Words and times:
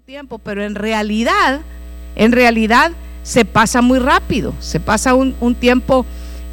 tiempo, 0.00 0.38
pero 0.38 0.64
en 0.64 0.74
realidad, 0.74 1.60
en 2.16 2.32
realidad 2.32 2.92
se 3.22 3.44
pasa 3.44 3.82
muy 3.82 3.98
rápido, 3.98 4.54
se 4.58 4.80
pasa 4.80 5.12
un, 5.12 5.54
tiempo 5.54 6.06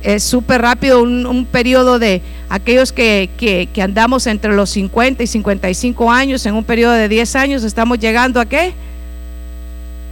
eh, 0.04 0.20
súper 0.20 0.62
rápido, 0.62 1.02
un, 1.02 1.48
periodo 1.50 2.00
de 2.00 2.22
aquellos 2.50 2.92
que, 2.92 3.30
que, 3.38 3.82
andamos 3.82 4.28
entre 4.28 4.52
los 4.52 4.72
50 4.72 5.24
y 5.24 5.28
55 5.28 6.12
años, 6.12 6.46
en 6.46 6.54
un 6.54 6.66
periodo 6.66 6.92
de 6.92 7.08
10 7.08 7.36
años, 7.38 7.64
estamos 7.64 7.98
llegando 7.98 8.42
a 8.42 8.46
qué? 8.46 8.74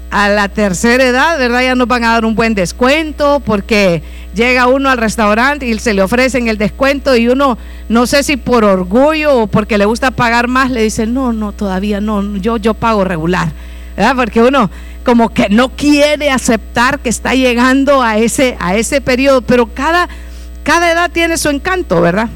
A 0.10 0.30
la 0.30 0.50
tercera 0.50 1.04
edad, 1.04 1.38
¿verdad? 1.38 1.62
Ya 1.62 1.76
nos 1.76 1.88
van 1.88 2.04
a 2.04 2.14
dar 2.14 2.26
un 2.26 2.36
buen 2.36 2.55
descuento 2.55 3.42
porque 3.46 4.02
llega 4.34 4.68
uno 4.68 4.90
al 4.90 4.98
restaurante 4.98 5.66
y 5.68 5.78
se 5.80 5.94
le 5.94 6.02
ofrecen 6.02 6.48
el 6.48 6.58
descuento 6.58 7.16
y 7.16 7.28
uno, 7.28 7.58
no 7.90 8.08
sé 8.08 8.23
si 8.23 8.38
por 8.38 8.64
orgullo 8.64 9.36
o 9.36 9.48
porque 9.48 9.78
le 9.78 9.86
gusta 9.86 10.12
pagar 10.12 10.48
más, 10.48 10.72
le 10.72 10.84
dice, 10.84 11.05
no, 11.08 11.34
no, 11.34 11.52
todavía 11.52 12.00
no, 12.00 12.38
yo, 12.38 12.58
yo 12.58 12.73
pago 12.73 13.04
regular. 13.04 13.52
¿verdad? 13.98 14.16
Porque 14.16 14.41
uno 14.41 14.70
como 15.04 15.30
que 15.30 15.50
no 15.50 15.70
quiere 15.70 16.30
aceptar 16.30 17.00
que 17.00 17.09
está 17.09 17.34
llegando 17.34 18.02
a 18.02 18.17
ese, 18.17 18.58
a 18.59 18.76
ese 18.76 19.02
periodo, 19.02 19.42
pero 19.42 19.73
cada, 19.73 20.08
cada 20.64 20.92
edad 20.92 21.09
tiene 21.12 21.38
su 21.38 21.50
encanto, 21.50 22.00
¿verdad? 22.02 22.30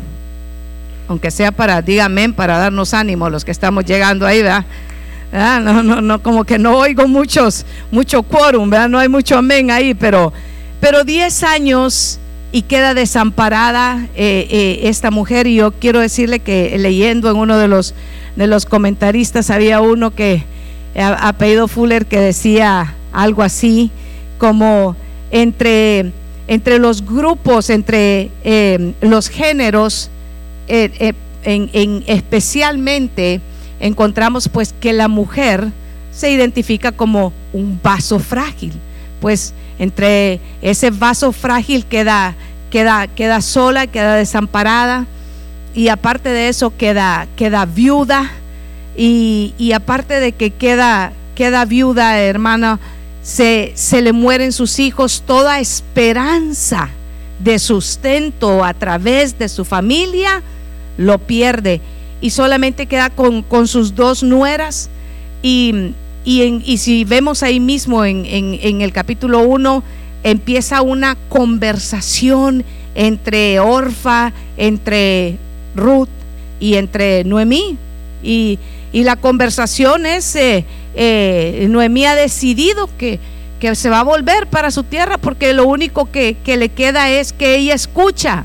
Aunque 1.08 1.31
sea 1.31 1.52
para, 1.52 1.81
dígame, 1.81 2.30
para 2.30 2.58
darnos 2.58 2.94
ánimo 2.94 3.30
los 3.30 3.45
que 3.45 3.52
estamos 3.52 3.86
llegando 3.86 4.26
ahí, 4.26 4.42
¿verdad? 4.42 4.66
No, 5.31 5.81
no, 5.84 6.02
no, 6.02 6.21
como 6.21 6.44
que 6.44 6.59
no 6.59 6.77
oigo 6.77 7.08
muchos, 7.08 7.66
mucho 7.89 8.22
quórum. 8.23 8.70
No 8.89 8.99
hay 8.99 9.08
mucho 9.08 9.38
amén 9.38 9.72
ahí, 9.72 9.94
pero 9.94 10.34
pero 10.81 11.03
10 11.03 11.44
años 11.44 12.20
y 12.52 12.63
queda 12.63 12.95
desamparada 12.95 14.08
eh, 14.16 14.48
eh, 14.49 14.80
esta 14.84 15.12
mujer 15.12 15.45
y 15.45 15.55
yo 15.55 15.72
quiero 15.72 15.99
decirle 15.99 16.39
que 16.39 16.75
leyendo 16.77 17.30
en 17.30 17.38
uno 17.38 17.58
de 17.58 17.67
los, 17.67 17.94
de 18.36 18.48
los 18.48 18.66
comentaristas 18.66 19.52
había 19.52 19.80
uno 19.80 20.13
que 20.13 20.44
ha 20.98 21.31
pedido 21.34 21.70
Fuller 21.70 22.08
que 22.08 22.20
decía 22.20 22.95
algo 23.13 23.44
así 23.44 23.91
como 24.39 24.97
entre, 25.30 26.11
entre 26.47 26.80
los 26.80 27.06
grupos, 27.06 27.69
entre 27.69 28.31
eh, 28.44 28.94
los 29.00 29.30
géneros, 29.30 30.09
en, 30.67 32.03
especialmente 32.08 33.39
encontramos 33.82 34.48
pues 34.48 34.74
que 34.80 34.94
la 34.94 35.08
mujer 35.08 35.68
se 36.12 36.32
identifica 36.32 36.92
como 36.92 37.34
un 37.52 37.80
vaso 37.82 38.20
frágil, 38.20 38.72
pues 39.20 39.54
entre 39.80 40.40
ese 40.62 40.92
vaso 40.92 41.32
frágil 41.32 41.86
queda, 41.86 42.36
queda, 42.70 43.08
queda 43.08 43.42
sola, 43.42 43.88
queda 43.88 44.16
desamparada 44.16 45.08
y 45.74 45.88
aparte 45.88 46.30
de 46.30 46.48
eso 46.50 46.76
queda, 46.78 47.28
queda 47.36 47.66
viuda 47.66 48.32
y, 48.96 49.72
aparte 49.74 50.20
de 50.20 50.34
que 50.34 50.52
queda, 50.52 51.14
queda 51.34 51.66
viuda, 51.66 52.20
hermana, 52.20 52.80
se, 53.24 53.72
se 53.76 54.02
le 54.02 54.14
mueren 54.14 54.52
sus 54.52 54.80
hijos, 54.80 55.24
toda 55.26 55.59
esperanza 55.59 56.90
de 57.40 57.58
sustento 57.58 58.64
a 58.64 58.74
través 58.74 59.40
de 59.40 59.50
su 59.50 59.66
familia 59.66 60.44
lo 60.98 61.18
pierde 61.18 61.82
y 62.22 62.30
solamente 62.30 62.86
queda 62.86 63.09
con, 63.09 63.67
sus 63.67 63.95
dos 63.95 64.22
nueras 64.22 64.89
y, 65.41 65.94
y, 66.23 66.78
si 66.78 67.03
vemos 67.03 67.41
ahí 67.41 67.59
mismo 67.59 68.05
en, 68.05 68.81
el 68.81 68.94
capítulo 68.94 69.39
1, 69.39 69.83
empieza 70.23 70.83
una 70.83 71.17
conversación 71.30 72.63
entre 72.94 73.59
Orfa, 73.59 74.31
entre 74.55 75.38
Ruth 75.75 76.09
y 76.59 76.75
entre 76.75 77.23
Noemí. 77.23 77.78
Y, 78.23 78.59
la 78.94 79.16
conversación 79.16 80.06
es, 80.06 80.35
eh, 80.35 80.66
eh, 80.95 81.66
Noemí 81.69 82.06
ha 82.06 82.13
decidido 82.13 82.88
que, 82.97 83.19
que, 83.59 83.73
se 83.73 83.89
va 83.89 84.02
a 84.02 84.03
volver 84.03 84.47
para 84.47 84.69
su 84.69 84.83
tierra 84.83 85.17
porque 85.17 85.53
lo 85.53 85.66
único 85.66 86.11
que, 86.11 86.35
que 86.44 86.58
le 86.58 86.69
queda 86.69 87.09
es 87.09 87.31
que 87.31 87.56
ella 87.56 87.73
escucha 87.73 88.44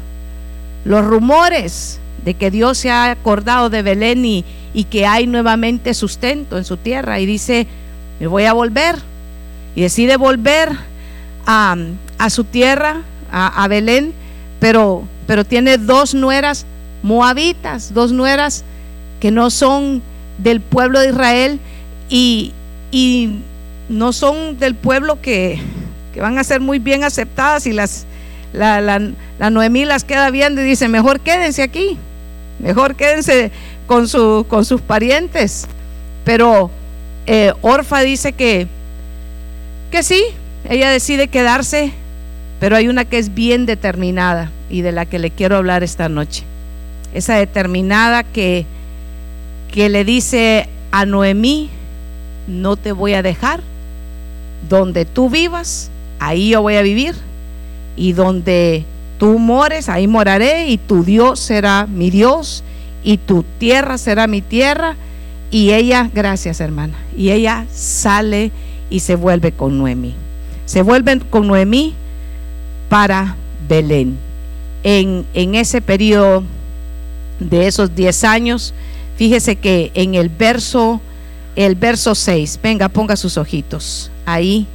los 0.85 1.05
rumores 1.05 1.99
de 2.27 2.35
que 2.35 2.51
Dios 2.51 2.77
se 2.77 2.91
ha 2.91 3.13
acordado 3.13 3.71
de 3.71 3.83
Belén 3.83 4.25
y, 4.25 4.45
que 4.91 5.07
hay 5.07 5.29
nuevamente 5.29 5.95
sustento 5.95 6.59
en 6.59 6.65
su 6.65 6.77
tierra. 6.77 7.21
Y 7.21 7.25
dice, 7.25 7.69
me 8.19 8.27
voy 8.27 8.45
a 8.45 8.53
volver. 8.53 8.97
Y 9.77 9.83
decide 9.83 10.17
volver 10.17 10.71
a, 11.47 11.77
su 12.29 12.43
tierra, 12.43 13.03
a, 13.31 13.69
Belén, 13.69 14.13
pero, 14.59 15.05
pero 15.29 15.45
tiene 15.45 15.79
dos 15.79 16.15
nueras 16.15 16.67
moabitas, 17.05 17.95
dos 17.95 18.11
nueras 18.11 18.65
que 19.21 19.31
no 19.31 19.49
son 19.49 20.03
del 20.39 20.61
pueblo 20.61 20.99
de 20.99 21.11
Israel 21.11 21.61
y, 22.11 22.53
no 23.89 24.13
son 24.13 24.59
del 24.59 24.75
pueblo 24.75 25.21
que, 25.23 25.61
van 26.21 26.39
a 26.39 26.45
ser 26.45 26.61
muy 26.61 26.81
bien 26.81 27.05
aceptadas 27.05 27.67
y 27.67 27.73
las, 27.73 28.05
la, 28.53 28.81
la, 28.81 29.51
Noemí 29.51 29.85
las 29.85 30.03
queda 30.03 30.31
viendo 30.31 30.61
y 30.61 30.65
dice, 30.65 30.89
mejor 30.89 31.21
quédense 31.21 31.63
aquí, 31.63 31.99
mejor 32.59 32.95
quédense 32.95 33.51
con, 33.87 34.09
su, 34.09 34.47
con 34.49 34.65
sus 34.65 34.81
parientes. 34.81 35.67
Pero 36.25 36.71
eh, 37.27 37.53
Orfa 37.63 38.01
dice 38.01 38.33
que, 38.33 38.67
que 39.91 40.03
sí, 40.03 40.23
ella 40.69 40.91
decide 40.91 41.29
quedarse, 41.29 41.93
pero 42.61 42.77
hay 42.77 42.89
una 42.89 43.05
que 43.05 43.19
es 43.19 43.35
bien 43.35 43.67
determinada 43.67 44.51
y 44.69 44.83
de 44.83 44.93
la 44.93 45.07
que 45.07 45.19
le 45.19 45.31
quiero 45.31 45.57
hablar 45.57 45.83
esta 45.83 46.09
noche. 46.09 46.45
Esa 47.15 47.37
determinada 47.37 48.25
que, 48.25 48.67
que 49.73 49.89
le 49.89 50.05
dice 50.05 50.69
a 50.91 51.07
Noemí, 51.07 51.71
no 52.47 52.77
te 52.77 52.93
voy 52.93 53.15
a 53.15 53.23
dejar, 53.23 53.61
donde 54.69 55.05
tú 55.05 55.31
vivas, 55.31 55.91
ahí 56.19 56.51
yo 56.51 56.63
voy 56.63 56.77
a 56.77 56.83
vivir, 56.83 57.15
y 57.97 58.13
donde 58.13 58.85
tú 59.19 59.39
mores, 59.39 59.89
ahí 59.89 60.07
moraré, 60.07 60.69
y 60.69 60.79
tu 60.79 61.05
Dios 61.05 61.41
será 61.41 61.87
mi 61.87 62.11
Dios, 62.11 62.63
y 63.03 63.19
tu 63.19 63.45
tierra 63.59 63.99
será 63.99 64.27
mi 64.27 64.43
tierra. 64.43 64.97
Y 65.51 65.73
ella, 65.73 66.11
gracias 66.13 66.61
hermana, 66.61 66.97
y 67.17 67.31
ella 67.31 67.67
sale 67.73 68.51
y 68.91 69.01
se 69.01 69.15
vuelve 69.15 69.53
con 69.53 69.79
Noemí. 69.79 70.15
Se 70.65 70.83
vuelven 70.83 71.21
con 71.21 71.47
Noemí 71.47 71.95
para 72.89 73.37
Belén. 73.69 74.19
En, 74.83 75.25
en 75.35 75.55
ese 75.55 75.81
periodo 75.81 76.45
de 77.41 77.67
esos 77.67 77.95
10 77.95 78.25
años, 78.25 78.75
fíjese 79.17 79.57
que 79.57 79.91
en 79.95 80.15
el 80.15 80.29
verso, 80.29 81.01
el 81.55 81.75
verso 81.75 82.15
6, 82.15 82.61
venga, 82.63 82.89
ponga 82.89 83.17
sus 83.17 83.37
ojitos 83.37 84.11
ahí. 84.25 84.67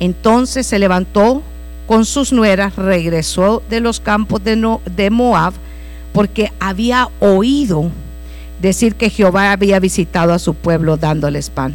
Entonces 0.00 0.66
se 0.66 0.78
levantó 0.78 1.42
con 1.88 2.04
sus 2.04 2.34
nueras, 2.34 2.76
regresó 2.76 3.62
de 3.70 3.80
los 3.80 3.98
campos 3.98 4.42
de, 4.44 5.10
Moab, 5.10 5.54
porque 6.12 6.52
había 6.60 7.08
oído 7.18 7.90
decir 8.60 8.94
que 8.94 9.08
Jehová 9.08 9.52
había 9.52 9.80
visitado 9.80 10.34
a 10.34 10.38
su 10.38 10.52
pueblo 10.52 10.98
dándoles 10.98 11.48
pan. 11.48 11.74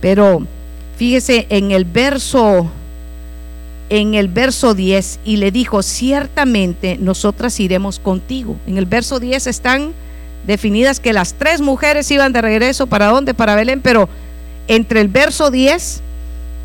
Pero 0.00 0.44
fíjese 0.96 1.46
en 1.50 1.70
el 1.70 1.84
verso 1.84 2.68
en 3.90 4.14
el 4.14 4.28
verso 4.28 4.74
10 4.74 5.20
y 5.24 5.36
le 5.36 5.50
dijo, 5.50 5.82
"Ciertamente 5.82 6.98
nosotras 7.00 7.58
iremos 7.60 7.98
contigo." 8.00 8.56
En 8.66 8.76
el 8.76 8.84
verso 8.84 9.18
10 9.20 9.46
están 9.46 9.92
definidas 10.46 11.00
que 11.00 11.12
las 11.12 11.34
tres 11.34 11.60
mujeres 11.60 12.10
iban 12.10 12.32
de 12.32 12.42
regreso 12.42 12.86
para 12.86 13.06
dónde? 13.06 13.34
Para 13.34 13.54
Belén, 13.54 13.80
pero 13.82 14.08
entre 14.66 15.00
el 15.00 15.08
verso 15.08 15.50
10 15.50 16.02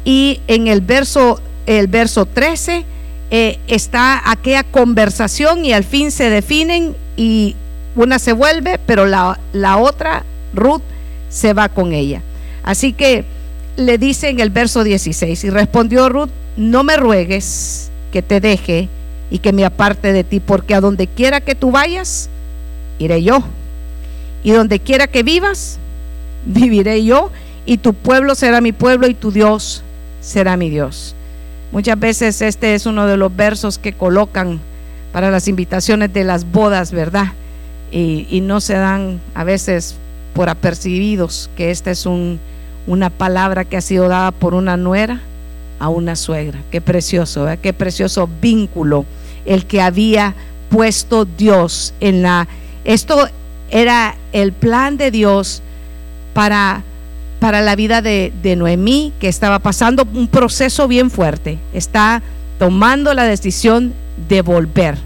y 0.03 0.41
en 0.47 0.67
el 0.67 0.81
verso 0.81 1.39
el 1.65 1.87
verso 1.87 2.25
13 2.25 2.85
eh, 3.31 3.59
está 3.67 4.29
aquella 4.29 4.63
conversación 4.63 5.65
y 5.65 5.73
al 5.73 5.83
fin 5.83 6.11
se 6.11 6.29
definen 6.29 6.95
y 7.17 7.55
una 7.95 8.19
se 8.19 8.33
vuelve, 8.33 8.79
pero 8.85 9.05
la, 9.05 9.39
la 9.53 9.77
otra, 9.77 10.23
Ruth, 10.53 10.81
se 11.29 11.53
va 11.53 11.69
con 11.69 11.93
ella. 11.93 12.21
Así 12.63 12.93
que 12.93 13.25
le 13.75 13.97
dice 13.97 14.29
en 14.29 14.39
el 14.39 14.49
verso 14.49 14.83
16, 14.83 15.43
y 15.43 15.49
respondió 15.49 16.09
Ruth, 16.09 16.29
no 16.57 16.83
me 16.83 16.95
ruegues 16.95 17.89
que 18.11 18.21
te 18.21 18.39
deje 18.39 18.89
y 19.31 19.39
que 19.39 19.53
me 19.53 19.65
aparte 19.65 20.13
de 20.13 20.23
ti, 20.23 20.39
porque 20.39 20.75
a 20.75 20.81
donde 20.81 21.07
quiera 21.07 21.41
que 21.41 21.55
tú 21.55 21.71
vayas, 21.71 22.29
iré 22.99 23.23
yo. 23.23 23.43
Y 24.43 24.51
donde 24.51 24.79
quiera 24.79 25.07
que 25.07 25.23
vivas, 25.23 25.79
viviré 26.45 27.03
yo, 27.03 27.31
y 27.65 27.77
tu 27.77 27.93
pueblo 27.93 28.35
será 28.35 28.61
mi 28.61 28.73
pueblo 28.73 29.07
y 29.07 29.13
tu 29.13 29.31
Dios 29.31 29.83
será 30.21 30.57
mi 30.57 30.69
Dios. 30.69 31.15
Muchas 31.73 31.99
veces 31.99 32.39
este 32.43 32.75
es 32.75 32.85
uno 32.85 33.07
de 33.07 33.17
los 33.17 33.35
versos 33.35 33.79
que 33.79 33.93
colocan 33.93 34.59
para 35.11 35.31
las 35.31 35.47
invitaciones 35.47 36.13
de 36.13 36.23
las 36.23 36.51
bodas, 36.51 36.91
¿verdad? 36.91 37.33
Y, 37.91 38.41
no 38.41 38.61
se 38.61 38.75
dan 38.75 39.19
a 39.33 39.43
veces 39.43 39.95
por 40.35 40.49
apercibidos 40.49 41.49
que 41.57 41.71
esta 41.71 41.89
es 41.89 42.05
un, 42.05 42.39
una 42.85 43.09
palabra 43.09 43.65
que 43.65 43.77
ha 43.77 43.81
sido 43.81 44.07
dada 44.07 44.29
por 44.29 44.53
una 44.53 44.77
nuera 44.77 45.21
a 45.79 45.89
una 45.89 46.15
suegra. 46.15 46.59
Qué 46.69 46.79
precioso, 46.79 47.47
qué 47.59 47.73
precioso 47.73 48.29
vínculo 48.39 49.05
el 49.43 49.65
que 49.65 49.81
había 49.81 50.35
puesto 50.69 51.25
Dios 51.25 51.95
en 51.99 52.21
la... 52.21 52.47
Esto 52.85 53.27
era 53.71 54.15
el 54.31 54.53
plan 54.53 54.97
de 54.97 55.09
Dios 55.09 55.63
para 56.35 56.83
para 57.43 57.59
la 57.59 57.75
vida 57.75 58.01
de, 58.01 58.31
de 58.41 58.55
Noemí, 58.55 59.11
que 59.19 59.27
estaba 59.27 59.59
pasando 59.59 60.07
un 60.13 60.29
proceso 60.29 60.87
bien 60.87 61.11
fuerte. 61.11 61.59
Está 61.73 62.23
tomando 62.57 63.13
la 63.13 63.25
decisión 63.25 63.93
de 64.29 64.41
volver. 64.41 64.97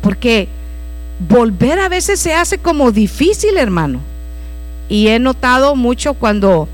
Porque 0.00 0.48
volver 1.28 1.78
a 1.78 1.90
veces 1.90 2.18
se 2.18 2.32
hace 2.32 2.56
como 2.56 2.92
difícil, 2.92 3.58
hermano. 3.58 4.00
Y 4.88 5.08
he 5.08 5.18
notado 5.18 5.76
mucho 5.76 6.14
cuando, 6.14 6.66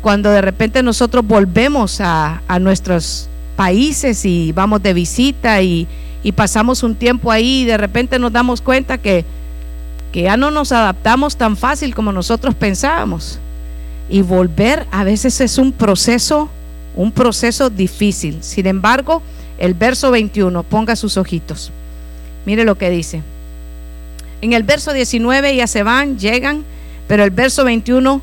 cuando 0.00 0.30
de 0.30 0.42
repente 0.42 0.84
nosotros 0.84 1.26
volvemos 1.26 2.00
a, 2.00 2.40
nuestros 2.60 3.28
países 3.56 4.24
y 4.24 4.52
vamos 4.52 4.80
de 4.80 4.94
visita 4.94 5.60
y, 5.60 5.88
y, 6.22 6.30
pasamos 6.30 6.84
un 6.84 6.94
tiempo 6.94 7.32
ahí 7.32 7.62
y 7.62 7.64
de 7.64 7.78
repente 7.78 8.16
nos 8.20 8.30
damos 8.30 8.60
cuenta 8.60 8.96
que, 8.96 9.24
que 10.12 10.22
ya 10.22 10.36
no 10.36 10.52
nos 10.52 10.70
adaptamos 10.70 11.36
tan 11.36 11.56
fácil 11.56 11.96
como 11.96 12.12
nosotros 12.12 12.54
pensábamos. 12.54 13.40
Y 14.10 14.22
volver 14.22 14.86
a 14.90 15.04
veces 15.04 15.40
es 15.40 15.56
un 15.56 15.72
proceso, 15.72 16.50
un 16.96 17.12
proceso 17.12 17.70
difícil. 17.70 18.38
Sin 18.42 18.66
embargo, 18.66 19.22
el 19.58 19.74
verso 19.74 20.10
21, 20.10 20.62
ponga 20.64 20.96
sus 20.96 21.16
ojitos. 21.16 21.70
Mire 22.44 22.64
lo 22.64 22.76
que 22.76 22.90
dice. 22.90 23.22
En 24.40 24.52
el 24.52 24.62
verso 24.62 24.92
19 24.92 25.54
ya 25.54 25.66
se 25.66 25.82
van, 25.82 26.18
llegan, 26.18 26.64
pero 27.06 27.24
el 27.24 27.30
verso 27.30 27.64
21, 27.64 28.20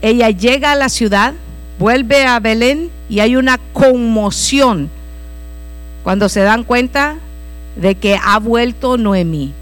ella 0.00 0.30
llega 0.30 0.72
a 0.72 0.76
la 0.76 0.88
ciudad, 0.88 1.34
vuelve 1.78 2.24
a 2.24 2.38
Belén 2.38 2.90
y 3.08 3.20
hay 3.20 3.36
una 3.36 3.58
conmoción 3.72 4.88
cuando 6.02 6.28
se 6.28 6.40
dan 6.40 6.64
cuenta 6.64 7.16
de 7.76 7.94
que 7.96 8.16
ha 8.22 8.38
vuelto 8.38 8.96
Noemí. 8.96 9.52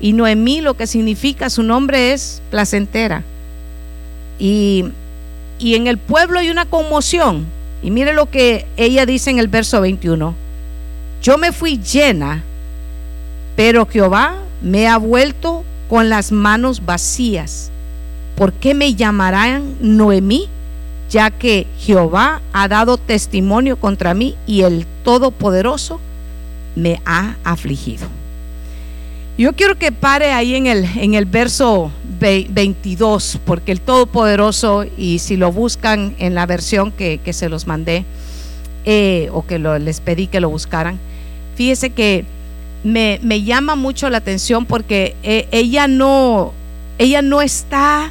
Y 0.00 0.12
Noemí 0.12 0.60
lo 0.60 0.74
que 0.74 0.86
significa, 0.86 1.50
su 1.50 1.62
nombre 1.62 2.12
es 2.12 2.42
placentera. 2.50 3.22
Y, 4.38 4.84
y 5.58 5.74
en 5.74 5.86
el 5.86 5.98
pueblo 5.98 6.38
hay 6.38 6.50
una 6.50 6.66
conmoción. 6.66 7.46
Y 7.82 7.90
mire 7.90 8.12
lo 8.12 8.30
que 8.30 8.66
ella 8.76 9.06
dice 9.06 9.30
en 9.30 9.38
el 9.38 9.48
verso 9.48 9.80
21. 9.80 10.34
Yo 11.22 11.38
me 11.38 11.52
fui 11.52 11.78
llena, 11.78 12.42
pero 13.56 13.86
Jehová 13.86 14.36
me 14.62 14.88
ha 14.88 14.98
vuelto 14.98 15.64
con 15.88 16.08
las 16.08 16.32
manos 16.32 16.84
vacías. 16.84 17.70
¿Por 18.36 18.52
qué 18.52 18.74
me 18.74 18.94
llamarán 18.94 19.76
Noemí? 19.80 20.48
Ya 21.10 21.30
que 21.30 21.66
Jehová 21.78 22.42
ha 22.52 22.68
dado 22.68 22.98
testimonio 22.98 23.78
contra 23.78 24.14
mí 24.14 24.36
y 24.46 24.62
el 24.62 24.86
Todopoderoso 25.02 26.00
me 26.76 27.00
ha 27.04 27.36
afligido. 27.44 28.17
Yo 29.38 29.52
quiero 29.52 29.78
que 29.78 29.92
pare 29.92 30.32
ahí 30.32 30.56
en 30.56 30.66
el, 30.66 30.84
en 30.96 31.14
el 31.14 31.24
verso 31.24 31.92
22, 32.18 33.38
porque 33.44 33.70
el 33.70 33.80
Todopoderoso, 33.80 34.84
y 34.96 35.20
si 35.20 35.36
lo 35.36 35.52
buscan 35.52 36.16
en 36.18 36.34
la 36.34 36.44
versión 36.44 36.90
que, 36.90 37.20
se 37.32 37.48
los 37.48 37.68
mandé, 37.68 38.04
eh, 38.84 39.28
o 39.32 39.46
que 39.46 39.60
les 39.60 40.00
pedí 40.00 40.26
que 40.26 40.40
lo 40.40 40.50
buscaran, 40.50 40.98
fíjese 41.54 41.90
que 41.90 42.24
me, 42.82 43.20
llama 43.44 43.76
mucho 43.76 44.10
la 44.10 44.18
atención 44.18 44.66
porque 44.66 45.14
eh, 45.22 45.46
ella 45.52 45.86
no, 45.86 46.52
ella 46.98 47.22
no 47.22 47.40
está 47.40 48.10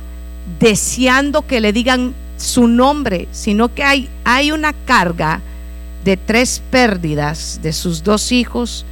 deseando 0.62 1.46
que 1.46 1.60
le 1.60 1.74
digan 1.74 2.16
su 2.38 2.70
nombre, 2.70 3.28
sino 3.34 3.74
que 3.76 3.84
hay, 3.84 4.08
hay 4.24 4.54
una 4.54 4.72
carga 4.72 5.42
de 6.06 6.16
tres 6.16 6.62
pérdidas 6.72 7.60
de 7.62 7.74
sus 7.74 8.02
dos 8.02 8.32
hijos 8.32 8.86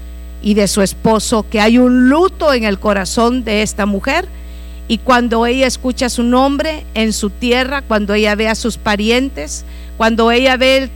y 0.46 0.54
de 0.54 0.68
su 0.68 0.84
esposo, 0.84 1.44
que 1.50 1.60
hay 1.60 1.80
un 1.80 2.08
luto 2.08 2.54
en 2.54 2.66
el 2.66 2.80
corazón 2.80 3.44
de 3.44 3.64
esta 3.64 3.88
mujer. 3.88 4.28
Y 4.88 5.00
cuando 5.00 5.48
ella 5.48 5.66
escucha 5.66 6.08
su 6.08 6.22
nombre 6.22 6.86
en 6.94 7.14
su 7.14 7.32
tierra, 7.32 7.82
cuando 7.82 8.14
ella 8.14 8.36
ve 8.36 8.48
a 8.48 8.54
sus 8.54 8.78
parientes, 8.78 9.66
cuando 9.98 10.32
ella 10.32 10.56
ve 10.56 10.92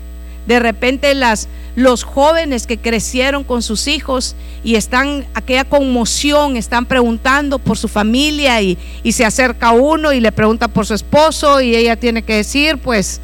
de 0.45 0.59
repente 0.59 1.15
las, 1.15 1.47
los 1.75 2.03
jóvenes 2.03 2.67
que 2.67 2.77
crecieron 2.77 3.43
con 3.43 3.63
sus 3.63 3.87
hijos 3.87 4.35
y 4.63 4.75
están, 4.75 5.25
aquella 5.33 5.63
conmoción, 5.63 6.55
están 6.55 6.85
preguntando 6.85 7.57
por 7.57 7.75
su 7.75 7.87
familia 7.87 8.61
y, 8.61 8.77
se 9.11 9.25
acerca 9.25 9.71
uno 9.71 10.13
y 10.13 10.19
le 10.19 10.31
pregunta 10.31 10.67
por 10.67 10.85
su 10.85 10.93
esposo 10.93 11.59
y 11.59 11.75
ella 11.75 11.95
tiene 11.95 12.21
que 12.21 12.35
decir, 12.35 12.77
pues, 12.77 13.19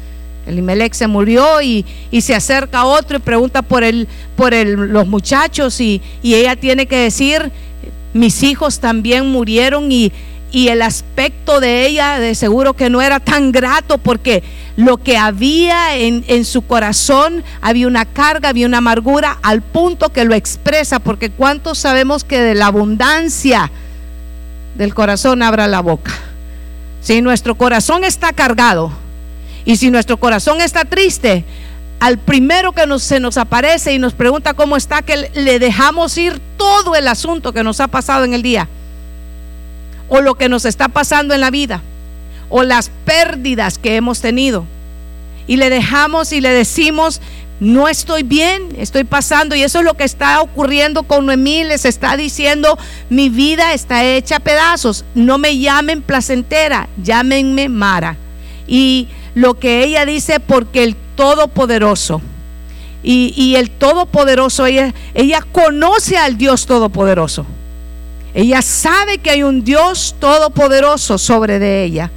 el 0.46 0.58
Imelec 0.58 0.94
se 0.94 1.08
murió 1.08 1.60
y, 1.60 1.84
se 2.20 2.34
acerca 2.34 2.84
otro 2.84 3.16
y 3.16 3.20
pregunta 3.20 3.62
por, 3.62 3.84
el, 3.84 4.08
por 4.36 4.54
el, 4.54 4.72
los 4.74 5.06
muchachos 5.06 5.80
y, 5.80 6.00
y 6.22 6.34
ella 6.34 6.56
tiene 6.56 6.86
que 6.86 6.96
decir, 6.96 7.50
mis 8.14 8.42
hijos 8.42 8.78
también 8.78 9.26
murieron 9.30 9.90
y, 9.90 10.12
y 10.52 10.68
el 10.68 10.82
aspecto 10.82 11.60
de 11.60 11.86
ella 11.86 12.20
de 12.20 12.34
seguro 12.34 12.74
que 12.74 12.88
no 12.88 13.02
era 13.02 13.20
tan 13.20 13.50
grato 13.52 13.98
porque 13.98 14.44
lo 14.76 14.98
que 14.98 15.18
había 15.18 15.96
en, 15.96 16.24
en, 16.28 16.44
su 16.44 16.62
corazón, 16.62 17.42
había 17.60 17.86
una 17.88 18.04
carga, 18.04 18.50
había 18.50 18.66
una 18.66 18.78
amargura 18.78 19.38
al 19.42 19.62
punto 19.62 20.12
que 20.12 20.24
lo 20.24 20.34
expresa, 20.34 21.00
porque 21.00 21.30
cuántos 21.30 21.78
sabemos 21.78 22.24
que 22.24 22.40
de 22.40 22.54
la 22.54 22.66
abundancia 22.66 23.70
del 24.76 24.94
corazón 24.94 25.42
abra 25.42 25.66
la 25.66 25.80
boca. 25.80 26.12
Si 27.00 27.20
nuestro 27.22 27.56
corazón 27.56 28.04
está 28.04 28.32
cargado 28.32 28.92
y 29.66 29.76
si 29.76 29.90
nuestro 29.90 30.16
corazón 30.16 30.60
está 30.60 30.84
triste, 30.84 31.44
al 31.98 32.18
primero 32.18 32.72
que 32.72 32.86
nos, 32.86 33.02
se 33.02 33.20
nos 33.20 33.36
aparece 33.36 33.92
y 33.92 33.98
nos 33.98 34.14
pregunta 34.14 34.54
cómo 34.54 34.76
está, 34.76 35.02
que 35.02 35.30
le 35.34 35.58
dejamos 35.58 36.16
ir 36.16 36.40
todo 36.56 36.94
el 36.94 37.08
asunto 37.08 37.52
que 37.52 37.64
nos 37.64 37.80
ha 37.80 37.88
pasado 37.88 38.24
en 38.24 38.32
el 38.32 38.42
día 38.42 38.68
o 40.08 40.20
lo 40.20 40.36
que 40.36 40.48
nos 40.48 40.64
está 40.64 40.88
pasando 40.88 41.34
en 41.34 41.40
la 41.40 41.50
vida 41.50 41.82
o 42.48 42.62
las 42.62 42.90
pérdidas 43.04 43.76
que 43.78 43.96
hemos 43.96 44.20
tenido. 44.20 44.64
Y 45.48 45.56
le 45.56 45.68
dejamos 45.68 46.32
y 46.32 46.40
le 46.40 46.50
decimos, 46.50 47.20
no 47.58 47.88
estoy 47.88 48.22
bien, 48.22 48.68
estoy 48.78 49.04
pasando. 49.04 49.54
Y 49.54 49.62
eso 49.62 49.78
es 49.78 49.84
lo 49.84 49.94
que 49.94 50.04
está 50.04 50.40
ocurriendo 50.40 51.04
con 51.04 51.26
Noemí. 51.26 51.64
Les 51.64 51.84
está 51.84 52.16
diciendo, 52.16 52.78
mi 53.10 53.28
vida 53.28 53.72
está 53.72 54.04
hecha 54.04 54.36
a 54.36 54.40
pedazos. 54.40 55.04
No 55.14 55.38
me 55.38 55.58
llamen 55.58 56.02
placentera, 56.02 56.88
llámenme 57.02 57.68
Mara. 57.68 58.16
Y 58.68 59.08
lo 59.36 59.58
que 59.58 59.84
ella 59.84 60.06
dice, 60.06 60.40
porque 60.40 60.82
el 60.82 60.96
Todopoderoso. 61.14 62.22
Y, 63.02 63.34
y 63.36 63.56
el 63.56 63.70
Todopoderoso, 63.70 64.64
ella, 64.64 64.94
ella 65.14 65.42
conoce 65.52 66.16
al 66.16 66.38
Dios 66.38 66.66
Todopoderoso. 66.66 67.44
Ella 68.36 68.60
sabe 68.60 69.18
que 69.18 69.30
hay 69.30 69.42
un 69.42 69.64
Dios 69.64 70.14
todopoderoso 70.20 71.16
sobre 71.16 71.58
de 71.58 71.84
ella, 71.84 72.10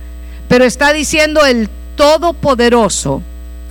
pero 0.49 0.65
está 0.65 0.91
diciendo 0.91 1.45
el 1.45 1.69
todopoderoso 1.95 3.21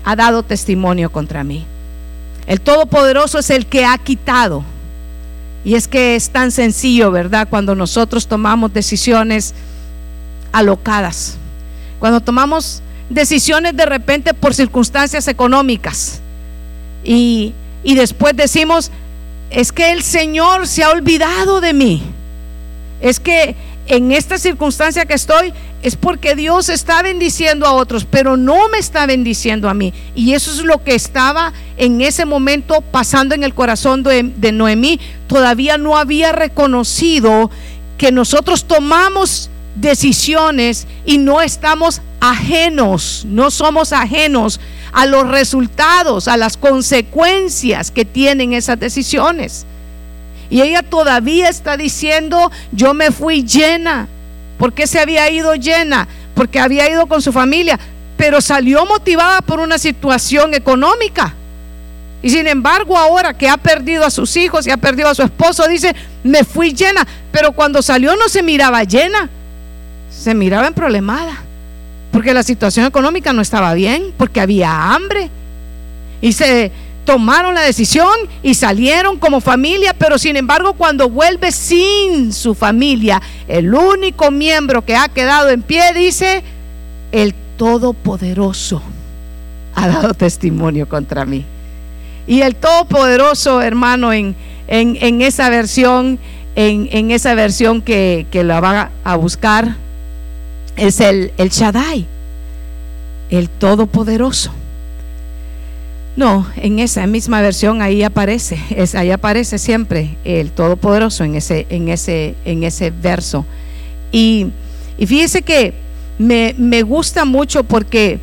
ha 0.02 0.16
dado 0.16 0.42
testimonio 0.42 1.12
contra 1.12 1.44
mí. 1.44 1.66
El 2.46 2.62
todopoderoso 2.62 3.38
es 3.38 3.50
el 3.50 3.66
que 3.66 3.84
ha 3.84 3.98
quitado. 3.98 4.64
Y 5.62 5.74
es 5.74 5.88
que 5.88 6.16
es 6.16 6.30
tan 6.30 6.50
sencillo, 6.50 7.10
¿verdad? 7.10 7.48
Cuando 7.50 7.74
nosotros 7.74 8.26
tomamos 8.26 8.72
decisiones 8.72 9.54
alocadas. 10.50 11.36
Cuando 11.98 12.20
tomamos 12.20 12.82
decisiones 13.10 13.76
de 13.76 13.86
repente 13.86 14.34
por 14.34 14.54
circunstancias 14.54 15.28
económicas. 15.28 16.20
Y, 17.04 17.54
y 17.82 17.94
después 17.94 18.36
decimos, 18.36 18.90
es 19.50 19.72
que 19.72 19.92
el 19.92 20.02
Señor 20.02 20.66
se 20.66 20.84
ha 20.84 20.90
olvidado 20.90 21.60
de 21.60 21.72
mí. 21.72 22.02
Es 23.00 23.20
que 23.20 23.56
en 23.86 24.12
esta 24.12 24.38
circunstancia 24.38 25.06
que 25.06 25.14
estoy 25.14 25.52
es 25.82 25.96
porque 25.96 26.34
Dios 26.34 26.68
está 26.68 27.02
bendiciendo 27.02 27.66
a 27.66 27.72
otros, 27.72 28.04
pero 28.04 28.36
no 28.36 28.68
me 28.68 28.78
está 28.78 29.06
bendiciendo 29.06 29.68
a 29.68 29.74
mí. 29.74 29.94
Y 30.14 30.34
eso 30.34 30.50
es 30.50 30.64
lo 30.64 30.82
que 30.82 30.94
estaba 30.94 31.52
en 31.76 32.00
ese 32.00 32.24
momento 32.24 32.80
pasando 32.80 33.34
en 33.34 33.44
el 33.44 33.54
corazón 33.54 34.02
de, 34.02 34.52
Noemí. 34.52 35.00
Todavía 35.26 35.78
no 35.78 35.96
había 35.96 36.32
reconocido 36.32 37.50
que 37.96 38.12
nosotros 38.12 38.64
tomamos 38.64 39.50
decisiones 39.80 40.86
y 41.04 41.18
no 41.18 41.40
estamos 41.40 42.00
ajenos, 42.20 43.24
no 43.26 43.50
somos 43.50 43.92
ajenos 43.92 44.60
a 44.92 45.06
los 45.06 45.28
resultados, 45.28 46.28
a 46.28 46.36
las 46.36 46.56
consecuencias 46.56 47.90
que 47.90 48.04
tienen 48.04 48.52
esas 48.52 48.78
decisiones. 48.78 49.66
Y 50.50 50.62
ella 50.62 50.82
todavía 50.82 51.48
está 51.48 51.76
diciendo, 51.76 52.50
yo 52.72 52.94
me 52.94 53.10
fui 53.10 53.44
llena. 53.44 54.08
¿Por 54.58 54.72
qué 54.72 54.86
se 54.86 54.98
había 54.98 55.30
ido 55.30 55.54
llena? 55.54 56.08
Porque 56.34 56.58
había 56.58 56.90
ido 56.90 57.06
con 57.06 57.20
su 57.20 57.32
familia, 57.32 57.78
pero 58.16 58.40
salió 58.40 58.86
motivada 58.86 59.42
por 59.42 59.60
una 59.60 59.78
situación 59.78 60.54
económica. 60.54 61.34
Y 62.22 62.30
sin 62.30 62.48
embargo, 62.48 62.98
ahora 62.98 63.36
que 63.36 63.48
ha 63.48 63.56
perdido 63.56 64.04
a 64.04 64.10
sus 64.10 64.36
hijos 64.36 64.66
y 64.66 64.70
ha 64.70 64.76
perdido 64.76 65.08
a 65.08 65.14
su 65.14 65.22
esposo, 65.22 65.68
dice, 65.68 65.94
me 66.24 66.42
fui 66.42 66.72
llena. 66.72 67.06
Pero 67.30 67.52
cuando 67.52 67.82
salió 67.82 68.16
no 68.16 68.28
se 68.28 68.42
miraba 68.42 68.82
llena, 68.82 69.30
se 70.10 70.34
miraba 70.34 70.66
en 70.66 70.74
problemada. 70.74 71.42
Porque 72.12 72.34
la 72.34 72.42
situación 72.42 72.86
económica 72.86 73.32
no 73.32 73.42
estaba 73.42 73.74
bien, 73.74 74.14
porque 74.16 74.40
había 74.40 74.94
hambre. 74.94 75.30
Y 76.20 76.32
se, 76.32 76.72
tomaron 77.08 77.54
la 77.54 77.62
decisión 77.62 78.12
y 78.42 78.52
salieron 78.52 79.18
como 79.18 79.40
familia, 79.40 79.94
pero 79.98 80.18
sin 80.18 80.36
embargo 80.36 80.74
cuando 80.74 81.08
vuelve 81.08 81.52
sin 81.52 82.34
su 82.34 82.54
familia, 82.54 83.22
el 83.48 83.74
único 83.74 84.30
miembro 84.30 84.84
que 84.84 84.94
ha 84.94 85.08
quedado 85.08 85.48
en 85.48 85.62
pie 85.62 85.94
dice, 85.94 86.42
el 87.10 87.32
Todopoderoso 87.56 88.82
ha 89.74 89.88
dado 89.88 90.12
testimonio 90.12 90.86
contra 90.86 91.24
mí. 91.24 91.46
Y 92.26 92.42
el 92.42 92.56
Todopoderoso, 92.56 93.62
hermano, 93.62 94.12
en, 94.12 94.36
esa 94.68 95.48
versión, 95.48 96.18
en, 96.56 96.90
en 96.92 97.10
esa 97.10 97.32
versión 97.32 97.80
que, 97.80 98.26
que, 98.30 98.44
la 98.44 98.60
va 98.60 98.90
a 99.02 99.16
buscar, 99.16 99.76
es 100.78 101.00
el, 101.00 101.32
el 101.36 101.50
Shaddai, 101.50 102.06
el 103.30 103.48
Todopoderoso. 103.48 104.52
No, 106.16 106.46
en 106.56 106.80
esa 106.80 107.06
misma 107.06 107.40
versión 107.40 107.80
ahí 107.80 108.02
aparece, 108.02 108.58
ahí 108.94 109.10
aparece 109.10 109.58
siempre 109.58 110.16
el 110.24 110.50
Todopoderoso 110.50 111.24
en 111.24 111.36
ese, 111.36 111.66
en 111.70 111.88
ese, 111.88 112.34
en 112.44 112.64
ese 112.64 112.90
verso. 112.90 113.44
Y, 114.10 114.48
y 114.96 115.06
fíjese 115.06 115.42
que 115.42 115.74
me, 116.18 116.54
me 116.58 116.82
gusta 116.82 117.24
mucho 117.24 117.62
porque 117.62 118.18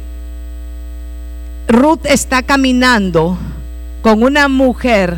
Ruth 1.68 2.06
está 2.06 2.44
caminando 2.44 3.38
con 4.02 4.24
una 4.24 4.48
mujer 4.48 5.18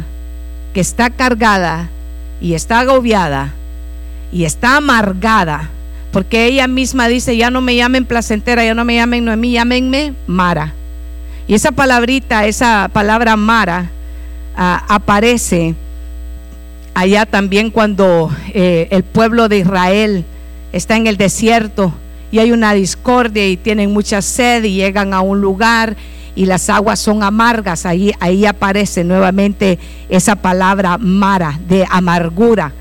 que 0.74 0.80
está 0.80 1.10
cargada 1.10 1.90
y 2.40 2.54
está 2.54 2.80
agobiada 2.82 3.54
y 4.32 4.46
está 4.46 4.78
amargada, 4.78 5.70
porque 6.12 6.46
ella 6.46 6.68
misma 6.68 7.08
dice, 7.08 7.36
ya 7.38 7.50
no 7.50 7.62
me 7.62 7.76
llamen 7.76 8.06
placentera, 8.06 8.64
ya 8.64 8.74
no 8.74 8.86
me 8.86 8.96
llamen 8.96 9.26
Noemí, 9.26 9.52
llámenme 9.52 10.14
Mara. 10.26 10.74
Y 11.48 11.54
esa 11.54 11.72
palabrita, 11.72 12.46
esa 12.46 12.90
palabra 12.92 13.36
Mara, 13.36 13.90
ah, 14.56 14.86
aparece 14.90 15.76
allá 16.94 17.26
también 17.26 17.70
cuando 17.70 18.32
eh, 18.54 18.88
el 18.92 19.04
pueblo 19.04 19.48
de 19.50 19.60
Israel 19.60 20.26
está 20.74 20.98
en 20.98 21.08
el 21.08 21.18
desierto 21.18 21.94
y 22.32 22.40
hay 22.40 22.52
una 22.52 22.74
discordia 22.74 23.48
y 23.48 23.56
tienen 23.56 23.94
mucha 23.94 24.22
sed 24.22 24.64
y 24.64 24.76
llegan 24.76 25.14
a 25.14 25.22
un 25.22 25.40
lugar 25.40 25.96
y 26.36 26.46
las 26.46 26.70
aguas 26.70 27.00
son 27.00 27.24
amargas. 27.24 27.86
Ahí, 27.86 28.14
ahí 28.20 28.46
aparece 28.46 29.04
nuevamente 29.04 29.80
esa 30.10 30.36
palabra 30.36 30.98
mara, 30.98 31.60
de 31.68 31.86
amargura. 31.90 32.74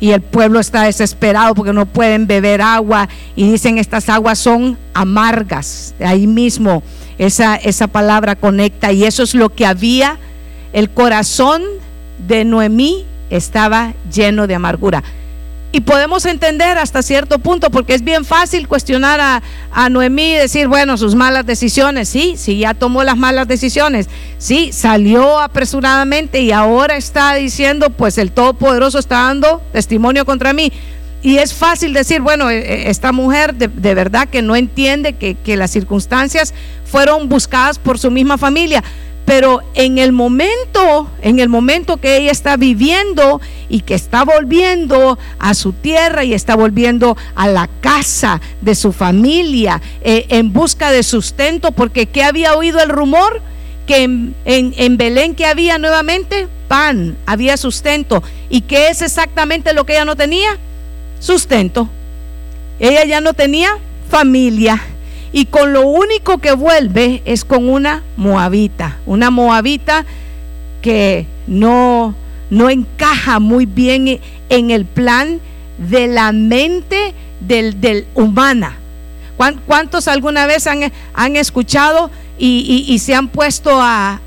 Y 0.00 0.12
el 0.12 0.22
pueblo 0.22 0.60
está 0.60 0.84
desesperado 0.84 1.54
porque 1.54 1.72
no 1.72 1.86
pueden 1.86 2.26
beber 2.26 2.62
agua 2.62 3.08
y 3.36 3.50
dicen 3.50 3.78
estas 3.78 4.08
aguas 4.08 4.38
son 4.38 4.78
amargas. 4.94 5.94
Ahí 6.00 6.26
mismo 6.26 6.82
esa, 7.18 7.56
esa 7.56 7.86
palabra 7.86 8.34
conecta 8.34 8.92
y 8.92 9.04
eso 9.04 9.22
es 9.22 9.34
lo 9.34 9.50
que 9.50 9.66
había. 9.66 10.18
El 10.72 10.90
corazón 10.90 11.62
de 12.26 12.44
Noemí 12.44 13.04
estaba 13.28 13.92
lleno 14.12 14.46
de 14.46 14.54
amargura. 14.54 15.02
Y 15.72 15.82
podemos 15.82 16.26
entender 16.26 16.78
hasta 16.78 17.00
cierto 17.00 17.38
punto, 17.38 17.70
porque 17.70 17.94
es 17.94 18.02
bien 18.02 18.24
fácil 18.24 18.66
cuestionar 18.66 19.20
a, 19.20 19.42
a, 19.70 19.88
Noemí 19.88 20.32
y 20.32 20.34
decir, 20.34 20.66
bueno, 20.66 20.96
sus 20.96 21.14
malas 21.14 21.46
decisiones, 21.46 22.08
sí, 22.08 22.34
sí, 22.36 22.58
ya 22.58 22.74
tomó 22.74 23.04
las 23.04 23.16
malas 23.16 23.46
decisiones, 23.46 24.08
sí, 24.38 24.72
salió 24.72 25.38
apresuradamente 25.38 26.40
y 26.40 26.50
ahora 26.50 26.96
está 26.96 27.34
diciendo, 27.34 27.90
pues 27.90 28.18
el 28.18 28.32
Todopoderoso 28.32 28.98
está 28.98 29.22
dando 29.26 29.62
testimonio 29.72 30.24
contra 30.24 30.52
mí. 30.52 30.72
Y 31.22 31.36
es 31.36 31.54
fácil 31.54 31.92
decir, 31.92 32.20
bueno, 32.20 32.50
e, 32.50 32.58
e, 32.58 32.90
esta 32.90 33.12
mujer 33.12 33.54
de, 33.54 33.68
de 33.68 33.94
verdad 33.94 34.28
que 34.28 34.42
no 34.42 34.56
entiende 34.56 35.12
que, 35.12 35.34
que 35.36 35.56
las 35.56 35.70
circunstancias 35.70 36.52
fueron 36.84 37.28
buscadas 37.28 37.78
por 37.78 37.98
su 37.98 38.10
misma 38.10 38.38
familia 38.38 38.82
pero 39.30 39.62
en 39.74 39.98
el 39.98 40.10
momento, 40.10 41.08
en 41.22 41.38
el 41.38 41.48
momento 41.48 41.98
que 41.98 42.16
ella 42.16 42.32
está 42.32 42.56
viviendo 42.56 43.40
y 43.68 43.82
que 43.82 43.94
está 43.94 44.24
volviendo 44.24 45.20
a 45.38 45.54
su 45.54 45.72
tierra 45.72 46.24
y 46.24 46.34
está 46.34 46.56
volviendo 46.56 47.16
a 47.36 47.46
la 47.46 47.70
casa 47.80 48.40
de 48.60 48.74
su 48.74 48.92
familia 48.92 49.80
eh, 50.02 50.26
en 50.30 50.52
busca 50.52 50.90
de 50.90 51.04
sustento, 51.04 51.70
porque 51.70 52.06
¿qué 52.06 52.24
había 52.24 52.56
oído 52.56 52.80
el 52.80 52.88
rumor? 52.88 53.40
Que 53.86 54.02
en, 54.02 54.34
en 54.44 54.96
Belén 54.96 55.36
que 55.36 55.46
había 55.46 55.78
nuevamente 55.78 56.48
pan, 56.66 57.16
había 57.24 57.56
sustento. 57.56 58.24
¿Y 58.48 58.62
qué 58.62 58.88
es 58.88 59.00
exactamente 59.00 59.74
lo 59.74 59.86
que 59.86 59.92
ella 59.92 60.04
no 60.04 60.16
tenía? 60.16 60.58
Sustento. 61.20 61.88
Ella 62.80 63.04
ya 63.04 63.20
no 63.20 63.32
tenía 63.32 63.78
familia 64.10 64.82
y 65.32 65.46
con 65.46 65.72
lo 65.72 65.86
único 65.86 66.38
que 66.38 66.52
vuelve 66.52 67.22
es 67.24 67.44
con 67.44 67.68
una 67.68 68.02
moabita, 68.16 68.98
una 69.06 69.30
moabita 69.30 70.04
que 70.82 71.26
no, 71.46 72.14
no 72.50 72.70
encaja 72.70 73.38
muy 73.38 73.66
bien 73.66 74.20
en 74.48 74.70
el 74.70 74.84
plan 74.84 75.40
de 75.78 76.08
la 76.08 76.32
mente 76.32 77.14
del, 77.40 78.06
humana. 78.14 78.76
¿Cuántos 79.66 80.06
alguna 80.06 80.46
vez 80.46 80.66
han, 80.66 80.92
han 81.14 81.36
escuchado 81.36 82.10
y, 82.38 82.98
se 82.98 83.14
han 83.14 83.28
puesto 83.28 83.78
a, 83.80 84.20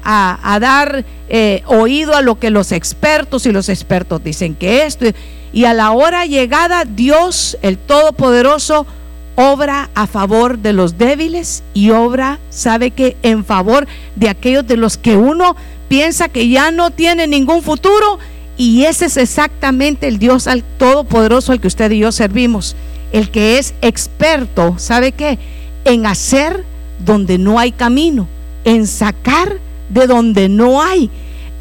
dar 0.59 1.05
eh, 1.29 1.61
oído 1.67 2.15
a 2.15 2.21
lo 2.21 2.39
que 2.39 2.49
los 2.49 2.71
expertos 2.71 3.45
y 3.45 3.51
los 3.51 3.69
expertos 3.69 4.23
dicen 4.23 4.55
que 4.55 4.85
esto? 4.85 5.05
Y 5.51 5.65
a 5.65 5.73
la 5.75 5.91
hora 5.91 6.25
llegada, 6.25 6.83
Dios, 6.85 7.59
el 7.61 7.77
Todopoderoso, 7.77 8.87
obra 9.35 9.89
a 9.95 10.07
favor 10.07 10.59
de 10.59 10.73
los 10.73 10.97
débiles 10.97 11.63
y 11.73 11.89
obra, 11.91 12.39
sabe 12.49 12.91
que 12.91 13.17
en 13.23 13.45
favor 13.45 13.87
de 14.15 14.29
aquellos 14.29 14.67
de 14.67 14.77
los 14.77 14.97
que 14.97 15.15
uno 15.15 15.55
piensa 15.87 16.29
que 16.29 16.49
ya 16.49 16.71
no 16.71 16.91
tiene 16.91 17.27
ningún 17.27 17.61
futuro. 17.61 18.19
Y 18.57 18.83
ese 18.85 19.05
es 19.05 19.17
exactamente 19.17 20.07
el 20.07 20.19
Dios 20.19 20.47
al 20.47 20.63
Todopoderoso 20.63 21.51
al 21.51 21.59
que 21.59 21.67
usted 21.67 21.91
y 21.91 21.99
yo 21.99 22.11
servimos. 22.11 22.75
El 23.11 23.31
que 23.31 23.57
es 23.57 23.73
experto, 23.81 24.75
¿sabe 24.77 25.11
qué? 25.11 25.39
En 25.85 26.05
hacer 26.05 26.63
donde 27.03 27.37
no 27.37 27.59
hay 27.59 27.71
camino, 27.71 28.27
en 28.63 28.87
sacar 28.87 29.57
de 29.89 30.07
donde 30.07 30.49
no 30.49 30.81
hay 30.81 31.09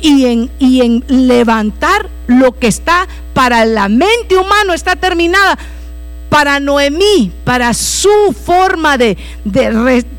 y 0.00 0.26
en, 0.26 0.50
y 0.58 0.82
en 0.82 1.04
levantar 1.08 2.08
lo 2.26 2.58
que 2.58 2.68
está 2.68 3.08
para 3.34 3.64
la 3.64 3.88
mente 3.88 4.36
humana, 4.36 4.74
está 4.74 4.96
terminada 4.96 5.58
para 6.32 6.60
Noemí, 6.60 7.30
para 7.44 7.74
su 7.74 8.34
forma 8.46 8.96
de, 8.96 9.18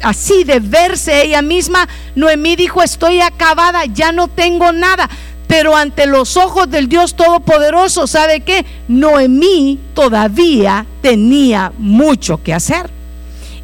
así 0.04 0.44
de 0.44 0.60
verse 0.60 1.24
ella 1.24 1.42
misma, 1.42 1.90
Noemí 2.14 2.56
dijo, 2.56 2.84
estoy 2.84 3.20
acabada, 3.20 3.86
ya 3.86 4.12
no 4.12 4.28
tengo 4.28 4.72
nada. 4.72 5.10
Pero 5.48 5.76
ante 5.76 6.06
los 6.06 6.38
ojos 6.38 6.70
del 6.70 6.88
Dios 6.88 7.16
Todopoderoso, 7.16 8.06
¿sabe 8.06 8.42
qué? 8.42 8.64
Noemí 8.88 9.80
todavía 9.96 10.86
tenía 11.02 11.74
mucho 11.80 12.44
que 12.44 12.54
hacer. 12.54 12.92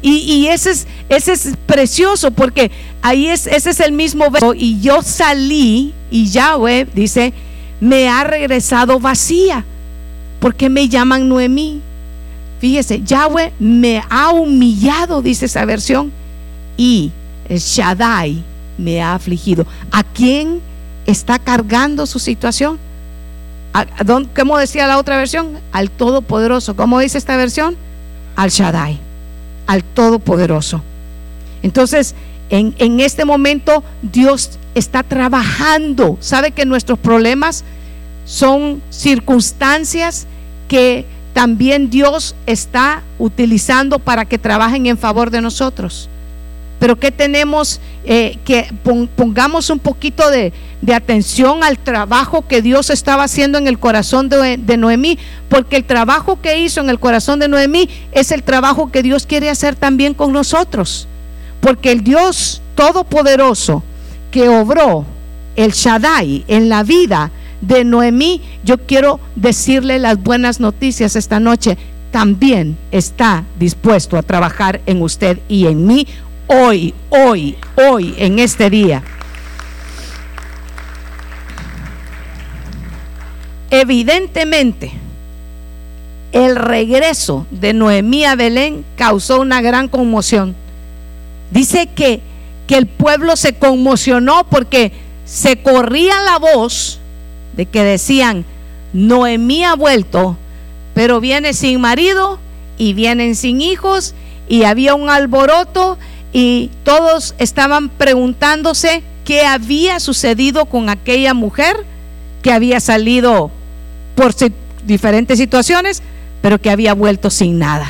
Y, 0.02 0.48
ese, 0.48 0.72
es, 1.08 1.54
precioso 1.66 2.32
porque 2.32 2.72
ahí 3.00 3.28
es, 3.28 3.46
ese 3.46 3.70
es 3.70 3.78
el 3.78 3.92
mismo 3.92 4.28
verso. 4.28 4.54
Y 4.54 4.80
yo 4.80 5.02
salí 5.02 5.94
y 6.10 6.28
Yahweh 6.30 6.88
dice, 6.92 7.32
me 7.78 8.08
ha 8.08 8.24
regresado 8.24 8.98
vacía. 8.98 9.64
porque 10.40 10.68
me 10.68 10.88
llaman 10.88 11.28
Noemí? 11.28 11.82
Fíjese, 12.60 13.02
Yahweh 13.02 13.52
me 13.58 14.02
ha 14.10 14.30
humillado, 14.30 15.22
dice 15.22 15.46
esa 15.46 15.64
versión, 15.64 16.12
y 16.76 17.10
Shaddai 17.48 18.44
me 18.76 19.00
ha 19.02 19.14
afligido. 19.14 19.66
¿A 19.90 20.02
quién 20.04 20.60
está 21.06 21.38
cargando 21.38 22.06
su 22.06 22.18
situación? 22.18 22.78
¿Cómo 24.36 24.58
decía 24.58 24.86
la 24.86 24.98
otra 24.98 25.16
versión? 25.16 25.58
Al 25.72 25.90
Todopoderoso. 25.90 26.76
¿Cómo 26.76 26.98
dice 26.98 27.16
esta 27.16 27.36
versión? 27.36 27.76
Al 28.36 28.50
Shaddai, 28.50 28.98
al 29.66 29.82
Todopoderoso. 29.82 30.82
Entonces, 31.62 32.14
en, 32.50 32.74
en 32.78 33.00
este 33.00 33.24
momento 33.24 33.82
Dios 34.02 34.58
está 34.74 35.02
trabajando. 35.02 36.18
¿Sabe 36.20 36.50
que 36.50 36.66
nuestros 36.66 36.98
problemas 36.98 37.64
son 38.26 38.82
circunstancias 38.90 40.26
que 40.68 41.06
también 41.32 41.90
Dios 41.90 42.34
está 42.46 43.02
utilizando 43.18 43.98
para 43.98 44.24
que 44.24 44.38
trabajen 44.38 44.86
en 44.86 44.98
favor 44.98 45.30
de 45.30 45.40
nosotros. 45.40 46.08
Pero 46.78 46.98
que 46.98 47.12
tenemos 47.12 47.80
eh, 48.04 48.38
que 48.44 48.72
pongamos 49.16 49.68
un 49.70 49.78
poquito 49.78 50.30
de, 50.30 50.52
atención 50.94 51.62
al 51.62 51.78
trabajo 51.78 52.46
que 52.48 52.62
Dios 52.62 52.88
estaba 52.88 53.24
haciendo 53.24 53.58
en 53.58 53.68
el 53.68 53.78
corazón 53.78 54.28
de, 54.28 54.56
de 54.56 54.76
Noemí, 54.76 55.18
porque 55.48 55.76
el 55.76 55.84
trabajo 55.84 56.40
que 56.40 56.58
hizo 56.58 56.80
en 56.80 56.88
el 56.88 56.98
corazón 56.98 57.38
de 57.38 57.48
Noemí 57.48 57.88
es 58.12 58.32
el 58.32 58.42
trabajo 58.42 58.90
que 58.90 59.02
Dios 59.02 59.26
quiere 59.26 59.50
hacer 59.50 59.76
también 59.76 60.14
con 60.14 60.32
nosotros. 60.32 61.06
Porque 61.60 61.92
el 61.92 62.02
Dios 62.02 62.62
Todopoderoso 62.74 63.82
que 64.30 64.48
obró 64.48 65.04
el 65.56 65.72
Shaddai 65.72 66.44
en 66.48 66.68
la 66.70 66.82
vida 66.82 67.30
de 67.60 67.84
Noemí, 67.84 68.42
yo 68.64 68.78
quiero 68.78 69.20
decirle 69.36 69.98
las 69.98 70.22
buenas 70.22 70.60
noticias 70.60 71.16
esta 71.16 71.40
noche. 71.40 71.76
También 72.10 72.76
está 72.90 73.44
dispuesto 73.58 74.16
a 74.16 74.22
trabajar 74.22 74.80
en 74.86 75.02
usted 75.02 75.38
y 75.48 75.66
en 75.66 75.86
mí 75.86 76.06
hoy, 76.46 76.94
hoy, 77.10 77.56
hoy, 77.76 78.14
en 78.18 78.38
este 78.38 78.70
día. 78.70 79.02
Evidentemente, 83.70 84.92
el 86.32 86.56
regreso 86.56 87.46
de 87.50 87.72
Noemí 87.72 88.24
a 88.24 88.34
Belén 88.34 88.84
causó 88.96 89.40
una 89.40 89.60
gran 89.60 89.88
conmoción, 89.88 90.56
dice 91.52 91.88
que, 91.94 92.20
que 92.66 92.76
el 92.76 92.86
pueblo 92.86 93.36
se 93.36 93.54
conmocionó 93.54 94.44
porque 94.44 94.92
se 95.24 95.62
corría 95.62 96.20
la 96.22 96.38
voz 96.38 96.99
de 97.60 97.66
que 97.66 97.84
decían, 97.84 98.46
Noemí 98.94 99.64
ha 99.64 99.74
vuelto, 99.74 100.38
pero 100.94 101.20
viene 101.20 101.52
sin 101.52 101.78
marido 101.78 102.38
y 102.78 102.94
vienen 102.94 103.36
sin 103.36 103.60
hijos 103.60 104.14
y 104.48 104.64
había 104.64 104.94
un 104.94 105.10
alboroto 105.10 105.98
y 106.32 106.70
todos 106.84 107.34
estaban 107.36 107.90
preguntándose 107.90 109.02
qué 109.26 109.44
había 109.44 110.00
sucedido 110.00 110.64
con 110.64 110.88
aquella 110.88 111.34
mujer 111.34 111.84
que 112.40 112.50
había 112.50 112.80
salido 112.80 113.50
por 114.14 114.34
diferentes 114.86 115.38
situaciones, 115.38 116.02
pero 116.40 116.62
que 116.62 116.70
había 116.70 116.94
vuelto 116.94 117.28
sin 117.28 117.58
nada. 117.58 117.88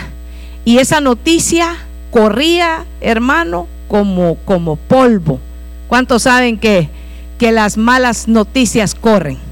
Y 0.64 0.78
esa 0.78 1.00
noticia 1.00 1.76
corría, 2.10 2.86
hermano, 3.00 3.68
como, 3.86 4.34
como 4.44 4.74
polvo. 4.74 5.38
¿Cuántos 5.86 6.24
saben 6.24 6.58
que, 6.58 6.88
que 7.38 7.52
las 7.52 7.76
malas 7.76 8.26
noticias 8.26 8.96
corren? 8.96 9.49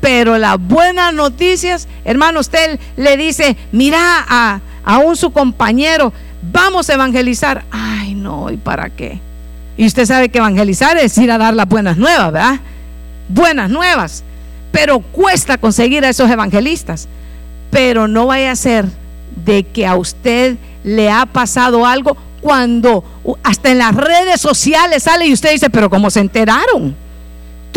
Pero 0.00 0.38
las 0.38 0.58
buenas 0.58 1.12
noticias, 1.12 1.88
hermano, 2.04 2.40
usted 2.40 2.78
le 2.96 3.16
dice, 3.16 3.56
mira 3.72 4.24
a, 4.28 4.60
un 5.04 5.16
su 5.16 5.32
compañero, 5.32 6.12
vamos 6.52 6.88
a 6.88 6.94
evangelizar. 6.94 7.64
Ay, 7.70 8.14
no, 8.14 8.50
¿y 8.50 8.56
para 8.56 8.90
qué? 8.90 9.20
Y 9.76 9.86
usted 9.86 10.06
sabe 10.06 10.28
que 10.28 10.38
evangelizar 10.38 10.96
es 10.98 11.16
ir 11.18 11.30
a 11.30 11.38
dar 11.38 11.54
las 11.54 11.68
buenas 11.68 11.96
nuevas, 11.96 12.32
¿verdad? 12.32 12.60
Buenas 13.28 13.70
nuevas. 13.70 14.24
Pero 14.72 15.00
cuesta 15.00 15.58
conseguir 15.58 16.04
a 16.04 16.08
esos 16.08 16.30
evangelistas. 16.30 17.08
Pero 17.70 18.08
no 18.08 18.26
vaya 18.26 18.52
a 18.52 18.56
ser 18.56 18.86
de 19.44 19.64
que 19.64 19.86
a 19.86 19.96
usted 19.96 20.56
le 20.84 21.10
ha 21.10 21.26
pasado 21.26 21.86
algo 21.86 22.16
cuando 22.40 23.04
hasta 23.42 23.70
en 23.70 23.78
las 23.78 23.94
redes 23.94 24.40
sociales 24.40 25.02
sale 25.02 25.26
y 25.26 25.32
usted 25.32 25.52
dice, 25.52 25.70
pero 25.70 25.90
¿cómo 25.90 26.10
se 26.10 26.20
enteraron? 26.20 26.96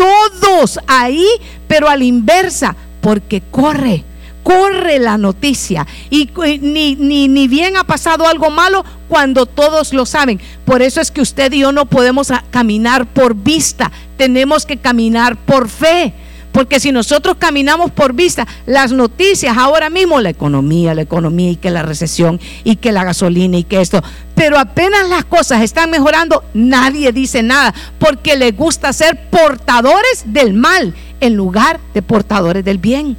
Todos 0.02 0.80
ahí, 0.88 1.28
pero 1.68 1.88
a 1.88 1.96
la 1.96 2.04
inversa, 2.04 2.74
porque 3.00 3.42
corre 3.50 4.04
corre 4.42 4.98
la 4.98 5.18
noticia 5.18 5.86
y 6.10 6.28
ni, 6.60 6.96
ni, 6.96 7.28
ni, 7.28 7.46
bien 7.46 7.76
ha 7.76 7.84
pasado 7.84 8.26
algo 8.26 8.50
malo 8.50 8.84
cuando 9.08 9.46
todos 9.46 9.92
lo 9.92 10.04
saben. 10.04 10.40
Por 10.64 10.82
eso 10.82 11.00
es 11.00 11.12
que 11.12 11.20
usted 11.20 11.52
y 11.52 11.60
yo 11.60 11.70
no 11.70 11.86
podemos 11.86 12.32
caminar 12.50 13.06
por 13.06 13.36
vista, 13.36 13.92
tenemos 14.16 14.66
que 14.66 14.78
caminar 14.78 15.36
por 15.36 15.68
fe. 15.68 16.12
Porque 16.52 16.80
si 16.80 16.92
nosotros 16.92 17.36
caminamos 17.38 17.90
por 17.90 18.12
vista, 18.12 18.46
las 18.66 18.92
noticias 18.92 19.56
ahora 19.56 19.88
mismo, 19.88 20.20
la 20.20 20.28
economía, 20.28 20.94
la 20.94 21.02
economía 21.02 21.50
y 21.50 21.56
que 21.56 21.70
la 21.70 21.82
recesión 21.82 22.38
y 22.62 22.76
que 22.76 22.92
la 22.92 23.04
gasolina 23.04 23.56
y 23.56 23.64
que 23.64 23.80
esto, 23.80 24.02
pero 24.34 24.58
apenas 24.58 25.08
las 25.08 25.24
cosas 25.24 25.62
están 25.62 25.90
mejorando, 25.90 26.44
nadie 26.52 27.10
dice 27.12 27.42
nada, 27.42 27.74
porque 27.98 28.36
le 28.36 28.52
gusta 28.52 28.92
ser 28.92 29.30
portadores 29.30 30.24
del 30.26 30.52
mal 30.52 30.94
en 31.20 31.34
lugar 31.34 31.80
de 31.94 32.02
portadores 32.02 32.64
del 32.64 32.78
bien. 32.78 33.16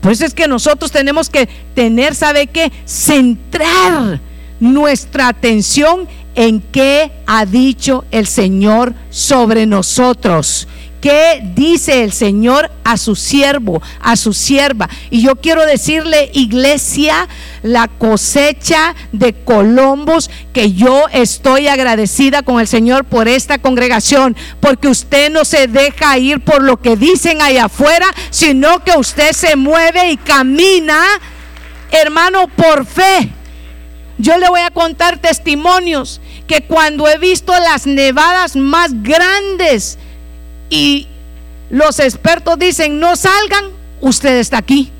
Por 0.00 0.10
eso 0.10 0.26
es 0.26 0.34
que 0.34 0.48
nosotros 0.48 0.90
tenemos 0.90 1.30
que 1.30 1.48
tener, 1.76 2.16
¿sabe 2.16 2.48
qué? 2.48 2.72
Centrar 2.86 4.18
nuestra 4.58 5.28
atención 5.28 6.08
en 6.34 6.60
qué 6.60 7.12
ha 7.26 7.46
dicho 7.46 8.04
el 8.10 8.26
Señor 8.26 8.94
sobre 9.10 9.66
nosotros. 9.66 10.66
¿Qué 11.02 11.42
dice 11.56 12.04
el 12.04 12.12
Señor 12.12 12.70
a 12.84 12.96
su 12.96 13.16
siervo, 13.16 13.82
a 14.00 14.14
su 14.14 14.32
sierva? 14.32 14.88
Y 15.10 15.20
yo 15.20 15.34
quiero 15.34 15.66
decirle, 15.66 16.30
iglesia, 16.32 17.28
la 17.64 17.88
cosecha 17.88 18.94
de 19.10 19.32
Colombos, 19.34 20.30
que 20.52 20.74
yo 20.74 21.06
estoy 21.12 21.66
agradecida 21.66 22.42
con 22.42 22.60
el 22.60 22.68
Señor 22.68 23.04
por 23.04 23.26
esta 23.26 23.58
congregación, 23.58 24.36
porque 24.60 24.86
usted 24.86 25.28
no 25.32 25.44
se 25.44 25.66
deja 25.66 26.16
ir 26.18 26.38
por 26.38 26.62
lo 26.62 26.80
que 26.80 26.96
dicen 26.96 27.42
allá 27.42 27.64
afuera, 27.64 28.06
sino 28.30 28.84
que 28.84 28.96
usted 28.96 29.32
se 29.32 29.56
mueve 29.56 30.12
y 30.12 30.16
camina, 30.16 31.02
hermano, 31.90 32.46
por 32.46 32.86
fe. 32.86 33.28
Yo 34.18 34.36
le 34.36 34.48
voy 34.48 34.60
a 34.60 34.70
contar 34.70 35.18
testimonios 35.18 36.20
que 36.46 36.60
cuando 36.60 37.08
he 37.08 37.18
visto 37.18 37.52
las 37.58 37.88
nevadas 37.88 38.54
más 38.54 39.02
grandes, 39.02 39.98
y 40.72 41.06
los 41.68 42.00
expertos 42.00 42.58
dicen, 42.58 42.98
no 42.98 43.14
salgan, 43.14 43.66
usted 44.00 44.38
está 44.38 44.56
aquí. 44.56 44.90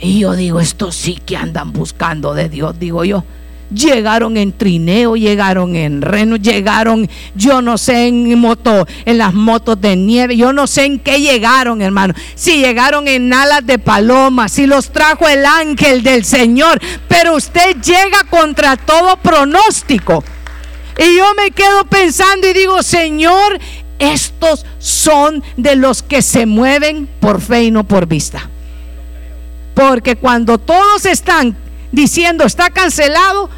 Y 0.00 0.20
yo 0.20 0.32
digo, 0.32 0.60
esto 0.60 0.90
sí 0.92 1.20
que 1.26 1.36
andan 1.36 1.74
buscando 1.74 2.32
de 2.32 2.48
Dios, 2.48 2.78
digo 2.78 3.04
yo. 3.04 3.22
Llegaron 3.70 4.38
en 4.38 4.52
trineo, 4.52 5.14
llegaron 5.14 5.76
en 5.76 6.00
reno, 6.00 6.36
llegaron, 6.36 7.06
yo 7.34 7.60
no 7.60 7.76
sé, 7.76 8.06
en 8.06 8.38
moto, 8.38 8.86
en 9.04 9.18
las 9.18 9.34
motos 9.34 9.78
de 9.78 9.94
nieve, 9.94 10.38
yo 10.38 10.54
no 10.54 10.66
sé 10.66 10.86
en 10.86 11.00
qué 11.00 11.20
llegaron, 11.20 11.82
hermano. 11.82 12.14
Si 12.34 12.58
llegaron 12.58 13.08
en 13.08 13.34
alas 13.34 13.66
de 13.66 13.78
paloma, 13.78 14.48
si 14.48 14.66
los 14.66 14.90
trajo 14.90 15.28
el 15.28 15.44
ángel 15.44 16.02
del 16.02 16.24
Señor, 16.24 16.80
pero 17.08 17.36
usted 17.36 17.76
llega 17.82 18.24
contra 18.30 18.78
todo 18.78 19.18
pronóstico. 19.18 20.24
Y 20.98 21.16
yo 21.16 21.26
me 21.36 21.50
quedo 21.50 21.84
pensando 21.84 22.48
y 22.48 22.54
digo, 22.54 22.82
Señor, 22.82 23.58
estos 23.98 24.66
son 24.78 25.42
de 25.56 25.76
los 25.76 26.02
que 26.02 26.22
se 26.22 26.46
mueven 26.46 27.08
por 27.20 27.40
fe 27.40 27.64
y 27.64 27.70
no 27.70 27.84
por 27.84 28.06
vista. 28.06 28.50
Porque 29.74 30.16
cuando 30.16 30.58
todos 30.58 31.06
están 31.06 31.56
diciendo 31.92 32.44
está 32.44 32.70
cancelado, 32.70 33.50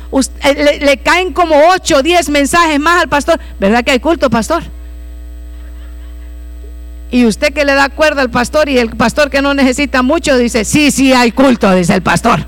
eh, 0.45 0.79
le, 0.81 0.97
caen 0.99 1.33
como 1.33 1.57
8 1.71 1.97
o 1.97 2.03
10 2.03 2.29
mensajes 2.31 2.79
más 2.81 3.03
al 3.03 3.09
pastor. 3.09 3.41
¿Verdad 3.59 3.85
que 3.85 3.93
hay 3.93 4.01
culto, 4.01 4.31
pastor? 4.31 4.63
Y 7.11 7.25
usted 7.25 7.53
que 7.53 7.65
le 7.65 7.75
da 7.75 7.89
cuerda 7.89 8.23
al 8.23 8.31
pastor 8.31 8.69
y 8.69 8.79
el 8.79 8.91
pastor 8.91 9.31
que 9.31 9.41
no 9.41 9.55
necesita 9.55 10.03
mucho 10.03 10.37
dice, 10.37 10.65
sí, 10.65 10.91
sí, 10.91 11.13
hay 11.13 11.33
culto, 11.33 11.73
dice 11.75 11.95
el 11.95 12.03
pastor. 12.03 12.45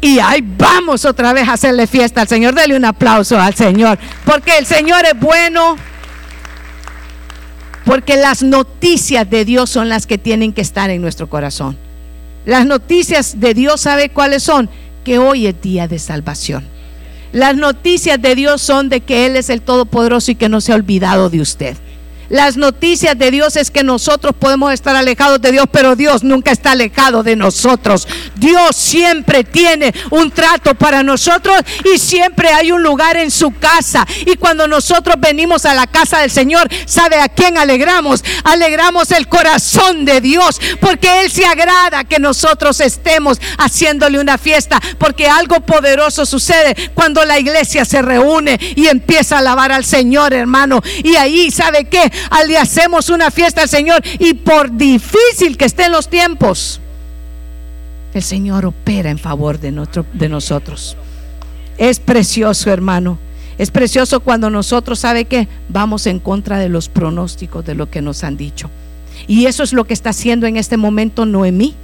Y 0.00 0.18
ahí 0.18 0.42
vamos 0.42 1.04
otra 1.04 1.32
vez 1.32 1.48
a 1.48 1.54
hacerle 1.54 1.86
fiesta 1.86 2.22
al 2.22 2.28
Señor. 2.28 2.54
Dele 2.54 2.76
un 2.76 2.84
aplauso 2.84 3.38
al 3.38 3.54
Señor. 3.54 3.98
Porque 4.24 4.56
el 4.56 4.64
Señor 4.64 5.04
es 5.04 5.18
bueno 5.18 5.76
porque 7.84 8.16
las 8.16 8.42
noticias 8.42 9.28
de 9.28 9.44
Dios 9.44 9.70
son 9.70 9.88
las 9.88 10.06
que 10.06 10.18
tienen 10.18 10.52
que 10.52 10.60
estar 10.60 10.90
en 10.90 11.02
nuestro 11.02 11.28
corazón. 11.28 11.76
Las 12.46 12.66
noticias 12.66 13.40
de 13.40 13.54
Dios, 13.54 13.82
¿sabe 13.82 14.08
cuáles 14.08 14.42
son? 14.42 14.68
Que 15.04 15.18
hoy 15.18 15.46
es 15.46 15.60
día 15.60 15.88
de 15.88 15.98
salvación. 15.98 16.64
Las 17.32 17.56
noticias 17.56 18.20
de 18.20 18.34
Dios 18.34 18.60
son 18.60 18.88
de 18.88 19.00
que 19.00 19.26
Él 19.26 19.36
es 19.36 19.50
el 19.50 19.62
Todopoderoso 19.62 20.30
y 20.30 20.34
que 20.34 20.48
no 20.48 20.60
se 20.60 20.72
ha 20.72 20.76
olvidado 20.76 21.30
de 21.30 21.40
usted. 21.40 21.76
Las 22.30 22.56
noticias 22.56 23.18
de 23.18 23.32
Dios 23.32 23.56
es 23.56 23.72
que 23.72 23.82
nosotros 23.82 24.36
podemos 24.38 24.72
estar 24.72 24.94
alejados 24.94 25.42
de 25.42 25.50
Dios, 25.50 25.66
pero 25.70 25.96
Dios 25.96 26.22
nunca 26.22 26.52
está 26.52 26.70
alejado 26.70 27.24
de 27.24 27.34
nosotros. 27.34 28.06
Dios 28.36 28.76
siempre 28.76 29.42
tiene 29.42 29.92
un 30.10 30.30
trato 30.30 30.76
para 30.76 31.02
nosotros 31.02 31.56
y 31.92 31.98
siempre 31.98 32.50
hay 32.50 32.70
un 32.70 32.84
lugar 32.84 33.16
en 33.16 33.32
su 33.32 33.50
casa. 33.50 34.06
Y 34.26 34.36
cuando 34.36 34.68
nosotros 34.68 35.16
venimos 35.18 35.66
a 35.66 35.74
la 35.74 35.88
casa 35.88 36.20
del 36.20 36.30
Señor, 36.30 36.68
¿sabe 36.86 37.16
a 37.20 37.28
quién 37.28 37.58
alegramos? 37.58 38.22
Alegramos 38.44 39.10
el 39.10 39.26
corazón 39.26 40.04
de 40.04 40.20
Dios, 40.20 40.60
porque 40.80 41.22
Él 41.22 41.32
se 41.32 41.44
agrada 41.44 42.04
que 42.04 42.20
nosotros 42.20 42.78
estemos 42.78 43.40
haciéndole 43.58 44.20
una 44.20 44.38
fiesta, 44.38 44.80
porque 44.98 45.28
algo 45.28 45.62
poderoso 45.62 46.24
sucede 46.24 46.76
cuando 46.94 47.24
la 47.24 47.40
iglesia 47.40 47.84
se 47.84 48.02
reúne 48.02 48.56
y 48.76 48.86
empieza 48.86 49.34
a 49.34 49.38
alabar 49.40 49.72
al 49.72 49.84
Señor, 49.84 50.32
hermano. 50.32 50.80
Y 51.02 51.16
ahí, 51.16 51.50
¿sabe 51.50 51.86
qué? 51.86 52.19
Le 52.46 52.58
hacemos 52.58 53.08
una 53.10 53.30
fiesta 53.30 53.62
al 53.62 53.68
Señor 53.68 54.02
y 54.18 54.34
por 54.34 54.70
difícil 54.72 55.56
que 55.56 55.64
estén 55.64 55.92
los 55.92 56.08
tiempos, 56.08 56.80
el 58.14 58.22
Señor 58.22 58.66
opera 58.66 59.10
en 59.10 59.18
favor 59.18 59.58
de, 59.58 59.72
de 60.12 60.28
nosotros. 60.28 60.96
Es 61.78 61.98
precioso, 62.00 62.70
hermano. 62.70 63.18
Es 63.58 63.70
precioso 63.70 64.20
cuando 64.20 64.50
nosotros, 64.50 64.98
¿sabe 65.00 65.26
que 65.26 65.48
Vamos 65.68 66.06
en 66.06 66.18
contra 66.18 66.58
de 66.58 66.68
los 66.68 66.88
pronósticos 66.88 67.64
de 67.64 67.74
lo 67.74 67.90
que 67.90 68.02
nos 68.02 68.24
han 68.24 68.36
dicho. 68.36 68.70
Y 69.28 69.46
eso 69.46 69.62
es 69.62 69.72
lo 69.72 69.84
que 69.84 69.94
está 69.94 70.10
haciendo 70.10 70.46
en 70.46 70.56
este 70.56 70.76
momento 70.76 71.26
Noemí 71.26 71.74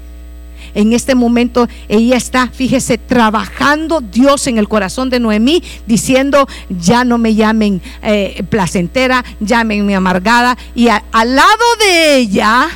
en 0.74 0.92
este 0.92 1.14
momento 1.14 1.68
ella 1.88 2.16
está, 2.16 2.48
fíjese, 2.48 2.98
trabajando 2.98 4.00
Dios 4.00 4.46
en 4.46 4.58
el 4.58 4.68
corazón 4.68 5.10
de 5.10 5.20
Noemí, 5.20 5.62
diciendo, 5.86 6.48
ya 6.68 7.04
no 7.04 7.18
me 7.18 7.34
llamen 7.34 7.80
eh, 8.02 8.42
placentera, 8.48 9.24
llámenme 9.40 9.94
amargada. 9.96 10.56
Y 10.74 10.88
al 10.88 11.34
lado 11.34 11.64
de 11.80 12.16
ella, 12.16 12.68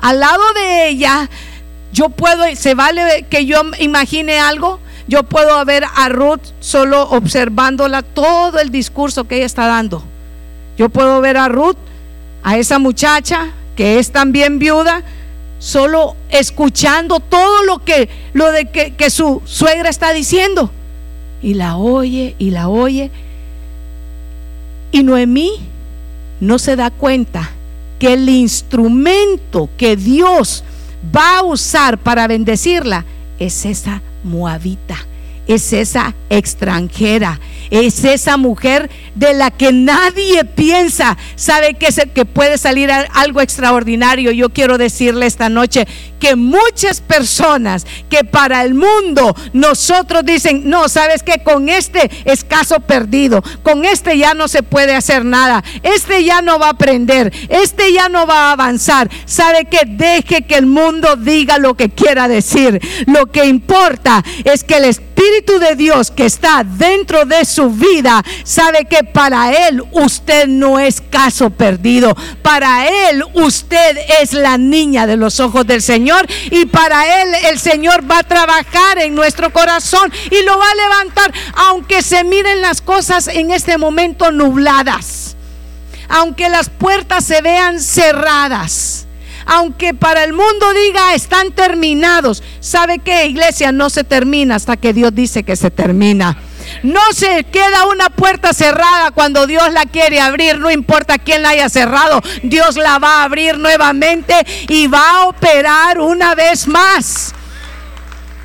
al 0.00 0.20
lado 0.20 0.42
de 0.54 0.88
ella, 0.88 1.28
yo 1.92 2.08
puedo, 2.10 2.44
se 2.54 2.74
vale 2.74 3.26
que 3.28 3.46
yo 3.46 3.62
imagine 3.78 4.38
algo. 4.38 4.80
Yo 5.06 5.22
puedo 5.22 5.64
ver 5.64 5.84
a 5.96 6.10
Ruth 6.10 6.42
solo 6.60 7.08
observándola 7.08 8.02
todo 8.02 8.58
el 8.58 8.70
discurso 8.70 9.24
que 9.24 9.36
ella 9.36 9.46
está 9.46 9.66
dando. 9.66 10.02
Yo 10.76 10.90
puedo 10.90 11.20
ver 11.22 11.38
a 11.38 11.48
Ruth, 11.48 11.78
a 12.42 12.58
esa 12.58 12.78
muchacha 12.78 13.52
que 13.74 13.98
es 13.98 14.12
también 14.12 14.58
viuda, 14.58 15.02
solo 15.58 16.16
escuchando 16.30 17.20
todo 17.20 17.64
lo 17.64 17.84
que, 17.84 18.08
lo 18.32 18.52
de 18.52 18.66
que, 18.66 18.94
que 18.94 19.10
su 19.10 19.42
suegra 19.44 19.88
está 19.88 20.12
diciendo. 20.12 20.70
y 21.42 21.54
la 21.54 21.76
oye 21.76 22.34
y 22.38 22.50
la 22.50 22.68
oye. 22.68 23.10
Y 24.90 25.02
Noemí 25.02 25.52
no 26.40 26.58
se 26.58 26.76
da 26.76 26.90
cuenta 26.90 27.50
que 27.98 28.14
el 28.14 28.28
instrumento 28.28 29.68
que 29.76 29.96
Dios 29.96 30.64
va 31.14 31.38
a 31.38 31.42
usar 31.42 31.98
para 31.98 32.26
bendecirla 32.26 33.04
es 33.38 33.64
esa 33.66 34.02
moabita, 34.24 34.96
es 35.48 35.72
esa 35.72 36.14
extranjera, 36.30 37.40
es 37.70 38.04
esa 38.04 38.36
mujer 38.36 38.90
de 39.14 39.34
la 39.34 39.50
que 39.50 39.72
nadie 39.72 40.44
piensa, 40.44 41.16
sabe 41.34 41.74
que, 41.74 41.88
que 42.14 42.24
puede 42.24 42.58
salir 42.58 42.90
algo 42.92 43.40
extraordinario. 43.40 44.30
Yo 44.30 44.50
quiero 44.50 44.78
decirle 44.78 45.26
esta 45.26 45.48
noche 45.48 45.88
que 46.18 46.36
muchas 46.36 47.00
personas 47.00 47.86
que 48.08 48.24
para 48.24 48.62
el 48.62 48.74
mundo 48.74 49.34
nosotros 49.52 50.24
dicen, 50.24 50.68
no, 50.68 50.88
sabes 50.88 51.22
que 51.22 51.42
con 51.42 51.68
este 51.68 52.10
escaso 52.24 52.80
perdido, 52.80 53.42
con 53.62 53.84
este 53.84 54.18
ya 54.18 54.34
no 54.34 54.48
se 54.48 54.62
puede 54.62 54.94
hacer 54.94 55.24
nada, 55.24 55.62
este 55.82 56.24
ya 56.24 56.42
no 56.42 56.58
va 56.58 56.66
a 56.66 56.70
aprender, 56.70 57.32
este 57.48 57.92
ya 57.92 58.08
no 58.08 58.26
va 58.26 58.48
a 58.48 58.52
avanzar. 58.52 59.08
Sabe 59.24 59.66
que 59.66 59.80
deje 59.86 60.42
que 60.42 60.56
el 60.56 60.66
mundo 60.66 61.16
diga 61.16 61.58
lo 61.58 61.74
que 61.74 61.90
quiera 61.90 62.28
decir. 62.28 62.80
Lo 63.06 63.26
que 63.26 63.46
importa 63.46 64.24
es 64.44 64.64
que 64.64 64.76
el 64.76 64.84
Espíritu 64.84 65.58
de 65.58 65.74
Dios 65.76 66.10
que 66.10 66.26
está 66.26 66.64
dentro 66.64 67.24
de 67.24 67.44
su 67.44 67.70
vida 67.70 68.22
sabe 68.44 68.84
que 68.84 69.04
para 69.04 69.68
Él 69.68 69.82
usted 69.92 70.46
no 70.46 70.78
es 70.78 71.00
caso 71.00 71.50
perdido. 71.50 72.16
Para 72.42 72.88
Él 73.10 73.24
usted 73.34 73.98
es 74.20 74.32
la 74.32 74.58
niña 74.58 75.06
de 75.06 75.16
los 75.16 75.40
ojos 75.40 75.66
del 75.66 75.82
Señor 75.82 76.07
y 76.50 76.66
para 76.66 77.22
Él 77.22 77.34
el 77.46 77.58
Señor 77.58 78.10
va 78.10 78.18
a 78.18 78.22
trabajar 78.22 78.98
en 78.98 79.14
nuestro 79.14 79.52
corazón 79.52 80.12
y 80.30 80.42
lo 80.42 80.58
va 80.58 80.70
a 80.70 80.74
levantar, 80.74 81.32
aunque 81.54 82.02
se 82.02 82.24
miren 82.24 82.60
las 82.62 82.80
cosas 82.80 83.28
en 83.28 83.50
este 83.50 83.78
momento 83.78 84.30
nubladas, 84.30 85.36
aunque 86.08 86.48
las 86.48 86.70
puertas 86.70 87.24
se 87.24 87.42
vean 87.42 87.80
cerradas 87.80 89.04
aunque 89.50 89.94
para 89.94 90.24
el 90.24 90.34
mundo 90.34 90.74
diga 90.74 91.14
están 91.14 91.52
terminados. 91.52 92.42
¿Sabe 92.60 92.98
qué, 92.98 93.24
iglesia? 93.24 93.72
No 93.72 93.88
se 93.88 94.04
termina 94.04 94.56
hasta 94.56 94.76
que 94.76 94.92
Dios 94.92 95.14
dice 95.14 95.42
que 95.42 95.56
se 95.56 95.70
termina. 95.70 96.36
No 96.82 97.00
se 97.12 97.44
queda 97.44 97.86
una 97.86 98.10
puerta 98.10 98.52
cerrada 98.52 99.10
cuando 99.10 99.46
Dios 99.46 99.72
la 99.72 99.86
quiere 99.86 100.20
abrir, 100.20 100.58
no 100.58 100.70
importa 100.70 101.18
quién 101.18 101.42
la 101.42 101.50
haya 101.50 101.68
cerrado, 101.68 102.20
Dios 102.42 102.76
la 102.76 102.98
va 102.98 103.20
a 103.20 103.24
abrir 103.24 103.58
nuevamente 103.58 104.34
y 104.68 104.86
va 104.86 105.10
a 105.10 105.26
operar 105.26 106.00
una 106.00 106.34
vez 106.34 106.66
más. 106.66 107.34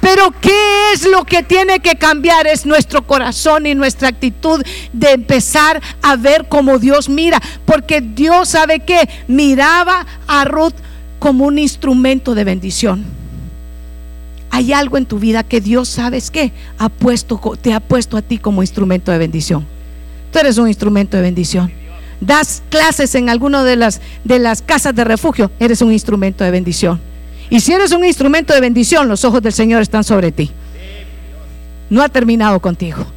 Pero 0.04 0.32
¿qué 0.42 0.92
es 0.92 1.06
lo 1.08 1.24
que 1.24 1.44
tiene 1.44 1.80
que 1.80 1.96
cambiar? 1.96 2.46
Es 2.46 2.66
nuestro 2.66 3.08
corazón 3.08 3.66
y 3.66 3.74
nuestra 3.74 4.10
actitud 4.10 4.62
de 4.92 5.12
empezar 5.12 5.82
a 6.02 6.18
ver 6.18 6.50
como 6.50 6.78
Dios 6.78 7.08
mira. 7.08 7.42
Porque 7.66 8.02
Dios 8.02 8.50
sabe 8.50 8.82
que 8.82 9.08
miraba 9.28 10.06
a 10.28 10.44
Ruth 10.44 10.74
como 11.20 11.46
un 11.46 11.58
instrumento 11.58 12.36
de 12.36 12.44
bendición. 12.44 13.23
Hay 14.56 14.72
algo 14.72 15.00
en 15.00 15.08
tu 15.08 15.18
vida 15.18 15.42
que 15.42 15.62
Dios, 15.62 15.90
¿sabes 15.90 16.30
qué? 16.30 16.52
Ha 16.78 16.88
puesto, 16.88 17.42
te 17.60 17.74
ha 17.74 17.80
puesto 17.80 18.18
a 18.18 18.22
ti 18.22 18.38
como 18.38 18.62
instrumento 18.62 19.12
de 19.12 19.18
bendición. 19.18 19.66
Tú 20.32 20.38
eres 20.38 20.60
un 20.60 20.68
instrumento 20.68 21.18
de 21.18 21.24
bendición. 21.24 21.72
Das 22.22 22.62
clases 22.70 23.16
en 23.16 23.30
alguna 23.30 23.64
de 23.64 23.78
las, 23.78 24.00
de 24.24 24.38
las 24.38 24.62
casas 24.62 24.94
de 24.94 25.06
refugio, 25.06 25.50
eres 25.60 25.82
un 25.82 25.92
instrumento 25.92 26.44
de 26.44 26.52
bendición. 26.52 27.02
Y 27.50 27.62
si 27.62 27.74
eres 27.74 27.94
un 27.94 28.06
instrumento 28.06 28.54
de 28.54 28.62
bendición, 28.62 29.08
los 29.08 29.26
ojos 29.26 29.42
del 29.42 29.54
Señor 29.54 29.82
están 29.82 30.04
sobre 30.04 30.32
ti. 30.32 30.52
No 31.90 32.04
ha 32.04 32.10
terminado 32.10 32.60
contigo. 32.60 33.08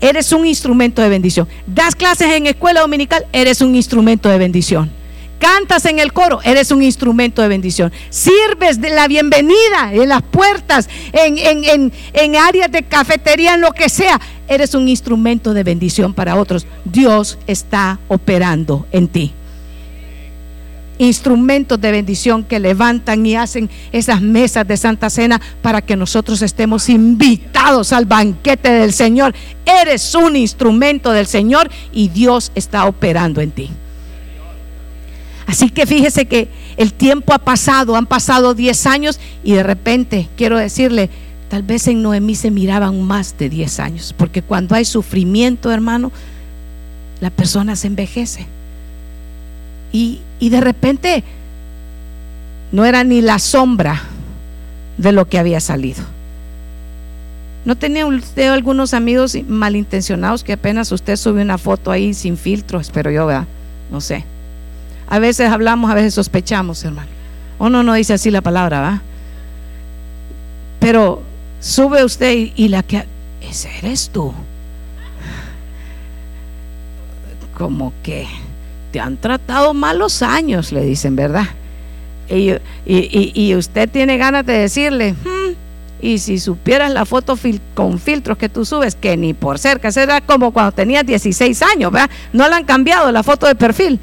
Eres 0.00 0.30
un 0.30 0.46
instrumento 0.46 1.02
de 1.02 1.08
bendición. 1.08 1.48
Das 1.66 1.96
clases 1.96 2.28
en 2.28 2.46
escuela 2.46 2.82
dominical, 2.82 3.26
eres 3.32 3.62
un 3.62 3.74
instrumento 3.74 4.28
de 4.28 4.38
bendición 4.38 4.99
cantas 5.40 5.86
en 5.86 5.98
el 5.98 6.12
coro, 6.12 6.40
eres 6.44 6.70
un 6.70 6.82
instrumento 6.84 7.42
de 7.42 7.48
bendición. 7.48 7.90
Sirves 8.10 8.80
de 8.80 8.90
la 8.90 9.08
bienvenida 9.08 9.92
en 9.92 10.08
las 10.08 10.22
puertas, 10.22 10.88
en, 11.12 11.38
en, 11.38 11.92
en, 12.12 12.36
áreas 12.36 12.70
de 12.70 12.84
cafetería, 12.84 13.54
en 13.54 13.62
lo 13.62 13.72
que 13.72 13.88
sea. 13.88 14.20
Eres 14.46 14.74
un 14.74 14.86
instrumento 14.86 15.52
de 15.52 15.64
bendición 15.64 16.14
para 16.14 16.36
otros. 16.36 16.66
Dios 16.84 17.38
está 17.48 17.98
operando 18.06 18.86
en 18.92 19.08
ti. 19.08 19.32
Instrumentos 20.98 21.80
de 21.80 21.92
bendición 21.92 22.44
que 22.44 22.60
levantan 22.60 23.24
y 23.24 23.34
hacen 23.34 23.70
esas 23.90 24.20
mesas 24.20 24.68
de 24.68 24.76
Santa 24.76 25.08
Cena 25.08 25.40
para 25.62 25.80
que 25.80 25.96
nosotros 25.96 26.42
estemos 26.42 26.90
invitados 26.90 27.94
al 27.94 28.04
banquete 28.04 28.70
del 28.70 28.92
Señor. 28.92 29.34
Eres 29.64 30.14
un 30.14 30.36
instrumento 30.36 31.10
del 31.10 31.26
Señor 31.26 31.70
y 31.90 32.08
Dios 32.08 32.52
está 32.54 32.84
operando 32.84 33.40
en 33.40 33.50
ti. 33.50 33.70
Así 35.50 35.68
que 35.68 35.84
fíjese 35.84 36.26
que 36.26 36.46
el 36.76 36.92
tiempo 36.92 37.34
ha 37.34 37.40
pasado, 37.40 37.96
han 37.96 38.06
pasado 38.06 38.54
10 38.54 38.86
años 38.86 39.18
y 39.42 39.54
de 39.54 39.64
repente, 39.64 40.28
quiero 40.36 40.56
decirle, 40.56 41.10
tal 41.48 41.64
vez 41.64 41.88
en 41.88 42.02
Noemí 42.02 42.36
se 42.36 42.52
miraban 42.52 43.02
más 43.02 43.36
de 43.36 43.48
10 43.48 43.80
años, 43.80 44.14
porque 44.16 44.42
cuando 44.42 44.76
hay 44.76 44.84
sufrimiento, 44.84 45.72
hermano, 45.72 46.12
la 47.20 47.30
persona 47.30 47.74
se 47.74 47.88
envejece. 47.88 48.46
Y, 49.92 50.20
y 50.38 50.50
de 50.50 50.60
repente 50.60 51.24
no 52.70 52.84
era 52.84 53.02
ni 53.02 53.20
la 53.20 53.40
sombra 53.40 54.04
de 54.98 55.10
lo 55.10 55.28
que 55.28 55.40
había 55.40 55.58
salido. 55.58 56.04
¿No 57.64 57.76
tenía 57.76 58.06
usted 58.06 58.50
algunos 58.50 58.94
amigos 58.94 59.36
malintencionados 59.48 60.44
que 60.44 60.52
apenas 60.52 60.92
usted 60.92 61.16
sube 61.16 61.42
una 61.42 61.58
foto 61.58 61.90
ahí 61.90 62.14
sin 62.14 62.36
filtro? 62.36 62.78
Espero 62.78 63.10
yo, 63.10 63.26
¿verdad? 63.26 63.48
No 63.90 64.00
sé. 64.00 64.24
A 65.10 65.18
veces 65.18 65.50
hablamos, 65.50 65.90
a 65.90 65.94
veces 65.94 66.14
sospechamos, 66.14 66.84
hermano. 66.84 67.10
O 67.58 67.68
no, 67.68 67.92
dice 67.92 68.14
así 68.14 68.30
la 68.30 68.40
palabra, 68.40 68.80
¿va? 68.80 69.02
Pero 70.78 71.20
sube 71.60 72.04
usted 72.04 72.32
y, 72.54 72.68
la 72.68 72.84
que... 72.84 73.04
Ese 73.42 73.68
eres 73.78 74.08
tú. 74.10 74.32
Como 77.58 77.92
que 78.02 78.26
te 78.92 79.00
han 79.00 79.16
tratado 79.16 79.74
malos 79.74 80.22
años, 80.22 80.72
le 80.72 80.82
dicen, 80.82 81.16
¿verdad? 81.16 81.48
Y, 82.28 83.54
usted 83.54 83.90
tiene 83.90 84.16
ganas 84.16 84.46
de 84.46 84.52
decirle, 84.52 85.12
hmm, 85.12 85.52
y 86.00 86.18
si 86.18 86.38
supieras 86.38 86.92
la 86.92 87.04
foto 87.04 87.36
con 87.74 87.98
filtros 87.98 88.38
que 88.38 88.48
tú 88.48 88.64
subes, 88.64 88.94
que 88.94 89.16
ni 89.16 89.34
por 89.34 89.58
cerca, 89.58 89.90
será 89.90 90.20
como 90.20 90.52
cuando 90.52 90.70
tenías 90.70 91.04
16 91.04 91.60
años, 91.62 91.90
¿verdad? 91.90 92.10
No 92.32 92.48
le 92.48 92.54
han 92.54 92.64
cambiado 92.64 93.10
la 93.10 93.24
foto 93.24 93.48
de 93.48 93.56
perfil. 93.56 93.98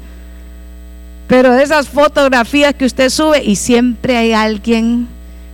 Pero 1.28 1.52
de 1.52 1.62
esas 1.62 1.88
fotografías 1.88 2.74
que 2.74 2.86
usted 2.86 3.10
sube 3.10 3.44
y 3.44 3.56
siempre 3.56 4.16
hay 4.16 4.32
alguien 4.32 5.06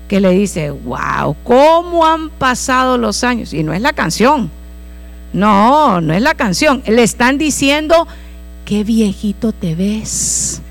que 0.08 0.20
le 0.20 0.30
dice, 0.30 0.70
wow, 0.70 1.36
¿cómo 1.42 2.06
han 2.06 2.30
pasado 2.30 2.96
los 2.96 3.24
años? 3.24 3.52
Y 3.52 3.64
no 3.64 3.74
es 3.74 3.82
la 3.82 3.92
canción. 3.92 4.50
No, 5.32 6.00
no 6.00 6.14
es 6.14 6.22
la 6.22 6.34
canción. 6.34 6.82
Le 6.86 7.02
están 7.02 7.38
diciendo, 7.38 8.06
qué 8.64 8.84
viejito 8.84 9.52
te 9.52 9.74
ves. 9.74 10.62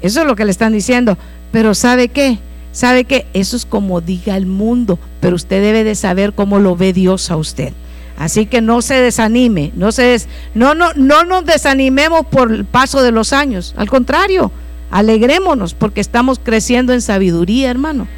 Eso 0.00 0.20
es 0.22 0.26
lo 0.26 0.34
que 0.34 0.44
le 0.44 0.50
están 0.50 0.72
diciendo. 0.72 1.16
Pero 1.52 1.74
¿sabe 1.74 2.08
qué? 2.08 2.38
¿Sabe 2.72 3.04
qué? 3.04 3.26
Eso 3.32 3.56
es 3.56 3.64
como 3.64 4.00
diga 4.00 4.36
el 4.36 4.46
mundo, 4.46 4.98
pero 5.20 5.36
usted 5.36 5.62
debe 5.62 5.84
de 5.84 5.94
saber 5.94 6.32
cómo 6.32 6.58
lo 6.58 6.76
ve 6.76 6.92
Dios 6.92 7.30
a 7.30 7.36
usted. 7.36 7.72
Así 8.18 8.46
que 8.46 8.60
no 8.60 8.82
se 8.82 9.00
desanime, 9.00 9.70
no, 9.76 9.92
se 9.92 10.20
no, 10.52 10.74
no, 10.74 10.92
no 10.94 11.22
nos 11.22 11.44
desanimemos 11.44 12.26
por 12.26 12.50
el 12.50 12.64
paso 12.64 13.00
de 13.00 13.12
los 13.12 13.32
años. 13.32 13.74
Al 13.76 13.88
contrario, 13.88 14.50
alegrémonos 14.90 15.72
porque 15.74 16.00
estamos 16.00 16.40
creciendo 16.42 16.92
en 16.92 17.00
sabiduría, 17.00 17.70
hermano. 17.70 18.08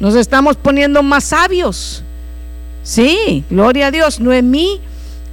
Nos 0.00 0.16
estamos 0.16 0.56
poniendo 0.56 1.02
más 1.02 1.24
sabios. 1.24 2.04
Sí, 2.82 3.42
gloria 3.48 3.86
a 3.86 3.90
Dios. 3.90 4.20
Noemí, 4.20 4.82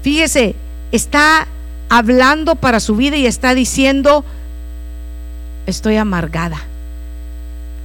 fíjese, 0.01 0.55
está 0.93 1.45
hablando 1.89 2.55
para 2.55 2.79
su 2.79 2.95
vida 2.95 3.17
y 3.17 3.25
está 3.25 3.53
diciendo, 3.53 4.23
estoy 5.65 5.97
amargada. 5.97 6.61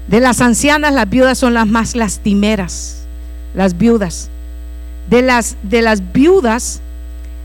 De 0.06 0.20
las 0.20 0.40
ancianas, 0.42 0.94
las 0.94 1.10
viudas 1.10 1.38
son 1.38 1.54
las 1.54 1.66
más 1.66 1.96
lastimeras, 1.96 3.02
las 3.52 3.76
viudas 3.76 4.30
de 5.08 5.22
las, 5.22 5.56
de 5.62 5.82
las 5.82 6.12
viudas, 6.12 6.80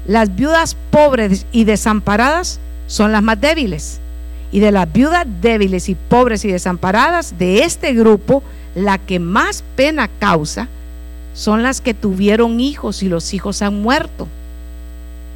las 0.06 0.36
viudas 0.36 0.76
pobres 0.92 1.46
y 1.52 1.64
desamparadas 1.64 2.60
son 2.88 3.12
las 3.12 3.24
más 3.24 3.40
débiles. 3.40 4.00
Y 4.52 4.60
de 4.60 4.72
las 4.72 4.92
viudas 4.92 5.26
débiles 5.42 5.90
y 5.90 5.96
pobres 5.96 6.46
y 6.46 6.52
desamparadas 6.52 7.38
de 7.40 7.64
este 7.64 7.94
grupo, 7.94 8.44
la 8.76 8.98
que 8.98 9.20
más 9.20 9.64
pena 9.76 10.08
causa 10.20 10.68
son 11.34 11.64
las 11.64 11.82
que 11.82 11.94
tuvieron 11.94 12.60
hijos 12.60 13.02
y 13.02 13.10
los 13.10 13.34
hijos 13.34 13.62
han 13.62 13.82
muerto. 13.82 14.28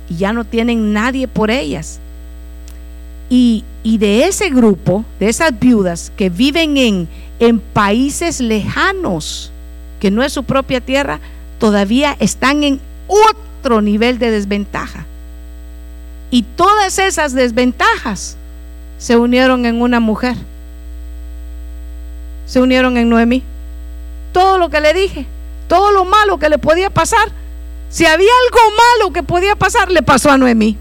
Y 0.10 0.18
ya 0.18 0.34
no 0.34 0.44
tienen 0.46 0.94
nadie 0.94 1.28
por 1.28 1.50
ellas. 1.50 2.00
Y, 3.30 3.64
y 3.84 3.98
de 3.98 4.26
ese 4.26 4.50
grupo, 4.50 5.04
de 5.20 5.30
esas 5.30 5.58
viudas 5.58 6.12
que 6.16 6.30
viven 6.30 6.78
en, 6.78 7.08
en 7.40 7.60
países 7.60 8.40
lejanos, 8.40 9.52
que 10.00 10.12
no 10.12 10.24
es 10.24 10.32
su 10.32 10.44
propia 10.44 10.80
tierra, 10.80 11.20
todavía 11.60 12.16
están 12.20 12.64
en 12.64 12.80
otro 13.08 13.82
nivel 13.82 14.20
de 14.20 14.32
desventaja. 14.32 15.06
Y 16.30 16.44
todas 16.44 17.00
esas 17.00 17.34
desventajas 17.34 18.38
se 18.98 19.18
unieron 19.18 19.66
en 19.66 19.82
una 19.82 20.00
mujer. 20.00 20.36
Se 22.46 22.60
unieron 22.60 22.98
en 22.98 23.10
Noemí. 23.10 23.44
Todo 24.34 24.58
lo 24.58 24.70
que 24.70 24.82
le 24.82 24.94
dije, 24.94 25.26
todo 25.68 25.92
lo 25.92 26.06
malo 26.06 26.38
que 26.38 26.50
le 26.50 26.58
podía 26.58 26.90
pasar, 26.90 27.30
si 27.90 28.06
había 28.06 28.30
algo 28.46 28.76
malo 28.76 29.14
que 29.14 29.24
podía 29.24 29.56
pasar, 29.56 29.90
le 29.92 30.02
pasó 30.02 30.30
a 30.30 30.38
Noemí. 30.38 30.78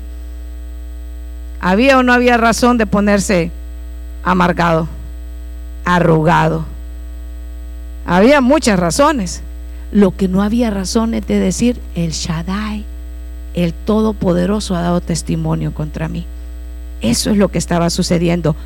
¿Había 1.60 1.98
o 1.98 2.02
no 2.02 2.12
había 2.12 2.36
razón 2.36 2.76
de 2.78 2.86
ponerse 2.86 3.50
amargado, 4.24 4.88
arrugado? 5.84 6.64
Había 8.06 8.40
muchas 8.40 8.78
razones. 8.78 9.42
Lo 9.92 10.16
que 10.16 10.28
no 10.28 10.42
había 10.42 10.70
razones 10.70 11.26
de 11.26 11.38
decir, 11.38 11.80
el 11.94 12.10
Shaddai, 12.10 12.84
el 13.54 13.72
Todopoderoso 13.72 14.74
ha 14.76 14.82
dado 14.82 15.00
testimonio 15.00 15.72
contra 15.72 16.08
mí. 16.08 16.26
Eso 17.00 17.30
es 17.30 17.36
lo 17.36 17.48
que 17.48 17.58
estaba 17.58 17.90
sucediendo. 17.90 18.56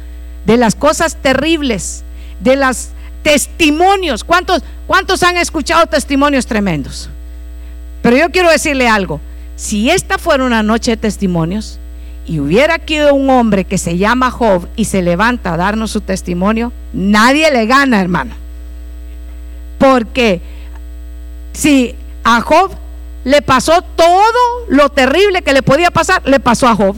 De 0.47 0.57
las 0.57 0.75
cosas 0.75 1.17
terribles, 1.17 2.03
de 2.41 2.57
los 2.57 2.89
testimonios. 3.23 4.25
¿Cuántos, 4.25 4.63
¿Cuántos 4.87 5.23
han 5.23 5.37
escuchado 5.37 5.87
testimonios 5.87 6.47
tremendos? 6.47 7.11
Pero 8.03 8.17
yo 8.17 8.31
quiero 8.31 8.51
decirle 8.51 8.89
algo. 8.89 9.21
Si 9.57 9.91
esta 9.91 10.19
fuera 10.19 10.45
una 10.45 10.63
noche 10.63 10.93
de 10.93 10.97
testimonios 10.97 11.79
y 12.27 12.41
hubiera 12.41 12.75
aquí 12.75 12.99
un 13.01 13.29
hombre 13.29 13.65
que 13.65 13.77
se 13.77 13.99
llama 13.99 14.31
Job 14.31 14.69
y 14.75 14.87
se 14.87 15.03
levanta 15.03 15.53
a 15.53 15.57
darnos 15.57 15.91
su 15.91 16.01
testimonio, 16.01 16.73
nadie 16.93 17.51
le 17.51 17.67
gana, 17.67 18.01
hermano. 18.01 18.35
Porque 19.79 20.41
si 21.53 21.95
a 22.25 22.41
Job 22.41 22.73
le 23.25 23.43
pasó 23.43 23.83
todo 23.83 24.67
lo 24.69 24.89
terrible 24.89 25.43
que 25.43 25.53
le 25.53 25.63
podía 25.63 25.91
pasar, 25.91 26.23
le 26.27 26.41
pasó 26.41 26.69
a 26.69 26.75
Job. 26.75 26.97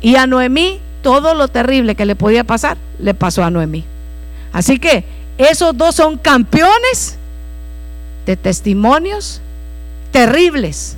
Y 0.00 0.16
a 0.16 0.26
Noemí, 0.26 0.80
todo 1.02 1.34
lo 1.34 1.48
terrible 1.48 1.94
que 1.94 2.06
le 2.06 2.16
podía 2.16 2.44
pasar, 2.44 2.76
le 2.98 3.14
pasó 3.14 3.44
a 3.44 3.50
Noemí. 3.50 3.84
Así 4.52 4.78
que 4.78 5.04
esos 5.38 5.76
dos 5.76 5.94
son 5.94 6.16
campeones 6.18 7.16
de 8.24 8.36
testimonios 8.36 9.40
terribles. 10.10 10.96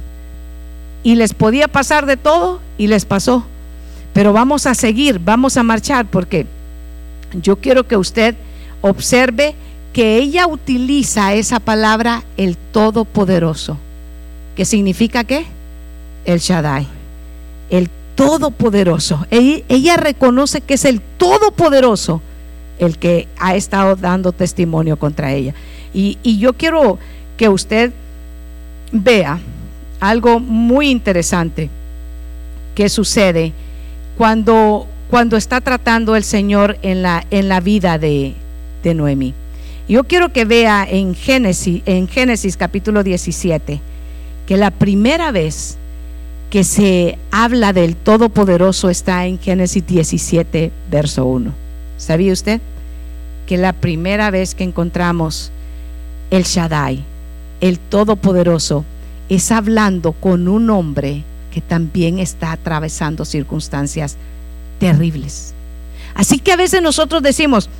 Y 1.03 1.15
les 1.15 1.35
podía 1.35 1.69
pasar 1.69 2.07
de 2.07 2.17
todo 2.17 2.61
y 2.77 2.89
les 2.89 3.05
pasó. 3.05 3.45
Pero 4.13 4.33
vamos 4.33 4.67
a 4.67 4.75
seguir, 4.75 5.19
vamos 5.19 5.57
a 5.57 5.63
marchar 5.63 6.07
porque 6.07 6.47
yo 7.35 7.57
quiero 7.57 7.87
que 7.87 7.97
usted 7.97 8.35
observe 8.81 9.55
que 9.93 10.19
ella 10.19 10.47
utiliza 10.47 11.35
esa 11.35 11.61
palabra 11.61 12.23
el 12.37 12.57
Todopoderoso, 12.57 13.77
que 14.57 14.65
significa 14.65 15.25
qué? 15.25 15.47
El 16.25 16.41
Shaddai, 16.41 16.87
el 17.71 17.91
Todopoderoso. 18.15 19.27
Ella, 19.31 19.97
reconoce 19.97 20.61
que 20.61 20.75
es 20.75 20.85
el 20.85 21.01
Todopoderoso 21.01 22.21
el 22.79 22.99
que 22.99 23.27
ha 23.39 23.57
estado 23.57 23.97
dando 23.97 24.33
testimonio 24.33 24.97
contra 24.99 25.33
ella. 25.33 25.55
Y, 25.93 26.19
y 26.23 26.39
yo 26.39 26.53
quiero 26.53 26.99
que 27.37 27.49
usted 27.49 27.93
vea 28.93 29.41
algo 30.01 30.39
muy 30.39 30.91
interesante 30.91 31.71
que 32.75 32.89
sucede 32.89 33.53
cuando, 34.17 34.87
cuando 35.11 35.37
está 35.37 35.61
tratando 35.61 36.15
el 36.17 36.25
Señor 36.25 36.79
en 36.83 37.03
la, 37.03 37.27
en 37.31 37.49
la 37.49 37.61
vida 37.61 37.99
de, 37.99 38.35
de 38.83 38.95
Noemí. 38.95 39.35
Yo 39.89 40.05
quiero 40.05 40.35
que 40.35 40.45
vea 40.45 40.87
en 40.89 41.15
Génesis, 41.15 41.83
en 41.87 42.09
Génesis 42.09 42.59
capítulo 42.59 43.03
17, 43.03 43.81
que 44.47 44.57
la 44.59 44.71
primera 44.71 45.33
vez 45.33 45.79
que 46.51 46.63
se 46.63 47.19
habla 47.31 47.73
del 47.73 47.97
Todopoderoso 47.97 48.91
está 48.91 49.25
en 49.25 49.39
Génesis 49.39 49.87
17, 49.87 50.73
verso 50.91 51.25
1. 51.25 51.53
¿Sabía 51.97 52.35
usted? 52.35 52.61
Que 53.47 53.57
la 53.57 53.73
primera 53.73 54.31
vez 54.31 54.55
que 54.55 54.65
encontramos 54.65 55.51
el 56.31 56.43
Shaddai, 56.43 57.03
el 57.63 57.79
Todopoderoso, 57.79 58.85
es 59.31 59.51
hablando 59.51 60.13
con 60.13 60.49
un 60.49 60.69
hombre 60.69 61.25
que 61.51 61.63
también 61.63 62.19
está 62.19 62.53
atravesando 62.53 63.25
circunstancias 63.25 64.19
terribles. 64.79 65.55
Así 66.15 66.39
que 66.39 66.53
a 66.53 66.57
veces 66.57 66.83
nosotros 66.83 67.23
decimos, 67.23 67.71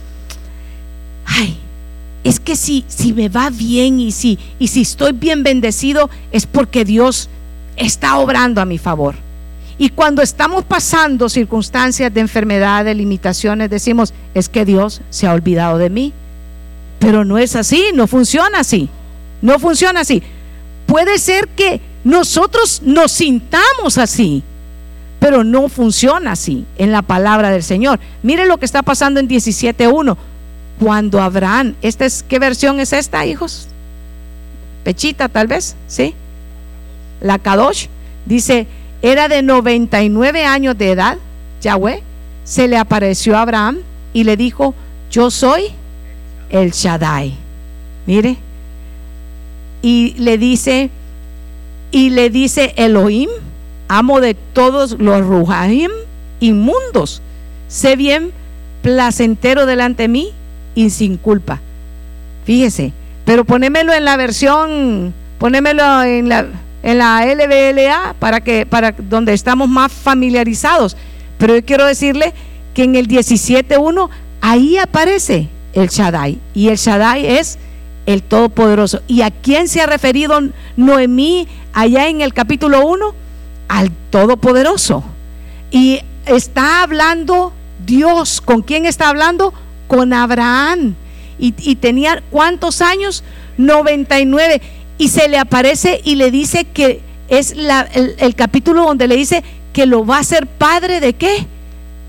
es 2.29 2.41
que 2.41 2.57
si, 2.57 2.85
si 2.89 3.15
me 3.15 3.31
va 3.31 3.49
bien 3.49 4.01
y 4.01 4.13
si, 4.13 4.39
y 4.59 4.69
si 4.69 4.83
estoy 4.83 5.13
bien 5.13 5.43
bendecido, 5.43 6.11
es 6.31 6.45
porque 6.45 6.85
Dios 6.85 7.31
está 7.77 8.19
obrando 8.19 8.61
a 8.61 8.67
mi 8.67 8.77
favor. 8.77 9.15
Y 9.79 9.89
cuando 9.89 10.21
estamos 10.21 10.65
pasando 10.65 11.31
circunstancias 11.31 12.13
de 12.13 12.21
enfermedad, 12.21 12.85
de 12.85 12.95
limitaciones, 12.95 13.71
decimos, 13.71 14.13
es 14.35 14.51
que 14.51 14.67
Dios 14.67 15.01
se 15.09 15.27
ha 15.27 15.33
olvidado 15.33 15.79
de 15.79 15.89
mí. 15.89 16.13
Pero 16.99 17.25
no 17.25 17.39
es 17.39 17.57
así, 17.57 17.93
no 17.95 18.07
funciona 18.07 18.61
así. 18.61 18.91
No 19.41 19.59
funciona 19.59 20.01
así. 20.01 20.23
Puede 20.85 21.17
ser 21.19 21.49
que 21.49 21.81
nosotros 22.05 22.83
nos 22.85 23.11
sintamos 23.11 23.97
así, 23.97 24.43
pero 25.19 25.45
no 25.45 25.71
funciona 25.71 26.33
así 26.33 26.67
en 26.77 26.93
la 26.93 27.01
palabra 27.01 27.49
del 27.49 27.63
Señor. 27.63 28.01
Mire 28.23 28.45
lo 28.45 28.59
que 28.59 28.67
está 28.67 28.83
pasando 28.83 29.19
en 29.19 29.29
17.1 29.29 30.17
cuando 30.79 31.21
Abraham, 31.21 31.75
¿qué 32.29 32.39
versión 32.39 32.81
es 32.81 32.93
esta, 32.93 33.27
hijos? 33.27 33.69
Pechita 34.85 35.29
tal 35.29 35.47
vez, 35.47 35.77
¿sí? 35.87 36.15
La 37.21 37.39
Kadosh 37.39 37.87
dice, 38.27 38.67
era 39.03 39.29
de 39.29 39.43
99 39.43 40.45
años 40.45 40.79
de 40.79 40.93
edad, 40.93 41.19
Yahweh, 41.61 42.03
se 42.45 42.69
le 42.69 42.79
apareció 42.79 43.37
a 43.37 43.43
Abraham 43.43 43.79
y 44.13 44.25
le 44.25 44.37
dijo, 44.37 44.75
yo 45.11 45.31
soy 45.31 45.65
el 46.51 46.71
Shaddai. 46.71 47.35
Mire, 48.07 48.37
y 49.83 50.15
le 50.19 50.39
dice, 50.39 50.91
y 51.91 52.11
le 52.11 52.31
dice 52.31 52.73
Elohim, 52.77 53.29
amo 53.89 54.21
de 54.21 54.35
todos 54.35 54.97
los 54.99 55.21
Ruhaim 55.21 55.91
inmundos, 56.41 57.21
sé 57.69 57.97
bien 57.97 58.33
placentero 58.83 59.67
delante 59.67 60.05
de 60.05 60.09
mí 60.09 60.33
y 60.79 60.91
sin 60.91 61.17
culpa. 61.17 61.59
Fíjese, 62.45 62.93
pero 63.25 63.45
ponémelo 63.45 63.93
en 63.93 64.05
la 64.05 64.17
versión, 64.17 65.13
ponémelo 65.41 66.05
en 66.05 66.29
la, 66.29 66.47
en 66.85 66.99
la 66.99 67.27
LBLA 67.27 68.15
para 68.21 68.41
que, 68.43 68.65
para 68.65 68.93
donde 68.93 69.33
estamos 69.35 69.69
más 69.69 69.91
familiarizados. 69.91 70.97
Pero 71.37 71.57
yo 71.57 71.65
quiero 71.65 71.85
decirle 71.85 72.33
que 72.75 72.85
en 72.85 72.95
el 72.95 73.09
17.1 73.09 74.09
ahí 74.41 74.79
aparece 74.79 75.49
el 75.73 75.89
Shaddai. 75.89 76.39
Y 76.55 76.69
el 76.69 76.77
Shaddai 76.77 77.27
es 77.27 77.59
el 78.07 78.23
Todopoderoso. 78.23 79.03
¿Y 79.09 79.23
a 79.23 79.33
quién 79.33 79.67
se 79.67 79.81
ha 79.81 79.87
referido 79.87 80.39
Noemí 80.77 81.49
allá 81.73 82.09
en 82.09 82.21
el 82.21 82.33
capítulo 82.33 82.87
1? 82.87 83.15
Al 83.67 83.91
Todopoderoso. 84.11 85.03
Y 85.73 85.99
está 86.25 86.85
hablando 86.85 87.53
Dios. 87.85 88.41
¿Con 88.41 88.63
quién 88.63 88.87
está 88.87 89.09
hablando? 89.09 89.53
Con 89.89 90.13
Abraham. 90.13 90.95
Y, 91.41 91.77
tenía 91.77 92.23
cuántos 92.31 92.81
años? 92.83 93.25
99. 93.57 94.61
Y 94.99 95.09
se 95.09 95.29
le 95.29 95.39
aparece 95.39 96.01
y 96.05 96.17
le 96.17 96.31
dice 96.31 96.65
que 96.65 97.01
es 97.29 97.53
el, 97.53 98.15
el 98.19 98.35
capítulo 98.35 98.85
donde 98.85 99.07
le 99.09 99.17
dice 99.17 99.45
que 99.73 99.87
lo 99.87 100.05
va 100.05 100.19
a 100.19 100.25
ser 100.25 100.47
padre 100.47 101.01
de 101.01 101.15
qué? 101.15 101.47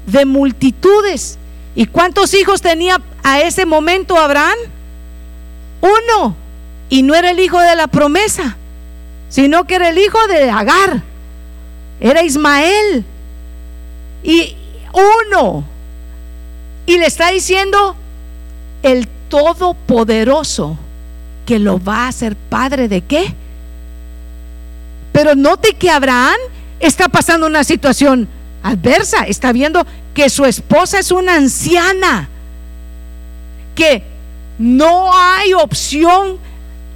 De 0.08 0.26
multitudes. 0.26 1.38
¿Y 1.76 1.86
cuántos 1.86 2.34
hijos 2.34 2.62
tenía 2.62 3.00
a 3.24 3.42
ese 3.42 3.66
momento 3.66 4.18
Abraham? 4.18 4.58
Uno. 5.82 6.36
Y 6.90 7.04
no 7.04 7.14
era 7.14 7.32
el 7.32 7.40
hijo 7.40 7.60
de 7.60 7.76
la 7.76 7.88
promesa, 7.88 8.58
sino 9.30 9.66
que 9.66 9.76
era 9.76 9.90
el 9.90 9.98
hijo 10.00 10.18
de 10.28 10.50
Agar. 10.50 11.04
Era 12.00 12.24
Ismael. 12.24 13.06
Y 14.24 14.56
uno. 15.28 15.64
Y 16.90 16.98
le 16.98 17.06
está 17.06 17.30
diciendo 17.30 17.96
el 18.82 19.08
Todopoderoso 19.30 20.76
que 21.46 21.60
lo 21.60 21.80
va 21.80 22.06
a 22.06 22.08
hacer 22.08 22.36
padre 22.36 22.88
de 22.88 23.02
qué. 23.02 23.32
Pero 25.12 25.36
note 25.36 25.74
que 25.74 25.92
Abraham 25.92 26.40
está 26.80 27.08
pasando 27.08 27.46
una 27.46 27.64
situación 27.64 28.28
adversa. 28.64 29.28
Está 29.28 29.52
viendo 29.52 29.86
que 30.16 30.32
su 30.32 30.46
esposa 30.46 30.98
es 30.98 31.12
una 31.12 31.36
anciana. 31.36 32.28
Que 33.76 34.02
no 34.58 35.12
hay 35.14 35.54
opción 35.54 36.40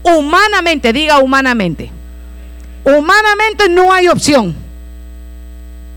humanamente, 0.01 0.91
diga 0.91 1.19
humanamente. 1.19 1.91
Humanamente 2.83 3.69
no 3.69 3.93
hay 3.93 4.07
opción. 4.07 4.55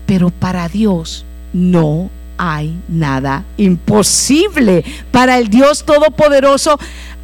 Pero 0.05 0.29
para 0.29 0.69
Dios 0.69 1.25
no 1.51 2.11
hay 2.37 2.79
nada 2.87 3.43
imposible. 3.57 4.83
Para 5.11 5.37
el 5.37 5.49
Dios 5.49 5.83
Todopoderoso 5.85 6.79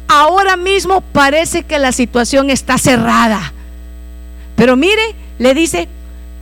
ahora 0.08 0.56
mismo 0.56 1.00
parece 1.00 1.62
que 1.62 1.78
la 1.78 1.92
situación 1.92 2.50
está 2.50 2.78
cerrada. 2.78 3.52
Pero 4.56 4.76
mire, 4.76 5.14
le 5.38 5.54
dice, 5.54 5.88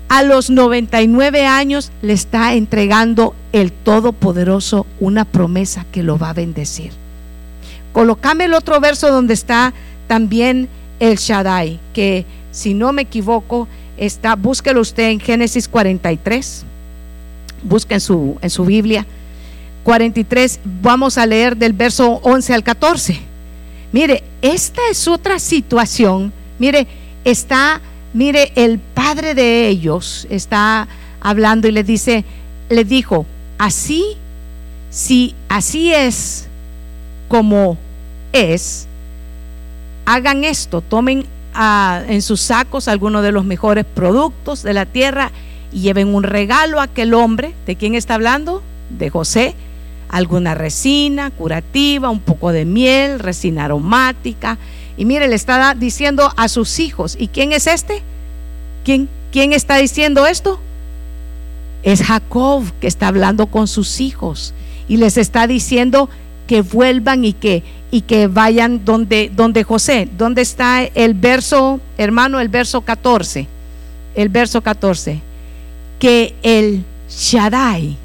a 0.09 0.23
los 0.23 0.51
99 0.51 1.47
años 1.47 1.91
le 2.03 2.13
está 2.13 2.55
entregando 2.55 3.35
el 3.53 3.73
Todopoderoso 3.73 4.87
una 5.01 5.25
promesa 5.25 5.87
que 5.91 6.03
lo 6.03 6.19
va 6.19 6.31
a 6.31 6.35
bendecir. 6.35 6.93
Colocame 7.93 8.45
el 8.45 8.55
otro 8.55 8.81
verso 8.81 9.11
donde 9.11 9.35
está 9.35 9.73
también 10.07 10.69
el 11.01 11.17
Shaddai, 11.17 11.81
que 11.93 12.27
si 12.51 12.75
no 12.75 12.93
me 12.93 13.03
equivoco, 13.03 13.69
está, 13.97 14.37
búsquelo 14.37 14.81
usted 14.81 15.11
en 15.11 15.21
Génesis 15.21 15.69
43, 15.69 16.65
busque 17.62 17.94
en 17.94 18.01
su, 18.01 18.38
en 18.40 18.51
su 18.51 18.64
Biblia. 18.64 19.07
43, 19.85 20.61
vamos 20.81 21.18
a 21.18 21.27
leer 21.27 21.57
del 21.57 21.72
verso 21.72 22.20
11 22.22 22.55
al 22.55 22.62
14. 22.62 23.18
Mire, 23.92 24.22
esta 24.40 24.81
es 24.90 25.09
otra 25.09 25.38
situación. 25.38 26.33
Mire, 26.59 26.87
está, 27.25 27.81
mire, 28.12 28.53
el 28.55 28.79
padre 28.79 29.35
de 29.35 29.68
ellos 29.68 30.27
está 30.31 30.88
hablando 31.20 31.68
y 31.68 31.72
le 31.72 31.85
dice, 31.85 32.25
le 32.68 32.85
dijo, 32.85 33.27
así, 33.59 34.16
si 34.90 35.35
así 35.48 35.92
es 35.92 36.46
como 37.29 37.77
es, 38.33 38.87
hagan 40.07 40.44
esto, 40.44 40.81
tomen 40.81 41.27
ah, 41.55 42.03
en 42.09 42.22
sus 42.22 42.40
sacos 42.40 42.88
algunos 42.88 43.22
de 43.22 43.33
los 43.33 43.44
mejores 43.44 43.85
productos 43.85 44.62
de 44.62 44.75
la 44.75 44.87
tierra 44.87 45.33
y 45.73 45.81
lleven 45.81 46.15
un 46.15 46.23
regalo 46.23 46.81
a 46.81 46.85
aquel 46.85 47.15
hombre. 47.15 47.55
¿De 47.67 47.77
quién 47.77 47.95
está 47.95 48.15
hablando? 48.15 48.63
De 48.91 49.11
José. 49.11 49.55
Alguna 50.09 50.55
resina 50.55 51.31
curativa, 51.31 52.11
un 52.11 52.21
poco 52.21 52.53
de 52.53 52.65
miel, 52.65 53.19
resina 53.19 53.65
aromática. 53.65 54.59
Y 54.97 55.05
mire, 55.05 55.29
le 55.29 55.35
está 55.35 55.75
diciendo 55.75 56.33
a 56.37 56.49
sus 56.49 56.79
hijos. 56.79 57.17
¿Y 57.19 57.29
quién 57.29 57.53
es 57.53 57.67
este? 57.67 58.03
¿Quién, 58.85 59.09
quién 59.31 59.53
está 59.53 59.77
diciendo 59.77 60.27
esto? 60.27 60.61
Es 61.83 62.03
Jacob 62.03 62.65
que 62.81 62.87
está 62.87 63.09
hablando 63.09 63.47
con 63.47 63.67
sus 63.67 64.01
hijos 64.01 64.55
y 64.87 64.99
les 64.99 65.17
está 65.17 65.47
diciendo 65.47 66.09
que 66.47 66.63
vuelvan 66.63 67.25
y 67.25 67.33
que 67.33 67.63
y 67.93 68.01
que 68.01 68.27
vayan 68.27 68.87
donde, 68.87 69.31
donde 69.33 69.63
José. 69.65 70.09
¿Dónde 70.17 70.41
está 70.41 70.83
el 70.83 71.13
verso, 71.13 71.79
hermano, 71.99 72.41
el 72.41 72.49
verso 72.49 72.81
14? 72.81 73.47
El 74.15 74.31
verso 74.31 74.63
14. 74.63 75.21
Que 76.03 76.35
el 76.43 76.85
Shaddai 77.09 77.97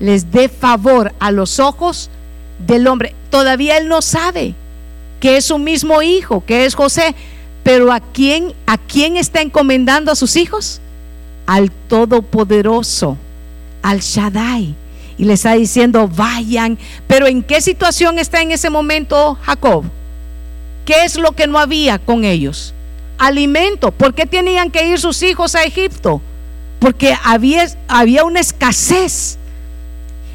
les 0.00 0.32
dé 0.32 0.48
favor 0.48 1.14
a 1.20 1.30
los 1.30 1.60
ojos 1.60 2.10
del 2.58 2.88
hombre. 2.88 3.14
Todavía 3.30 3.78
él 3.78 3.86
no 3.86 4.02
sabe 4.02 4.54
que 5.20 5.36
es 5.36 5.44
su 5.44 5.58
mismo 5.58 6.02
hijo, 6.02 6.44
que 6.44 6.64
es 6.64 6.74
José. 6.74 7.14
Pero 7.62 7.92
¿a 7.92 8.00
quién, 8.00 8.52
a 8.66 8.76
quién 8.76 9.16
está 9.16 9.40
encomendando 9.40 10.10
a 10.10 10.16
sus 10.16 10.34
hijos? 10.34 10.80
Al 11.46 11.70
Todopoderoso, 11.70 13.16
al 13.82 14.00
Shaddai 14.00 14.74
y 15.16 15.24
le 15.24 15.34
está 15.34 15.54
diciendo, 15.54 16.08
vayan. 16.08 16.78
Pero 17.06 17.26
¿en 17.26 17.42
qué 17.42 17.60
situación 17.60 18.18
está 18.18 18.42
en 18.42 18.50
ese 18.50 18.70
momento 18.70 19.38
Jacob? 19.42 19.84
¿Qué 20.84 21.04
es 21.04 21.16
lo 21.16 21.32
que 21.32 21.46
no 21.46 21.58
había 21.58 21.98
con 21.98 22.24
ellos? 22.24 22.74
Alimento. 23.18 23.92
¿Por 23.92 24.14
qué 24.14 24.26
tenían 24.26 24.70
que 24.70 24.88
ir 24.88 24.98
sus 24.98 25.22
hijos 25.22 25.54
a 25.54 25.62
Egipto? 25.62 26.20
Porque 26.84 27.14
había, 27.24 27.66
había 27.88 28.24
una 28.24 28.40
escasez. 28.40 29.38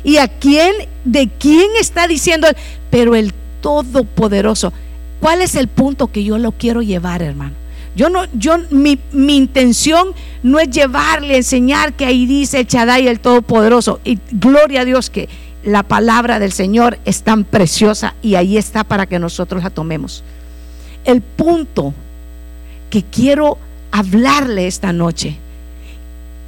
¿Y 0.03 0.17
a 0.17 0.27
quién, 0.27 0.73
de 1.05 1.29
quién 1.29 1.67
está 1.79 2.07
diciendo? 2.07 2.47
Pero 2.89 3.13
el 3.13 3.35
Todopoderoso. 3.61 4.73
¿Cuál 5.19 5.43
es 5.43 5.53
el 5.53 5.67
punto 5.67 6.07
que 6.07 6.23
yo 6.23 6.39
lo 6.39 6.51
quiero 6.53 6.81
llevar, 6.81 7.21
hermano? 7.21 7.53
Yo 7.95 8.09
no, 8.09 8.25
yo, 8.33 8.57
mi, 8.71 8.97
intención 9.11 10.15
no 10.41 10.59
es 10.59 10.71
llevarle, 10.71 11.37
enseñar 11.37 11.93
que 11.93 12.07
ahí 12.07 12.25
dice 12.25 12.61
el 12.61 12.67
Chadai 12.67 13.07
el 13.07 13.19
Todopoderoso. 13.19 13.99
Y 14.03 14.17
gloria 14.31 14.81
a 14.81 14.85
Dios 14.85 15.11
que 15.11 15.29
la 15.63 15.83
palabra 15.83 16.39
del 16.39 16.51
Señor 16.51 16.97
es 17.05 17.21
tan 17.21 17.43
preciosa 17.43 18.15
y 18.23 18.33
ahí 18.33 18.57
está 18.57 18.83
para 18.83 19.05
que 19.05 19.19
nosotros 19.19 19.61
la 19.61 19.69
tomemos. 19.69 20.23
El 21.05 21.21
punto 21.21 21.93
que 22.89 23.03
quiero 23.03 23.59
hablarle 23.91 24.65
esta 24.65 24.91
noche, 24.91 25.37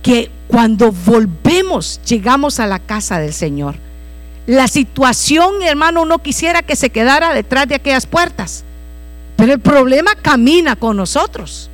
que 0.02 0.32
cuando 0.48 0.92
volvemos, 0.92 2.02
llegamos 2.06 2.60
a 2.60 2.68
la 2.68 2.80
casa 2.80 3.20
del 3.20 3.34
Señor, 3.34 3.76
la 4.48 4.68
situación, 4.68 5.62
hermano, 5.62 6.06
no 6.06 6.20
quisiera 6.20 6.64
que 6.64 6.76
se 6.76 6.90
quedara 6.90 7.34
detrás 7.34 7.68
de 7.68 7.76
aquellas 7.76 8.06
puertas. 8.06 8.64
Pero 9.38 9.54
el 9.54 9.60
problema 9.60 10.16
camina 10.16 10.76
con 10.76 10.98
nosotros 10.98 11.70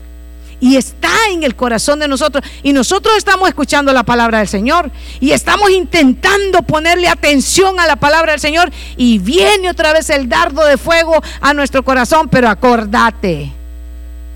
y 0.59 0.75
está 0.75 1.09
en 1.31 1.43
el 1.43 1.55
corazón 1.55 1.99
de 1.99 2.07
nosotros. 2.07 2.43
Y 2.63 2.73
nosotros 2.73 3.15
estamos 3.17 3.47
escuchando 3.47 3.93
la 3.93 4.03
palabra 4.03 4.39
del 4.39 4.47
Señor 4.47 4.91
y 5.19 5.31
estamos 5.31 5.69
intentando 5.69 6.61
ponerle 6.63 7.07
atención 7.07 7.79
a 7.79 7.87
la 7.87 7.95
palabra 7.95 8.31
del 8.33 8.41
Señor 8.41 8.71
y 8.95 9.19
viene 9.19 9.69
otra 9.69 9.93
vez 9.93 10.09
el 10.09 10.29
dardo 10.29 10.65
de 10.65 10.77
fuego 10.77 11.21
a 11.41 11.53
nuestro 11.53 11.83
corazón, 11.83 12.29
pero 12.29 12.49
acordate 12.49 13.51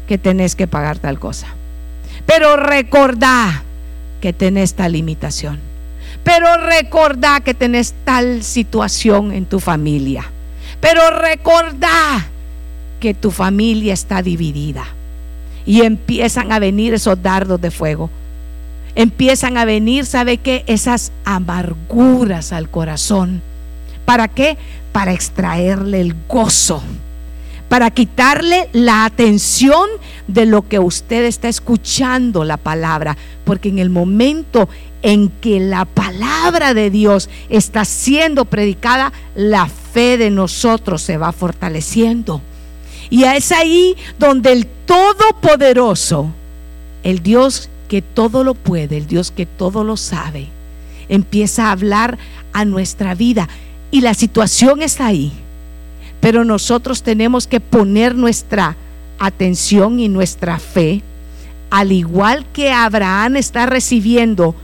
que 0.08 0.18
tenés 0.18 0.56
que 0.56 0.68
pagar 0.68 1.00
tal 1.00 1.20
cosa. 1.20 1.48
Pero 2.26 2.56
recordá 2.56 3.64
que 4.22 4.32
tenés 4.32 4.76
tal 4.76 4.94
limitación. 4.94 5.60
Pero 6.24 6.46
recordá 6.58 7.42
que 7.42 7.54
tenés 7.54 7.94
tal 8.06 8.44
situación 8.44 9.32
en 9.32 9.46
tu 9.46 9.60
familia. 9.60 10.32
Pero 10.80 11.02
recordá 11.20 12.28
que 13.00 13.14
tu 13.14 13.32
familia 13.32 13.94
está 13.94 14.22
dividida. 14.22 14.86
Y 15.66 15.82
empiezan 15.82 16.52
a 16.52 16.60
venir 16.60 16.94
esos 16.94 17.22
dardos 17.22 17.60
de 17.60 17.72
fuego. 17.72 18.10
Empiezan 18.96 19.58
a 19.58 19.66
venir, 19.66 20.06
¿sabe 20.06 20.38
qué? 20.38 20.64
Esas 20.68 21.12
amarguras 21.24 22.54
al 22.54 22.70
corazón. 22.70 23.42
¿Para 24.06 24.28
qué? 24.28 24.58
Para 24.92 25.14
extraerle 25.14 26.02
el 26.02 26.16
gozo. 26.28 26.84
Para 27.72 27.90
quitarle 27.90 28.68
la 28.74 29.06
atención 29.06 29.88
de 30.28 30.46
lo 30.46 30.68
que 30.68 30.78
usted 30.78 31.24
está 31.24 31.48
escuchando 31.48 32.44
la 32.44 32.58
palabra. 32.58 33.16
Porque 33.46 33.70
en 33.70 33.80
el 33.80 33.90
momento 33.90 34.68
en 35.02 35.30
que 35.30 35.62
la 35.62 35.86
palabra 35.86 36.74
de 36.74 36.90
Dios 36.90 37.30
está 37.48 37.86
siendo 37.86 38.44
predicada, 38.44 39.14
la 39.36 39.68
fe 39.68 40.18
de 40.18 40.32
nosotros 40.32 41.02
se 41.02 41.16
va 41.16 41.32
fortaleciendo. 41.32 42.42
Y 43.10 43.24
es 43.24 43.54
ahí 43.54 43.96
donde 44.20 44.52
el 44.52 44.68
Todopoderoso, 44.86 46.30
el 47.04 47.24
Dios 47.24 47.70
que 47.88 48.02
todo 48.02 48.44
lo 48.44 48.54
puede, 48.54 48.98
el 48.98 49.08
Dios 49.08 49.32
que 49.32 49.46
todo 49.46 49.86
lo 49.86 49.96
sabe, 49.96 50.48
empieza 51.08 51.68
a 51.68 51.72
hablar 51.72 52.18
a 52.52 52.66
nuestra 52.66 53.16
vida. 53.16 53.48
Y 53.92 54.02
la 54.02 54.14
situación 54.14 54.82
está 54.82 55.06
ahí. 55.06 55.32
Pero 56.22 56.46
nosotros 56.46 57.04
tenemos 57.04 57.48
que 57.48 57.60
poner 57.60 58.16
nuestra 58.16 58.78
atención 59.20 60.00
y 60.00 60.08
nuestra 60.08 60.58
fe, 60.60 61.02
al 61.70 61.92
igual 61.92 62.46
que 62.54 62.72
Abraham 62.72 63.36
está 63.36 63.66
recibiendo 63.66 64.56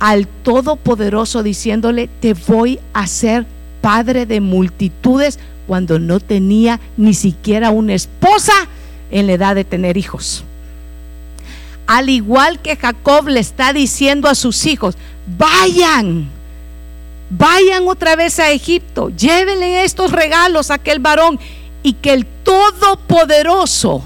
al 0.00 0.26
Todopoderoso 0.26 1.42
diciéndole, 1.42 2.08
te 2.20 2.34
voy 2.34 2.80
a 2.92 3.06
ser 3.06 3.46
padre 3.80 4.26
de 4.26 4.40
multitudes 4.40 5.38
cuando 5.66 5.98
no 5.98 6.20
tenía 6.20 6.80
ni 6.96 7.14
siquiera 7.14 7.70
una 7.70 7.94
esposa 7.94 8.52
en 9.10 9.26
la 9.26 9.34
edad 9.34 9.54
de 9.54 9.64
tener 9.64 9.96
hijos. 9.96 10.44
Al 11.86 12.08
igual 12.08 12.60
que 12.60 12.76
Jacob 12.76 13.28
le 13.28 13.40
está 13.40 13.72
diciendo 13.72 14.28
a 14.28 14.34
sus 14.34 14.66
hijos, 14.66 14.96
vayan, 15.38 16.28
vayan 17.36 17.88
otra 17.88 18.16
vez 18.16 18.38
a 18.38 18.50
Egipto, 18.50 19.10
llévenle 19.10 19.84
estos 19.84 20.12
regalos 20.12 20.70
a 20.70 20.74
aquel 20.74 20.98
varón 20.98 21.38
y 21.82 21.94
que 21.94 22.12
el 22.12 22.26
Todopoderoso 22.44 24.02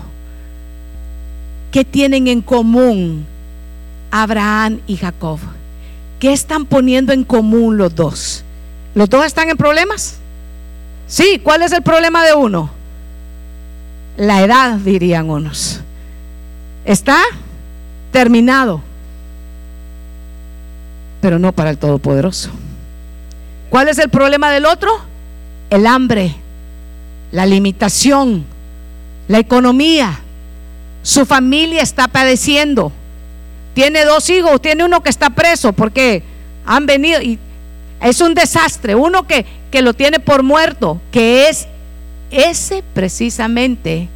que 1.70 1.84
tienen 1.84 2.28
en 2.28 2.40
común 2.40 3.26
Abraham 4.10 4.80
y 4.86 4.96
Jacob. 4.96 5.38
¿Qué 6.18 6.32
están 6.32 6.66
poniendo 6.66 7.12
en 7.12 7.24
común 7.24 7.76
los 7.76 7.94
dos? 7.94 8.44
¿Los 8.94 9.08
dos 9.08 9.24
están 9.26 9.50
en 9.50 9.56
problemas? 9.56 10.18
Sí, 11.06 11.40
¿cuál 11.42 11.62
es 11.62 11.72
el 11.72 11.82
problema 11.82 12.24
de 12.24 12.34
uno? 12.34 12.70
La 14.16 14.42
edad, 14.42 14.76
dirían 14.76 15.30
unos. 15.30 15.80
Está 16.84 17.18
terminado, 18.10 18.80
pero 21.20 21.38
no 21.38 21.52
para 21.52 21.70
el 21.70 21.78
Todopoderoso. 21.78 22.50
¿Cuál 23.70 23.88
es 23.88 23.98
el 23.98 24.08
problema 24.08 24.50
del 24.50 24.66
otro? 24.66 24.90
El 25.70 25.86
hambre, 25.86 26.34
la 27.32 27.46
limitación, 27.46 28.44
la 29.28 29.38
economía. 29.38 30.20
Su 31.02 31.26
familia 31.26 31.82
está 31.82 32.08
padeciendo. 32.08 32.92
Tiene 33.74 34.04
dos 34.04 34.28
hijos, 34.30 34.60
tiene 34.60 34.84
uno 34.84 35.02
que 35.02 35.10
está 35.10 35.30
preso 35.30 35.72
porque 35.72 36.22
han 36.64 36.86
venido 36.86 37.20
y 37.20 37.38
es 38.00 38.20
un 38.20 38.34
desastre. 38.34 38.94
Uno 38.94 39.26
que, 39.26 39.44
que 39.70 39.82
lo 39.82 39.94
tiene 39.94 40.18
por 40.18 40.42
muerto, 40.42 41.00
que 41.12 41.48
es 41.48 41.68
ese 42.30 42.82
precisamente 42.94 44.08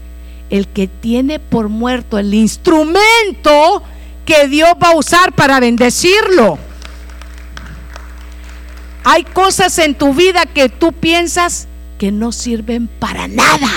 el 0.50 0.68
que 0.68 0.86
tiene 0.86 1.38
por 1.38 1.68
muerto 1.68 2.18
el 2.18 2.34
instrumento 2.34 3.82
que 4.26 4.48
Dios 4.48 4.70
va 4.82 4.88
a 4.88 4.96
usar 4.96 5.32
para 5.32 5.60
bendecirlo. 5.60 6.58
Hay 9.04 9.24
cosas 9.24 9.78
en 9.78 9.94
tu 9.94 10.14
vida 10.14 10.46
que 10.46 10.68
tú 10.68 10.92
piensas 10.92 11.66
que 11.98 12.12
no 12.12 12.32
sirven 12.32 12.88
para 12.98 13.28
nada. 13.28 13.70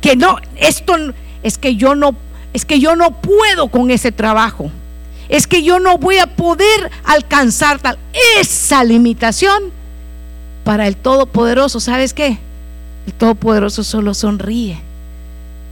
Que 0.00 0.16
no, 0.16 0.38
esto 0.56 0.94
es 1.42 1.58
que 1.58 1.76
yo 1.76 1.94
no, 1.94 2.14
es 2.52 2.64
que 2.64 2.80
yo 2.80 2.96
no 2.96 3.10
puedo 3.20 3.68
con 3.68 3.90
ese 3.90 4.12
trabajo. 4.12 4.70
Es 5.28 5.46
que 5.46 5.62
yo 5.62 5.80
no 5.80 5.96
voy 5.96 6.18
a 6.18 6.26
poder 6.26 6.90
alcanzar 7.04 7.78
tal. 7.78 7.98
Esa 8.38 8.84
limitación 8.84 9.64
para 10.64 10.86
el 10.86 10.96
Todopoderoso, 10.96 11.80
¿sabes 11.80 12.12
qué? 12.12 12.38
El 13.06 13.12
Todopoderoso 13.14 13.84
solo 13.84 14.12
sonríe. 14.12 14.78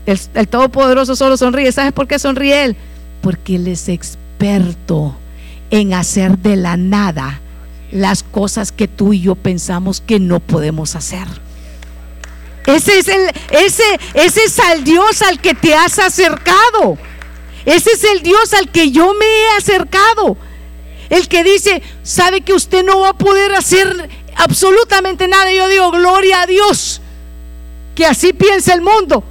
El, 0.07 0.19
el, 0.33 0.47
Todopoderoso 0.47 1.15
solo 1.15 1.37
sonríe. 1.37 1.71
¿Sabes 1.71 1.93
por 1.93 2.07
qué 2.07 2.17
sonríe 2.17 2.65
Él? 2.65 2.75
Porque 3.21 3.55
Él 3.55 3.67
es 3.67 3.89
experto 3.89 5.15
en 5.69 5.93
hacer 5.93 6.39
de 6.39 6.55
la 6.55 6.77
nada 6.77 7.39
las 7.93 8.23
cosas 8.23 8.71
que 8.71 8.87
tú 8.87 9.13
y 9.13 9.21
yo 9.21 9.35
pensamos 9.35 10.01
que 10.01 10.19
no 10.19 10.39
podemos 10.39 10.95
hacer. 10.95 11.27
Ese 12.65 12.97
es 12.97 13.07
el, 13.07 13.31
ese, 13.51 13.83
ese 14.13 14.43
es 14.43 14.59
al 14.59 14.83
Dios 14.83 15.21
al 15.21 15.39
que 15.39 15.53
te 15.53 15.75
has 15.75 15.99
acercado. 15.99 16.97
Ese 17.65 17.91
es 17.91 18.03
el 18.03 18.23
Dios 18.23 18.53
al 18.53 18.71
que 18.71 18.91
yo 18.91 19.13
me 19.13 19.25
he 19.25 19.49
acercado. 19.57 20.37
El 21.09 21.27
que 21.27 21.43
dice, 21.43 21.83
sabe 22.01 22.41
que 22.41 22.53
usted 22.53 22.83
no 22.83 23.01
va 23.01 23.09
a 23.09 23.17
poder 23.17 23.53
hacer 23.53 24.09
absolutamente 24.35 25.27
nada. 25.27 25.51
Yo 25.53 25.67
digo, 25.67 25.91
gloria 25.91 26.41
a 26.41 26.47
Dios. 26.47 27.01
Que 27.95 28.05
así 28.05 28.33
piensa 28.33 28.73
el 28.73 28.81
mundo. 28.81 29.23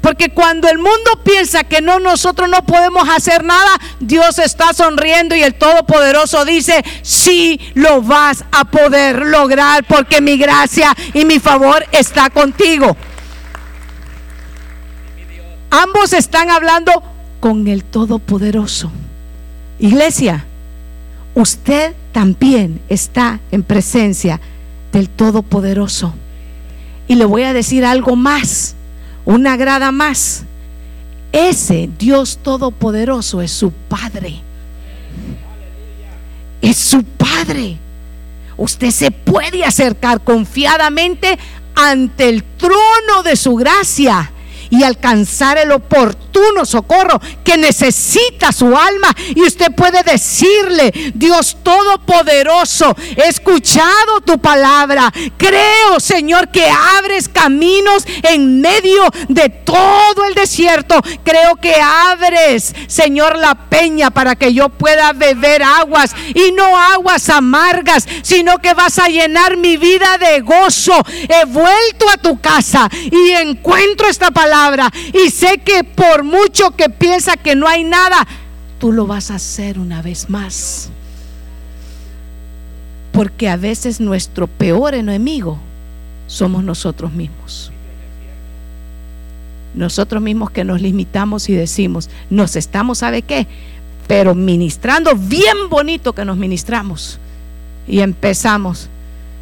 Porque 0.00 0.30
cuando 0.30 0.68
el 0.68 0.78
mundo 0.78 1.10
piensa 1.22 1.64
que 1.64 1.82
no, 1.82 1.98
nosotros 1.98 2.48
no 2.48 2.64
podemos 2.64 3.08
hacer 3.08 3.44
nada, 3.44 3.70
Dios 4.00 4.38
está 4.38 4.72
sonriendo 4.72 5.34
y 5.34 5.42
el 5.42 5.54
Todopoderoso 5.54 6.44
dice, 6.44 6.82
sí 7.02 7.60
lo 7.74 8.00
vas 8.00 8.44
a 8.50 8.64
poder 8.64 9.26
lograr 9.26 9.84
porque 9.84 10.20
mi 10.20 10.38
gracia 10.38 10.94
y 11.12 11.24
mi 11.24 11.38
favor 11.38 11.84
está 11.92 12.30
contigo. 12.30 12.96
Ambos 15.70 16.14
están 16.14 16.50
hablando 16.50 17.02
con 17.38 17.68
el 17.68 17.84
Todopoderoso. 17.84 18.90
Iglesia, 19.78 20.46
usted 21.34 21.94
también 22.12 22.80
está 22.88 23.38
en 23.50 23.62
presencia 23.62 24.40
del 24.92 25.08
Todopoderoso. 25.10 26.14
Y 27.06 27.16
le 27.16 27.24
voy 27.24 27.42
a 27.42 27.52
decir 27.52 27.84
algo 27.84 28.16
más 28.16 28.76
una 29.24 29.56
grada 29.56 29.92
más. 29.92 30.44
Ese 31.32 31.88
Dios 31.98 32.38
Todopoderoso 32.42 33.40
es 33.40 33.52
su 33.52 33.72
Padre. 33.72 34.40
Es 36.60 36.76
su 36.76 37.04
Padre. 37.04 37.78
Usted 38.56 38.90
se 38.90 39.10
puede 39.10 39.64
acercar 39.64 40.22
confiadamente 40.22 41.38
ante 41.74 42.28
el 42.28 42.42
trono 42.42 43.22
de 43.24 43.36
su 43.36 43.54
gracia 43.56 44.30
y 44.70 44.84
alcanzar 44.84 45.58
el 45.58 45.72
oportuno 45.72 46.64
socorro 46.64 47.20
que 47.44 47.56
necesita 47.56 48.52
su 48.52 48.76
alma. 48.76 49.14
Y 49.34 49.42
usted 49.42 49.72
puede 49.74 50.02
decirle, 50.02 51.12
Dios 51.14 51.56
Todopoderoso, 51.62 52.94
he 53.16 53.28
escuchado 53.28 54.20
tu 54.24 54.38
palabra. 54.38 55.12
Creo, 55.36 55.98
Señor, 55.98 56.48
que 56.48 56.68
abres 56.98 57.28
caminos 57.28 58.04
en 58.22 58.60
medio 58.60 59.02
de 59.28 59.48
todo 59.48 60.24
el 60.26 60.34
desierto. 60.34 61.00
Creo 61.24 61.56
que 61.56 61.74
abres, 61.74 62.74
Señor, 62.86 63.36
la 63.36 63.54
peña 63.68 64.10
para 64.10 64.36
que 64.36 64.54
yo 64.54 64.68
pueda 64.68 65.12
beber 65.12 65.62
aguas 65.62 66.14
y 66.34 66.52
no 66.52 66.76
aguas 66.76 67.28
amargas, 67.28 68.06
sino 68.22 68.58
que 68.58 68.74
vas 68.74 68.98
a 68.98 69.08
llenar 69.08 69.56
mi 69.56 69.76
vida 69.76 70.18
de 70.18 70.40
gozo. 70.40 70.94
He 71.28 71.44
vuelto 71.46 72.08
a 72.12 72.16
tu 72.16 72.40
casa 72.40 72.88
y 72.92 73.30
encuentro 73.32 74.08
esta 74.08 74.30
palabra 74.30 74.59
y 75.12 75.30
sé 75.30 75.58
que 75.58 75.84
por 75.84 76.24
mucho 76.24 76.70
que 76.72 76.88
piensa 76.88 77.36
que 77.36 77.54
no 77.54 77.66
hay 77.66 77.84
nada, 77.84 78.26
tú 78.78 78.92
lo 78.92 79.06
vas 79.06 79.30
a 79.30 79.36
hacer 79.36 79.78
una 79.78 80.02
vez 80.02 80.28
más. 80.28 80.90
Porque 83.12 83.48
a 83.48 83.56
veces 83.56 84.00
nuestro 84.00 84.46
peor 84.46 84.94
enemigo 84.94 85.58
somos 86.26 86.62
nosotros 86.62 87.12
mismos. 87.12 87.72
Nosotros 89.74 90.22
mismos 90.22 90.50
que 90.50 90.64
nos 90.64 90.80
limitamos 90.80 91.48
y 91.48 91.54
decimos, 91.54 92.08
nos 92.28 92.56
estamos, 92.56 92.98
¿sabe 92.98 93.22
qué? 93.22 93.46
Pero 94.06 94.34
ministrando 94.34 95.14
bien 95.14 95.68
bonito 95.68 96.12
que 96.12 96.24
nos 96.24 96.36
ministramos. 96.36 97.18
Y 97.86 98.00
empezamos, 98.00 98.88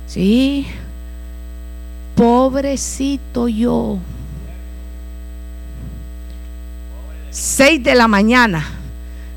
sí, 0.07 0.67
pobrecito 2.15 3.49
yo. 3.49 3.99
6 7.39 7.85
de 7.85 7.95
la 7.95 8.09
mañana, 8.09 8.67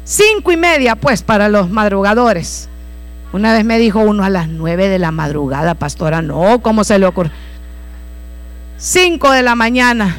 cinco 0.04 0.52
y 0.52 0.58
media 0.58 0.96
pues 0.96 1.22
para 1.22 1.50
los 1.50 1.70
madrugadores. 1.70 2.68
Una 3.32 3.54
vez 3.54 3.64
me 3.64 3.78
dijo 3.78 4.00
uno 4.00 4.24
a 4.24 4.30
las 4.32 4.48
9 4.48 4.90
de 4.90 4.98
la 4.98 5.12
madrugada, 5.12 5.76
pastora, 5.76 6.24
no, 6.24 6.64
¿cómo 6.64 6.84
se 6.84 6.98
le 6.98 7.06
ocurre? 7.06 7.30
5 8.78 9.32
de 9.32 9.44
la 9.44 9.54
mañana 9.54 10.18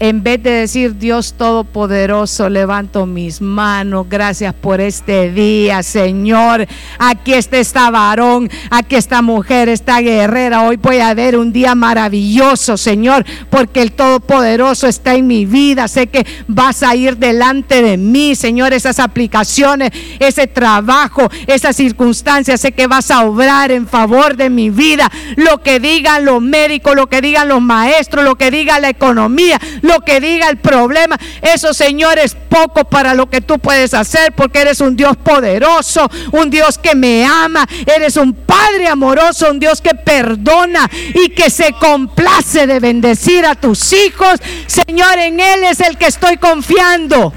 en 0.00 0.22
vez 0.22 0.42
de 0.42 0.50
decir 0.50 0.96
Dios 0.96 1.34
Todopoderoso, 1.34 2.48
levanto 2.48 3.04
mis 3.04 3.42
manos, 3.42 4.06
gracias 4.08 4.54
por 4.54 4.80
este 4.80 5.30
día, 5.30 5.82
Señor. 5.82 6.66
Aquí 6.98 7.34
está 7.34 7.58
esta 7.58 7.90
varón, 7.90 8.50
aquí 8.70 8.96
esta 8.96 9.20
mujer, 9.20 9.68
esta 9.68 10.00
guerrera. 10.00 10.62
Hoy 10.62 10.76
voy 10.76 11.00
a 11.00 11.12
ver 11.12 11.36
un 11.36 11.52
día 11.52 11.74
maravilloso, 11.74 12.78
Señor, 12.78 13.26
porque 13.50 13.82
el 13.82 13.92
Todopoderoso 13.92 14.86
está 14.86 15.14
en 15.14 15.26
mi 15.26 15.44
vida. 15.44 15.86
Sé 15.86 16.06
que 16.06 16.26
vas 16.48 16.82
a 16.82 16.96
ir 16.96 17.18
delante 17.18 17.82
de 17.82 17.98
mí, 17.98 18.34
Señor, 18.34 18.72
esas 18.72 19.00
aplicaciones, 19.00 19.90
ese 20.18 20.46
trabajo, 20.46 21.28
esas 21.46 21.76
circunstancias. 21.76 22.62
Sé 22.62 22.72
que 22.72 22.86
vas 22.86 23.10
a 23.10 23.26
obrar 23.26 23.70
en 23.70 23.86
favor 23.86 24.34
de 24.34 24.48
mi 24.48 24.70
vida. 24.70 25.10
Lo 25.36 25.62
que 25.62 25.78
digan 25.78 26.24
los 26.24 26.40
médicos, 26.40 26.96
lo 26.96 27.06
que 27.06 27.20
digan 27.20 27.48
los 27.48 27.60
maestros, 27.60 28.24
lo 28.24 28.36
que 28.36 28.50
diga 28.50 28.80
la 28.80 28.88
economía 28.88 29.60
que 29.98 30.20
diga 30.20 30.48
el 30.48 30.58
problema. 30.58 31.18
Eso, 31.42 31.74
Señor, 31.74 32.18
es 32.18 32.34
poco 32.34 32.84
para 32.84 33.14
lo 33.14 33.28
que 33.28 33.40
tú 33.40 33.58
puedes 33.58 33.92
hacer 33.94 34.32
porque 34.32 34.60
eres 34.60 34.80
un 34.80 34.94
Dios 34.94 35.16
poderoso, 35.16 36.08
un 36.30 36.50
Dios 36.50 36.78
que 36.78 36.94
me 36.94 37.26
ama, 37.26 37.66
eres 37.84 38.16
un 38.16 38.32
Padre 38.32 38.86
amoroso, 38.88 39.50
un 39.50 39.58
Dios 39.58 39.80
que 39.80 39.94
perdona 39.94 40.88
y 41.14 41.30
que 41.30 41.50
se 41.50 41.72
complace 41.72 42.66
de 42.66 42.78
bendecir 42.78 43.44
a 43.44 43.54
tus 43.54 43.92
hijos. 43.92 44.40
Señor, 44.66 45.18
en 45.18 45.40
Él 45.40 45.64
es 45.64 45.80
el 45.80 45.98
que 45.98 46.06
estoy 46.06 46.36
confiando. 46.36 47.32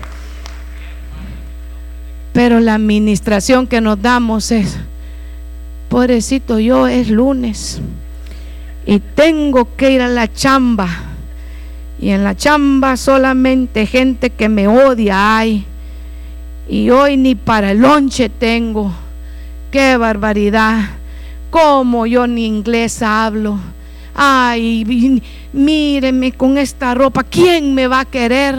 Pero 2.33 2.59
la 2.59 2.75
administración 2.75 3.67
que 3.67 3.81
nos 3.81 4.01
damos 4.01 4.51
es, 4.51 4.77
pobrecito 5.89 6.59
yo, 6.59 6.87
es 6.87 7.09
lunes 7.09 7.81
y 8.85 8.99
tengo 8.99 9.75
que 9.75 9.91
ir 9.91 10.01
a 10.01 10.07
la 10.07 10.31
chamba 10.31 11.12
y 12.03 12.09
en 12.09 12.25
la 12.25 12.35
chamba 12.35 12.97
solamente 12.97 13.85
gente 13.85 14.29
que 14.29 14.49
me 14.49 14.67
odia 14.67 15.37
hay. 15.37 15.63
Y 16.67 16.89
hoy 16.89 17.15
ni 17.15 17.33
para 17.33 17.71
el 17.71 17.77
lonche 17.77 18.27
tengo. 18.27 18.91
Qué 19.71 19.95
barbaridad. 19.95 20.81
Como 21.49 22.05
yo 22.05 22.27
ni 22.27 22.45
inglés 22.45 23.01
hablo. 23.01 23.57
Ay, 24.13 25.21
míreme 25.53 26.33
con 26.33 26.57
esta 26.57 26.93
ropa. 26.93 27.23
¿Quién 27.23 27.73
me 27.73 27.87
va 27.87 28.01
a 28.01 28.05
querer? 28.05 28.57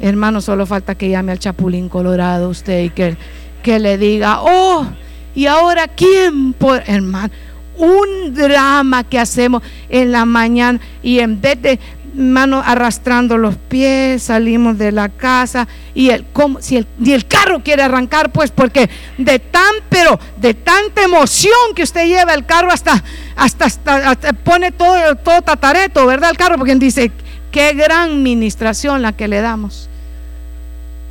Hermano, 0.00 0.40
solo 0.40 0.66
falta 0.66 0.96
que 0.96 1.10
llame 1.10 1.30
al 1.30 1.38
Chapulín 1.38 1.88
Colorado 1.88 2.48
usted 2.48 2.82
y 2.82 2.90
que, 2.90 3.16
que 3.62 3.78
le 3.78 3.98
diga, 3.98 4.40
oh, 4.42 4.84
y 5.32 5.46
ahora 5.46 5.86
quién 5.86 6.52
por 6.52 6.82
hermano 6.88 7.32
un 7.76 8.34
drama 8.34 9.04
que 9.04 9.18
hacemos 9.18 9.62
en 9.88 10.12
la 10.12 10.24
mañana 10.24 10.80
y 11.02 11.18
en 11.18 11.40
vez 11.40 11.60
de 11.60 11.80
mano 12.14 12.62
arrastrando 12.64 13.36
los 13.38 13.56
pies, 13.56 14.22
salimos 14.24 14.78
de 14.78 14.92
la 14.92 15.08
casa 15.08 15.66
y 15.94 16.10
el, 16.10 16.24
si 16.60 16.76
el, 16.76 16.86
el 17.06 17.26
carro 17.26 17.62
quiere 17.62 17.82
arrancar, 17.82 18.30
pues 18.30 18.50
porque 18.50 18.88
de 19.18 19.38
tan, 19.38 19.74
pero 19.88 20.18
de 20.36 20.54
tanta 20.54 21.02
emoción 21.02 21.52
que 21.74 21.82
usted 21.82 22.06
lleva 22.06 22.34
el 22.34 22.46
carro 22.46 22.70
hasta, 22.70 23.02
hasta, 23.36 23.66
hasta, 23.66 24.32
pone 24.32 24.72
todo, 24.72 25.16
todo 25.16 25.42
tatareto, 25.42 26.06
¿verdad? 26.06 26.30
El 26.30 26.36
carro, 26.36 26.56
porque 26.56 26.74
dice, 26.76 27.10
qué 27.50 27.72
gran 27.74 28.22
ministración 28.22 29.02
la 29.02 29.12
que 29.12 29.28
le 29.28 29.40
damos. 29.40 29.88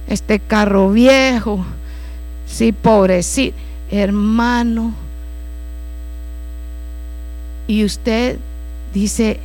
Este 0.08 0.40
carro 0.40 0.92
viejo, 0.92 1.66
sí, 2.46 2.72
pobrecito, 2.72 3.58
hermano. 3.92 4.94
Y 7.68 7.86
usted 7.86 8.38
dice, 8.94 9.40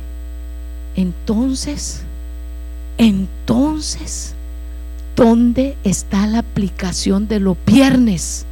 Entonces, 0.99 2.01
entonces, 2.97 4.33
¿dónde 5.15 5.77
está 5.85 6.27
la 6.27 6.39
aplicación 6.39 7.29
de 7.29 7.39
los 7.39 7.55
viernes? 7.65 8.45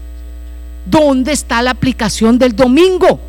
¿Dónde 0.86 1.34
está 1.34 1.62
la 1.62 1.72
aplicación 1.72 2.40
del 2.40 2.56
domingo? 2.56 3.20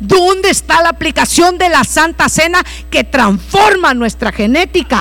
¿Dónde 0.00 0.50
está 0.50 0.82
la 0.82 0.88
aplicación 0.88 1.56
de 1.56 1.68
la 1.68 1.84
Santa 1.84 2.28
Cena 2.28 2.64
que 2.90 3.04
transforma 3.04 3.94
nuestra 3.94 4.32
genética? 4.32 5.00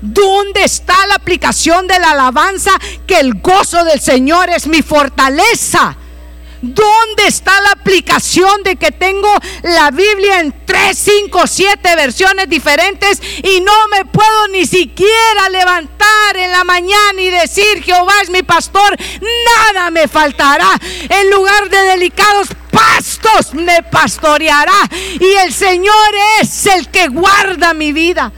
¿Dónde 0.00 0.64
está 0.64 0.94
la 1.06 1.16
aplicación 1.16 1.86
de 1.86 1.98
la 1.98 2.12
alabanza 2.12 2.70
que 3.06 3.20
el 3.20 3.42
gozo 3.42 3.84
del 3.84 4.00
Señor 4.00 4.48
es 4.48 4.66
mi 4.66 4.80
fortaleza? 4.80 5.98
¿Dónde 6.72 7.26
está 7.26 7.60
la 7.60 7.72
aplicación 7.72 8.62
de 8.62 8.76
que 8.76 8.90
tengo 8.90 9.28
la 9.62 9.90
Biblia 9.90 10.40
en 10.40 10.64
3, 10.64 10.96
5, 10.96 11.46
7 11.46 11.96
versiones 11.96 12.48
diferentes 12.48 13.20
y 13.42 13.60
no 13.60 13.72
me 13.88 14.06
puedo 14.06 14.48
ni 14.48 14.64
siquiera 14.64 15.50
levantar 15.50 16.36
en 16.36 16.50
la 16.50 16.64
mañana 16.64 17.20
y 17.20 17.28
decir, 17.28 17.82
Jehová 17.82 18.14
es 18.22 18.30
mi 18.30 18.42
pastor, 18.42 18.96
nada 19.66 19.90
me 19.90 20.08
faltará. 20.08 20.70
En 21.10 21.30
lugar 21.30 21.68
de 21.68 21.82
delicados 21.82 22.48
pastos 22.70 23.52
me 23.52 23.82
pastoreará 23.82 24.88
y 25.20 25.32
el 25.44 25.52
Señor 25.52 26.14
es 26.40 26.66
el 26.66 26.88
que 26.88 27.08
guarda 27.08 27.74
mi 27.74 27.92
vida. 27.92 28.32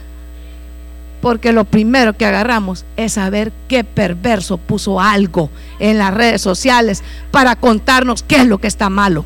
Porque 1.20 1.52
lo 1.52 1.64
primero 1.64 2.16
que 2.16 2.26
agarramos 2.26 2.84
es 2.96 3.14
saber 3.14 3.52
qué 3.68 3.84
perverso 3.84 4.58
puso 4.58 5.00
algo 5.00 5.50
en 5.78 5.98
las 5.98 6.12
redes 6.14 6.42
sociales 6.42 7.02
para 7.30 7.56
contarnos 7.56 8.22
qué 8.22 8.36
es 8.36 8.46
lo 8.46 8.58
que 8.58 8.68
está 8.68 8.90
malo. 8.90 9.24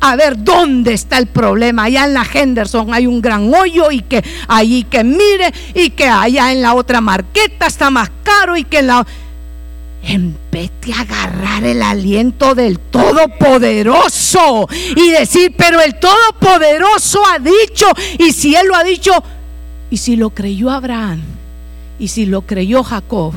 A 0.00 0.14
ver 0.16 0.42
dónde 0.42 0.92
está 0.92 1.18
el 1.18 1.26
problema. 1.26 1.84
Allá 1.84 2.04
en 2.04 2.14
la 2.14 2.26
Henderson 2.30 2.92
hay 2.92 3.06
un 3.06 3.22
gran 3.22 3.52
hoyo 3.52 3.90
y 3.90 4.02
que 4.02 4.22
allí 4.46 4.84
que 4.84 5.04
mire 5.04 5.52
y 5.74 5.90
que 5.90 6.06
allá 6.06 6.52
en 6.52 6.60
la 6.60 6.74
otra 6.74 7.00
marqueta 7.00 7.66
está 7.66 7.90
más 7.90 8.10
caro 8.22 8.56
y 8.56 8.64
que 8.64 8.80
en 8.80 8.86
la... 8.88 9.06
En 10.02 10.38
vez 10.52 10.70
agarrar 10.92 11.64
el 11.64 11.82
aliento 11.82 12.54
del 12.54 12.78
Todopoderoso 12.78 14.68
y 14.94 15.10
decir, 15.10 15.54
pero 15.56 15.80
el 15.80 15.98
Todopoderoso 15.98 17.22
ha 17.26 17.38
dicho, 17.38 17.86
y 18.18 18.32
si 18.32 18.54
Él 18.54 18.68
lo 18.68 18.76
ha 18.76 18.84
dicho, 18.84 19.12
y 19.90 19.98
si 19.98 20.16
lo 20.16 20.30
creyó 20.30 20.70
Abraham, 20.70 21.22
y 21.98 22.08
si 22.08 22.26
lo 22.26 22.42
creyó 22.42 22.82
Jacob, 22.82 23.34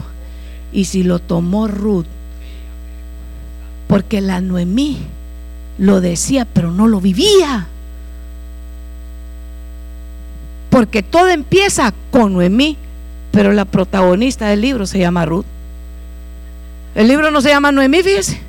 y 0.72 0.86
si 0.86 1.04
lo 1.04 1.20
tomó 1.20 1.68
Ruth, 1.68 2.06
porque 3.88 4.22
la 4.22 4.42
Noemí 4.42 4.98
lo 5.78 6.02
decía, 6.02 6.46
pero 6.46 6.72
no 6.72 6.88
lo 6.88 7.02
vivía. 7.02 7.68
Porque 10.70 11.02
todo 11.02 11.30
empieza 11.30 11.94
con 12.12 12.34
Noemí, 12.34 12.78
pero 13.32 13.52
la 13.54 13.66
protagonista 13.66 14.48
del 14.48 14.62
libro 14.62 14.86
se 14.86 15.00
llama 15.00 15.26
Ruth. 15.26 15.46
El 16.96 17.08
libro 17.08 17.32
no 17.32 17.42
se 17.42 17.50
llama 17.50 17.72
Noemí, 17.72 18.04
fíjese. 18.04 18.40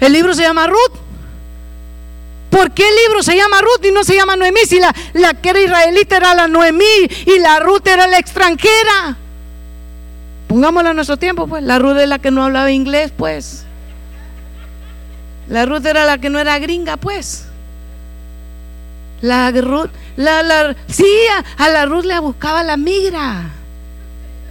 El 0.00 0.12
libro 0.12 0.34
se 0.34 0.42
llama 0.42 0.66
Ruth. 0.66 1.01
¿Por 2.52 2.70
qué 2.72 2.86
el 2.86 2.94
libro 3.06 3.22
se 3.22 3.34
llama 3.34 3.62
Ruth 3.62 3.82
y 3.82 3.92
no 3.92 4.04
se 4.04 4.14
llama 4.14 4.36
Noemí? 4.36 4.60
Si 4.68 4.78
la, 4.78 4.94
la 5.14 5.32
que 5.32 5.48
era 5.48 5.60
israelita 5.62 6.18
era 6.18 6.34
la 6.34 6.48
Noemí 6.48 6.84
y 7.24 7.38
la 7.38 7.58
Ruth 7.60 7.86
era 7.86 8.06
la 8.06 8.18
extranjera. 8.18 9.16
Pongámosla 10.48 10.90
a 10.90 10.92
nuestro 10.92 11.16
tiempo, 11.16 11.46
pues. 11.46 11.62
La 11.62 11.78
Ruth 11.78 11.96
es 11.96 12.08
la 12.10 12.18
que 12.18 12.30
no 12.30 12.44
hablaba 12.44 12.70
inglés, 12.70 13.10
pues. 13.16 13.64
La 15.48 15.64
Ruth 15.64 15.86
era 15.86 16.04
la 16.04 16.18
que 16.18 16.28
no 16.28 16.38
era 16.38 16.58
gringa, 16.58 16.98
pues. 16.98 17.46
La 19.22 19.50
Ruth, 19.50 19.90
la, 20.16 20.42
la, 20.42 20.76
sí, 20.88 21.08
a 21.56 21.68
la 21.70 21.86
Ruth 21.86 22.04
le 22.04 22.18
buscaba 22.18 22.62
la 22.62 22.76
migra. 22.76 23.44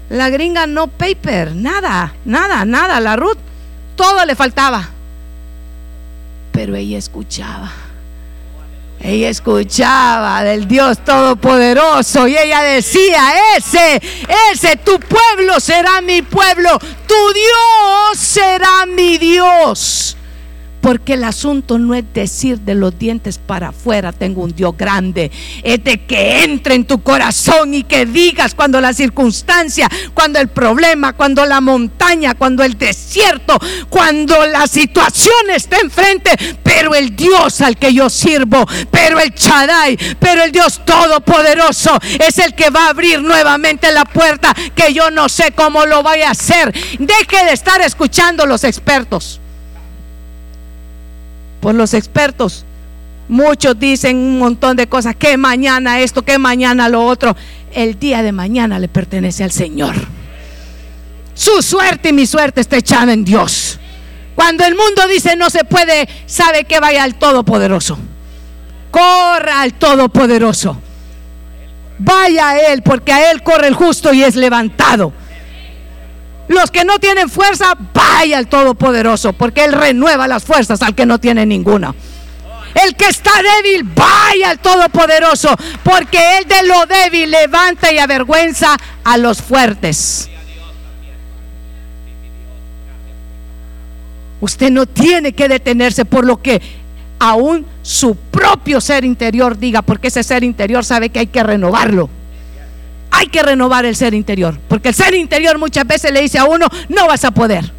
La 0.10 0.30
gringa 0.32 0.66
no 0.66 0.88
paper, 0.88 1.54
nada, 1.54 2.16
nada, 2.26 2.66
nada. 2.66 3.00
La 3.00 3.16
Ruth, 3.16 3.38
todo 3.96 4.26
le 4.26 4.36
faltaba. 4.36 4.90
Pero 6.52 6.76
ella 6.76 6.98
escuchaba. 6.98 7.72
Ella 9.04 9.30
escuchaba 9.30 10.44
del 10.44 10.68
Dios 10.68 11.00
Todopoderoso 11.04 12.28
y 12.28 12.38
ella 12.38 12.62
decía, 12.62 13.22
ese, 13.58 14.02
ese, 14.52 14.76
tu 14.78 15.00
pueblo 15.00 15.60
será 15.60 16.02
mi 16.02 16.22
pueblo, 16.22 16.78
tu 17.08 17.34
Dios 17.34 18.18
será 18.18 18.86
mi 18.86 19.18
Dios. 19.18 20.18
Porque 20.82 21.14
el 21.14 21.24
asunto 21.24 21.78
no 21.78 21.94
es 21.94 22.04
decir 22.14 22.60
de 22.60 22.76
los 22.76 22.98
dientes 22.98 23.38
para 23.38 23.70
afuera, 23.70 24.12
tengo 24.12 24.42
un 24.44 24.56
Dios 24.56 24.76
grande. 24.76 25.32
Es 25.64 25.84
de 25.84 26.06
que 26.06 26.44
entre 26.44 26.76
en 26.76 26.86
tu 26.86 27.04
corazón 27.04 27.74
y 27.74 27.84
que 27.84 28.06
digas 28.06 28.56
cuando 28.56 28.82
la 28.82 28.94
circunstancia, 28.94 29.88
cuando 30.14 30.40
el 30.40 30.48
problema, 30.48 31.14
cuando 31.14 31.46
la 31.46 31.62
montaña, 31.62 32.34
cuando 32.34 32.64
el 32.64 32.78
desierto, 32.78 33.60
cuando 33.90 34.46
la 34.48 34.68
situación 34.68 35.50
está 35.54 35.78
enfrente, 35.80 36.32
pero 36.64 36.96
el 36.96 37.16
Dios 37.16 37.62
al 37.62 37.78
que 37.78 37.94
yo 37.94 38.10
sirvo, 38.10 38.66
pero 38.90 39.20
el 39.20 39.34
Chadai, 39.34 39.98
pero 40.20 40.44
el 40.44 40.52
Dios 40.52 40.82
todopoderoso 40.86 42.00
es 42.20 42.40
el 42.40 42.56
que 42.56 42.70
va 42.70 42.88
a 42.88 42.90
abrir 42.90 43.22
nuevamente 43.22 43.92
la 43.92 44.06
puerta 44.06 44.54
que 44.76 44.94
yo 44.94 45.12
no 45.12 45.30
sé 45.30 45.52
cómo 45.52 45.86
lo 45.86 46.02
vaya 46.04 46.30
a 46.30 46.32
hacer. 46.32 46.74
Deje 46.98 47.46
de 47.46 47.54
estar 47.54 47.82
escuchando 47.82 48.46
los 48.46 48.64
expertos 48.64 49.42
por 51.62 51.76
los 51.76 51.94
expertos. 51.94 52.66
Muchos 53.30 53.80
dicen 53.80 54.18
un 54.18 54.40
montón 54.40 54.76
de 54.76 54.88
cosas, 54.88 55.16
que 55.16 55.38
mañana 55.38 56.02
esto, 56.02 56.24
que 56.24 56.38
mañana 56.38 56.90
lo 56.90 57.06
otro. 57.06 57.38
El 57.72 57.98
día 57.98 58.22
de 58.24 58.34
mañana 58.34 58.78
le 58.80 58.90
pertenece 58.90 59.46
al 59.46 59.52
Señor. 59.52 59.96
Su 61.34 61.62
suerte 61.62 62.10
y 62.10 62.14
mi 62.14 62.26
suerte 62.26 62.60
está 62.60 62.78
echada 62.78 63.14
en 63.14 63.24
Dios. 63.24 63.80
Cuando 64.36 64.66
el 64.66 64.76
mundo 64.76 65.08
dice 65.08 65.36
no 65.38 65.50
se 65.50 65.64
puede, 65.64 66.10
sabe 66.26 66.66
que 66.66 66.80
vaya 66.80 67.04
al 67.04 67.16
Todopoderoso. 67.16 67.98
Corra 68.90 69.62
al 69.62 69.76
Todopoderoso. 69.76 70.78
Vaya 72.00 72.50
a 72.50 72.60
Él, 72.60 72.82
porque 72.82 73.14
a 73.14 73.32
Él 73.32 73.44
corre 73.44 73.68
el 73.68 73.76
justo 73.76 74.12
y 74.12 74.24
es 74.24 74.36
levantado. 74.36 75.14
Los 76.52 76.70
que 76.70 76.84
no 76.84 77.00
tienen 77.00 77.30
fuerza, 77.30 77.78
vaya 77.94 78.38
al 78.38 78.48
Todopoderoso, 78.48 79.32
porque 79.32 79.64
Él 79.64 79.72
renueva 79.72 80.28
las 80.28 80.44
fuerzas 80.44 80.82
al 80.82 80.94
que 80.94 81.06
no 81.06 81.18
tiene 81.18 81.46
ninguna. 81.46 81.96
El 82.84 82.94
que 82.98 83.06
está 83.06 83.32
débil, 83.42 83.86
vaya 83.96 84.50
al 84.50 84.60
Todopoderoso, 84.60 85.56
porque 85.82 86.40
Él 86.40 86.46
de 86.50 86.68
lo 86.68 86.86
débil 86.88 87.32
levanta 87.32 87.94
y 87.94 88.00
avergüenza 88.00 88.76
a 89.06 89.18
los 89.18 89.42
fuertes. 89.42 90.30
Usted 94.42 94.72
no 94.72 94.86
tiene 94.88 95.32
que 95.32 95.48
detenerse 95.48 96.04
por 96.04 96.26
lo 96.26 96.42
que 96.42 96.62
aún 97.18 97.66
su 97.82 98.18
propio 98.18 98.82
ser 98.82 99.06
interior 99.06 99.58
diga, 99.58 99.84
porque 99.84 100.10
ese 100.10 100.22
ser 100.22 100.44
interior 100.44 100.84
sabe 100.84 101.12
que 101.12 101.20
hay 101.20 101.28
que 101.28 101.44
renovarlo. 101.44 102.10
Hay 103.12 103.28
que 103.28 103.44
renovar 103.44 103.86
el 103.86 103.96
ser 103.96 104.14
interior, 104.14 104.58
porque 104.68 104.90
el 104.90 104.96
ser 104.96 105.14
interior 105.14 105.58
muchas 105.58 105.86
veces 105.86 106.12
le 106.12 106.22
dice 106.22 106.40
a 106.40 106.46
uno, 106.46 106.68
no 106.90 107.08
vas 107.08 107.24
a 107.26 107.32
poder. 107.32 107.72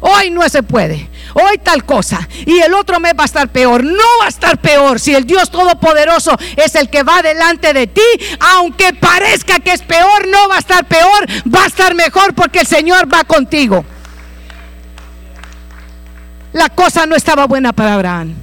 Hoy 0.00 0.30
no 0.30 0.48
se 0.48 0.62
puede. 0.62 1.08
Hoy 1.34 1.58
tal 1.62 1.84
cosa. 1.84 2.28
Y 2.46 2.58
el 2.60 2.72
otro 2.74 3.00
mes 3.00 3.14
va 3.18 3.22
a 3.22 3.26
estar 3.26 3.48
peor. 3.48 3.82
No 3.82 4.04
va 4.20 4.26
a 4.26 4.28
estar 4.28 4.58
peor 4.58 5.00
si 5.00 5.14
el 5.14 5.26
Dios 5.26 5.50
Todopoderoso 5.50 6.36
es 6.56 6.74
el 6.76 6.88
que 6.88 7.02
va 7.02 7.20
delante 7.20 7.72
de 7.72 7.88
ti. 7.88 8.00
Aunque 8.54 8.92
parezca 8.92 9.58
que 9.58 9.72
es 9.72 9.82
peor, 9.82 10.28
no 10.28 10.48
va 10.48 10.56
a 10.56 10.60
estar 10.60 10.84
peor. 10.86 11.26
Va 11.52 11.64
a 11.64 11.66
estar 11.66 11.94
mejor 11.94 12.34
porque 12.34 12.60
el 12.60 12.66
Señor 12.66 13.12
va 13.12 13.24
contigo. 13.24 13.84
La 16.52 16.68
cosa 16.70 17.06
no 17.06 17.14
estaba 17.14 17.46
buena 17.46 17.72
para 17.72 17.94
Abraham, 17.94 18.34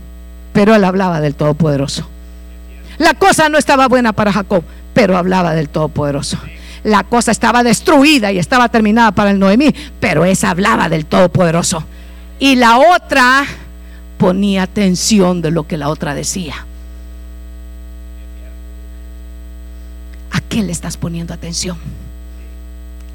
pero 0.54 0.76
él 0.76 0.84
hablaba 0.84 1.22
del 1.22 1.36
Todopoderoso. 1.36 2.08
La 2.98 3.14
cosa 3.14 3.50
no 3.50 3.58
estaba 3.58 3.88
buena 3.88 4.14
para 4.14 4.32
Jacob, 4.32 4.64
pero 4.96 5.18
hablaba 5.18 5.54
del 5.54 5.70
Todopoderoso. 5.70 6.40
La 6.84 7.04
cosa 7.04 7.32
estaba 7.32 7.64
destruida 7.64 8.32
y 8.32 8.40
estaba 8.40 8.70
terminada 8.70 9.12
para 9.12 9.32
el 9.32 9.38
Noemí, 9.38 9.76
pero 10.00 10.24
esa 10.24 10.50
hablaba 10.50 10.88
del 10.88 11.06
Todopoderoso. 11.06 11.84
Y 12.40 12.56
la 12.56 12.78
otra 12.78 13.46
ponía 14.18 14.64
atención 14.64 15.42
de 15.42 15.52
lo 15.52 15.68
que 15.68 15.78
la 15.78 15.90
otra 15.90 16.16
decía. 16.16 16.66
¿A 20.32 20.40
qué 20.42 20.64
le 20.64 20.72
estás 20.72 20.96
poniendo 20.96 21.34
atención? 21.34 21.78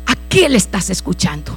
¿A 0.07 0.15
qué 0.29 0.51
le 0.51 0.59
estás 0.59 0.91
escuchando? 0.91 1.57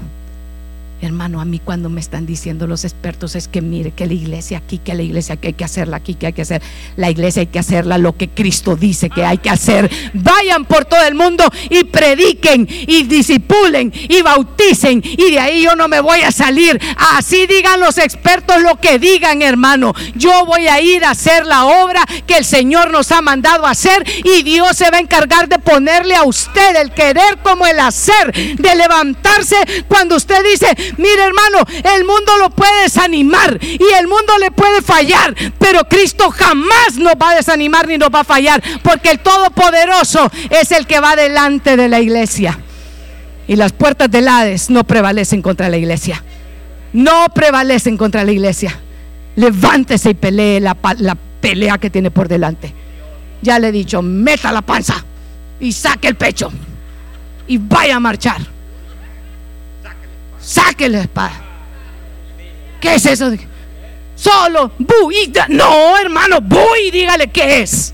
Hermano. 1.13 1.41
a 1.41 1.45
mí 1.45 1.59
cuando 1.59 1.89
me 1.89 2.01
están 2.01 2.25
diciendo 2.25 2.65
los 2.65 2.85
expertos 2.85 3.35
es 3.35 3.47
que 3.47 3.61
mire 3.61 3.91
que 3.91 4.07
la 4.07 4.13
iglesia 4.13 4.57
aquí, 4.57 4.79
que 4.79 4.95
la 4.95 5.03
iglesia 5.03 5.37
que 5.37 5.49
hay 5.49 5.53
que 5.53 5.63
hacerla 5.63 5.97
aquí, 5.97 6.15
que 6.15 6.25
hay 6.25 6.33
que 6.33 6.41
hacer, 6.41 6.63
la 6.97 7.11
iglesia 7.11 7.41
hay 7.41 7.47
que 7.47 7.59
hacerla 7.59 7.99
lo 7.99 8.17
que 8.17 8.29
Cristo 8.29 8.75
dice 8.75 9.11
que 9.11 9.23
hay 9.23 9.37
que 9.37 9.51
hacer. 9.51 9.91
Vayan 10.15 10.65
por 10.65 10.85
todo 10.85 11.03
el 11.05 11.13
mundo 11.13 11.47
y 11.69 11.83
prediquen 11.83 12.67
y 12.67 13.03
disipulen 13.03 13.93
y 13.93 14.23
bauticen 14.23 15.03
y 15.03 15.31
de 15.31 15.39
ahí 15.39 15.61
yo 15.61 15.75
no 15.75 15.87
me 15.87 15.99
voy 15.99 16.21
a 16.21 16.31
salir. 16.31 16.81
Así 17.15 17.45
digan 17.45 17.79
los 17.79 17.99
expertos 17.99 18.63
lo 18.63 18.79
que 18.79 18.97
digan, 18.97 19.43
hermano. 19.43 19.93
Yo 20.15 20.47
voy 20.47 20.65
a 20.65 20.81
ir 20.81 21.05
a 21.05 21.11
hacer 21.11 21.45
la 21.45 21.65
obra 21.65 22.03
que 22.25 22.37
el 22.37 22.45
Señor 22.45 22.89
nos 22.89 23.11
ha 23.11 23.21
mandado 23.21 23.67
a 23.67 23.71
hacer 23.71 24.03
y 24.23 24.41
Dios 24.41 24.75
se 24.75 24.89
va 24.89 24.97
a 24.97 25.01
encargar 25.01 25.47
de 25.47 25.59
ponerle 25.59 26.15
a 26.15 26.23
usted 26.23 26.75
el 26.75 26.91
querer 26.91 27.37
como 27.43 27.67
el 27.67 27.79
hacer, 27.79 28.33
de 28.33 28.75
levantarse 28.75 29.57
cuando 29.87 30.15
usted 30.15 30.43
dice, 30.43 30.75
mire 31.03 31.23
hermano, 31.23 31.57
el 31.95 32.05
mundo 32.05 32.37
lo 32.39 32.49
puede 32.49 32.83
desanimar 32.83 33.59
y 33.61 33.83
el 33.99 34.07
mundo 34.07 34.37
le 34.39 34.51
puede 34.51 34.81
fallar, 34.81 35.35
pero 35.59 35.83
Cristo 35.89 36.31
jamás 36.31 36.95
nos 36.97 37.13
va 37.13 37.31
a 37.31 37.35
desanimar 37.35 37.87
ni 37.87 37.97
nos 37.97 38.09
va 38.09 38.21
a 38.21 38.23
fallar, 38.23 38.63
porque 38.81 39.11
el 39.11 39.19
Todopoderoso 39.19 40.31
es 40.49 40.71
el 40.71 40.87
que 40.87 41.01
va 41.01 41.15
delante 41.15 41.75
de 41.75 41.89
la 41.89 41.99
iglesia. 41.99 42.57
Y 43.47 43.57
las 43.57 43.73
puertas 43.73 44.09
del 44.09 44.29
Hades 44.29 44.69
no 44.69 44.85
prevalecen 44.85 45.41
contra 45.41 45.67
la 45.67 45.75
iglesia. 45.75 46.23
No 46.93 47.25
prevalecen 47.35 47.97
contra 47.97 48.23
la 48.23 48.31
iglesia. 48.31 48.79
Levántese 49.35 50.11
y 50.11 50.13
pelee 50.13 50.61
la, 50.61 50.77
la 50.99 51.17
pelea 51.41 51.77
que 51.77 51.89
tiene 51.89 52.09
por 52.09 52.29
delante. 52.29 52.73
Ya 53.41 53.59
le 53.59 53.67
he 53.67 53.71
dicho, 53.73 54.01
meta 54.01 54.53
la 54.53 54.61
panza 54.61 55.03
y 55.59 55.73
saque 55.73 56.07
el 56.07 56.15
pecho 56.15 56.51
y 57.47 57.57
vaya 57.57 57.97
a 57.97 57.99
marchar. 57.99 58.52
Saque 60.43 60.89
la 60.89 61.01
espada. 61.01 61.41
¿Qué 62.81 62.95
es 62.95 63.05
eso? 63.05 63.31
Solo, 64.15 64.71
bu, 64.77 65.11
no, 65.49 65.97
hermano, 65.97 66.39
y 66.85 66.91
dígale 66.91 67.27
qué 67.27 67.61
es. 67.61 67.93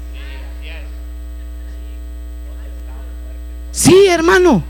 Sí, 3.72 4.08
hermano. 4.08 4.64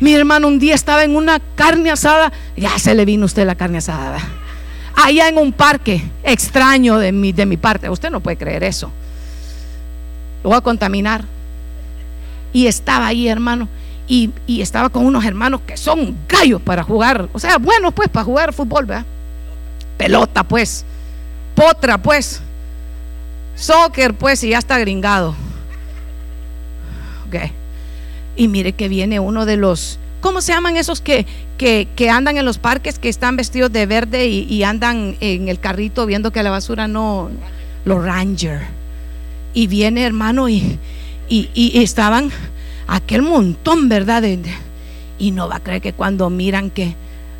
Mi 0.00 0.14
hermano 0.14 0.46
un 0.48 0.58
día 0.58 0.74
estaba 0.74 1.04
en 1.04 1.16
una 1.16 1.40
carne 1.54 1.90
asada. 1.90 2.32
Ya 2.56 2.76
se 2.78 2.94
le 2.94 3.04
vino 3.04 3.24
usted 3.24 3.46
la 3.46 3.54
carne 3.54 3.78
asada. 3.78 4.18
Allá 4.94 5.28
en 5.28 5.38
un 5.38 5.52
parque 5.52 6.02
extraño 6.24 6.98
de 6.98 7.12
mi, 7.12 7.32
de 7.32 7.46
mi 7.46 7.56
parte. 7.56 7.88
Usted 7.88 8.10
no 8.10 8.20
puede 8.20 8.36
creer 8.36 8.64
eso. 8.64 8.90
Lo 10.42 10.50
voy 10.50 10.58
a 10.58 10.60
contaminar. 10.60 11.24
Y 12.52 12.66
estaba 12.66 13.06
ahí, 13.06 13.28
hermano. 13.28 13.68
Y, 14.08 14.32
estaba 14.60 14.88
con 14.88 15.04
unos 15.04 15.24
hermanos 15.26 15.60
que 15.66 15.76
son 15.76 16.16
gallos 16.26 16.62
para 16.62 16.82
jugar. 16.82 17.28
O 17.34 17.38
sea, 17.38 17.58
bueno, 17.58 17.92
pues 17.92 18.08
para 18.08 18.24
jugar 18.24 18.54
fútbol, 18.54 18.86
¿verdad? 18.86 19.04
Pelota, 19.98 20.44
pues. 20.44 20.84
Potra, 21.54 21.98
pues. 21.98 22.40
Soccer, 23.54 24.14
pues, 24.14 24.42
y 24.44 24.50
ya 24.50 24.58
está 24.58 24.78
gringado. 24.78 25.34
Ok. 27.26 27.50
Y 28.36 28.48
mire 28.48 28.72
que 28.72 28.88
viene 28.88 29.20
uno 29.20 29.44
de 29.44 29.58
los. 29.58 29.98
¿Cómo 30.20 30.40
se 30.40 30.52
llaman 30.52 30.76
esos 30.76 31.00
que, 31.00 31.26
que, 31.58 32.10
andan 32.10 32.38
en 32.38 32.44
los 32.44 32.58
parques, 32.58 32.98
que 32.98 33.08
están 33.08 33.36
vestidos 33.36 33.70
de 33.72 33.84
verde 33.86 34.26
y, 34.26 34.62
andan 34.62 35.16
en 35.20 35.48
el 35.48 35.60
carrito 35.60 36.06
viendo 36.06 36.32
que 36.32 36.42
la 36.42 36.50
basura 36.50 36.88
no. 36.88 37.30
Los 37.84 38.04
Ranger. 38.04 38.62
Y 39.54 39.66
viene, 39.66 40.04
hermano, 40.04 40.48
y, 40.48 40.78
y, 41.28 41.82
estaban 41.82 42.30
aquel 42.88 43.22
montón, 43.22 43.88
¿verdad? 43.88 44.24
y 45.18 45.30
no 45.30 45.48
va 45.48 45.56
a 45.56 45.60
creer 45.60 45.82
que 45.82 45.92
cuando 45.92 46.30
miran 46.30 46.70
que, 46.70 46.96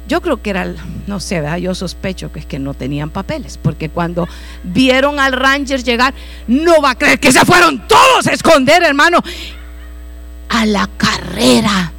yo 0.07 0.20
creo 0.20 0.42
que 0.42 0.51
era, 0.51 0.74
no 1.07 1.20
sé, 1.20 1.40
¿verdad? 1.40 1.59
yo 1.59 1.74
sospecho 1.74 2.32
que 2.32 2.40
es 2.40 2.46
que 2.46 2.59
no 2.59 2.74
tenían 2.74 3.11
papeles, 3.11 3.59
porque 3.61 3.88
cuando 3.88 4.28
vieron 4.62 5.18
al 5.18 5.32
Ranger 5.32 5.82
llegar, 5.82 6.14
no 6.46 6.80
va 6.80 6.90
a 6.90 6.94
creer 6.94 7.18
que 7.18 7.32
se 7.32 7.44
fueron 7.44 7.86
todos 7.88 8.26
a 8.26 8.32
esconder, 8.32 8.82
hermano, 8.82 9.22
a 10.49 10.66
la 10.66 10.88
carrera. 10.96 11.92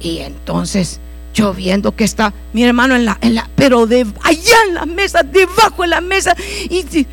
Y 0.00 0.18
entonces 0.18 1.00
yo 1.34 1.52
viendo 1.52 1.94
que 1.94 2.04
está 2.04 2.32
mi 2.52 2.64
hermano 2.64 2.96
en 2.96 3.04
la, 3.04 3.18
en 3.20 3.34
la, 3.34 3.48
pero 3.54 3.82
allá 3.82 4.56
en 4.68 4.74
la 4.74 4.86
mesa, 4.86 5.22
debajo 5.22 5.82
de 5.82 5.88
la 5.88 6.00
mesa, 6.00 6.34
y 6.68 7.06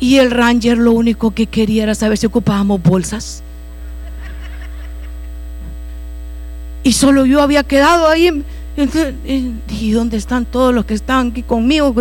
y 0.00 0.18
el 0.18 0.30
ranger 0.30 0.78
lo 0.78 0.92
único 0.92 1.32
que 1.32 1.46
quería 1.46 1.82
era 1.82 1.94
saber 1.94 2.18
si 2.18 2.26
ocupábamos 2.26 2.82
bolsas. 2.82 3.42
Y 6.88 6.94
solo 6.94 7.26
yo 7.26 7.42
había 7.42 7.64
quedado 7.64 8.08
ahí. 8.08 8.42
¿Y 9.68 9.90
dónde 9.90 10.16
están 10.16 10.46
todos 10.46 10.74
los 10.74 10.86
que 10.86 10.94
estaban 10.94 11.32
aquí 11.32 11.42
conmigo? 11.42 11.94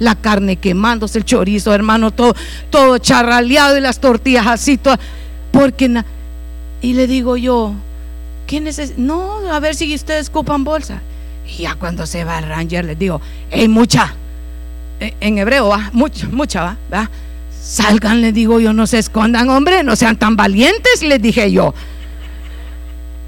La 0.00 0.16
carne 0.16 0.56
quemándose, 0.56 1.18
el 1.18 1.24
chorizo, 1.24 1.72
hermano, 1.72 2.10
todo, 2.10 2.34
todo 2.68 2.98
charraleado 2.98 3.78
y 3.78 3.80
las 3.80 4.00
tortillas 4.00 4.48
así, 4.48 4.76
todas. 4.76 4.98
Porque 5.52 6.02
y 6.82 6.94
le 6.94 7.06
digo 7.06 7.36
yo, 7.36 7.74
¿quién 8.48 8.66
es 8.66 8.98
No, 8.98 9.38
a 9.52 9.60
ver 9.60 9.76
si 9.76 9.94
ustedes 9.94 10.30
ocupan 10.30 10.64
bolsa. 10.64 11.00
Y 11.46 11.62
ya 11.62 11.76
cuando 11.76 12.04
se 12.04 12.24
va 12.24 12.40
el 12.40 12.48
ranger, 12.48 12.86
les 12.86 12.98
digo, 12.98 13.20
hey, 13.52 13.68
mucha. 13.68 14.16
E, 14.98 15.14
en 15.20 15.38
hebreo, 15.38 15.68
va, 15.68 15.90
mucha, 15.92 16.26
mucha, 16.26 16.76
va. 16.92 17.08
Salgan, 17.62 18.20
les 18.20 18.34
digo 18.34 18.58
yo, 18.58 18.72
no 18.72 18.88
se 18.88 18.98
escondan, 18.98 19.48
hombre, 19.48 19.84
no 19.84 19.94
sean 19.94 20.16
tan 20.16 20.34
valientes, 20.34 21.02
les 21.02 21.22
dije 21.22 21.52
yo. 21.52 21.72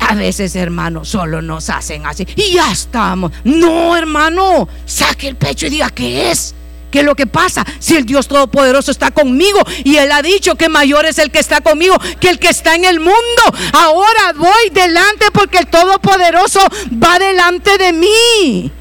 A 0.09 0.15
veces, 0.15 0.55
hermano, 0.57 1.05
solo 1.05 1.43
nos 1.43 1.71
hacen 1.71 2.07
así. 2.07 2.27
Y 2.37 2.53
ya 2.53 2.71
estamos. 2.71 3.33
No, 3.45 3.97
hermano, 3.97 4.69
saque 4.85 5.29
el 5.29 5.37
pecho 5.37 5.67
y 5.67 5.71
diga 5.71 5.91
qué 5.91 6.31
es. 6.31 6.55
¿Qué 6.91 7.01
es 7.01 7.05
lo 7.05 7.17
que 7.17 7.27
pasa? 7.27 7.65
Si 7.81 7.97
el 7.97 8.07
Dios 8.07 8.29
Todopoderoso 8.29 8.91
está 8.91 9.11
conmigo 9.11 9.59
y 9.85 9.97
Él 9.97 10.13
ha 10.13 10.23
dicho 10.23 10.55
que 10.55 10.69
mayor 10.69 11.05
es 11.05 11.19
el 11.19 11.31
que 11.31 11.41
está 11.41 11.61
conmigo 11.61 11.97
que 12.21 12.31
el 12.31 12.39
que 12.39 12.49
está 12.49 12.75
en 12.75 12.85
el 12.85 13.01
mundo. 13.01 13.43
Ahora 13.73 14.33
voy 14.37 14.71
delante 14.73 15.27
porque 15.33 15.59
el 15.59 15.67
Todopoderoso 15.67 16.61
va 17.03 17.19
delante 17.19 17.77
de 17.77 17.93
mí 17.93 18.73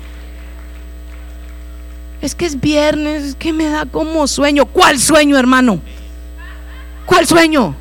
es 2.25 2.35
que 2.35 2.45
es 2.45 2.59
viernes, 2.59 3.23
es 3.23 3.35
que 3.35 3.53
me 3.53 3.65
da 3.65 3.85
como 3.85 4.27
sueño. 4.27 4.65
¿Cuál 4.65 4.99
sueño, 4.99 5.37
hermano? 5.37 5.79
¿Cuál 7.05 7.27
sueño? 7.27 7.75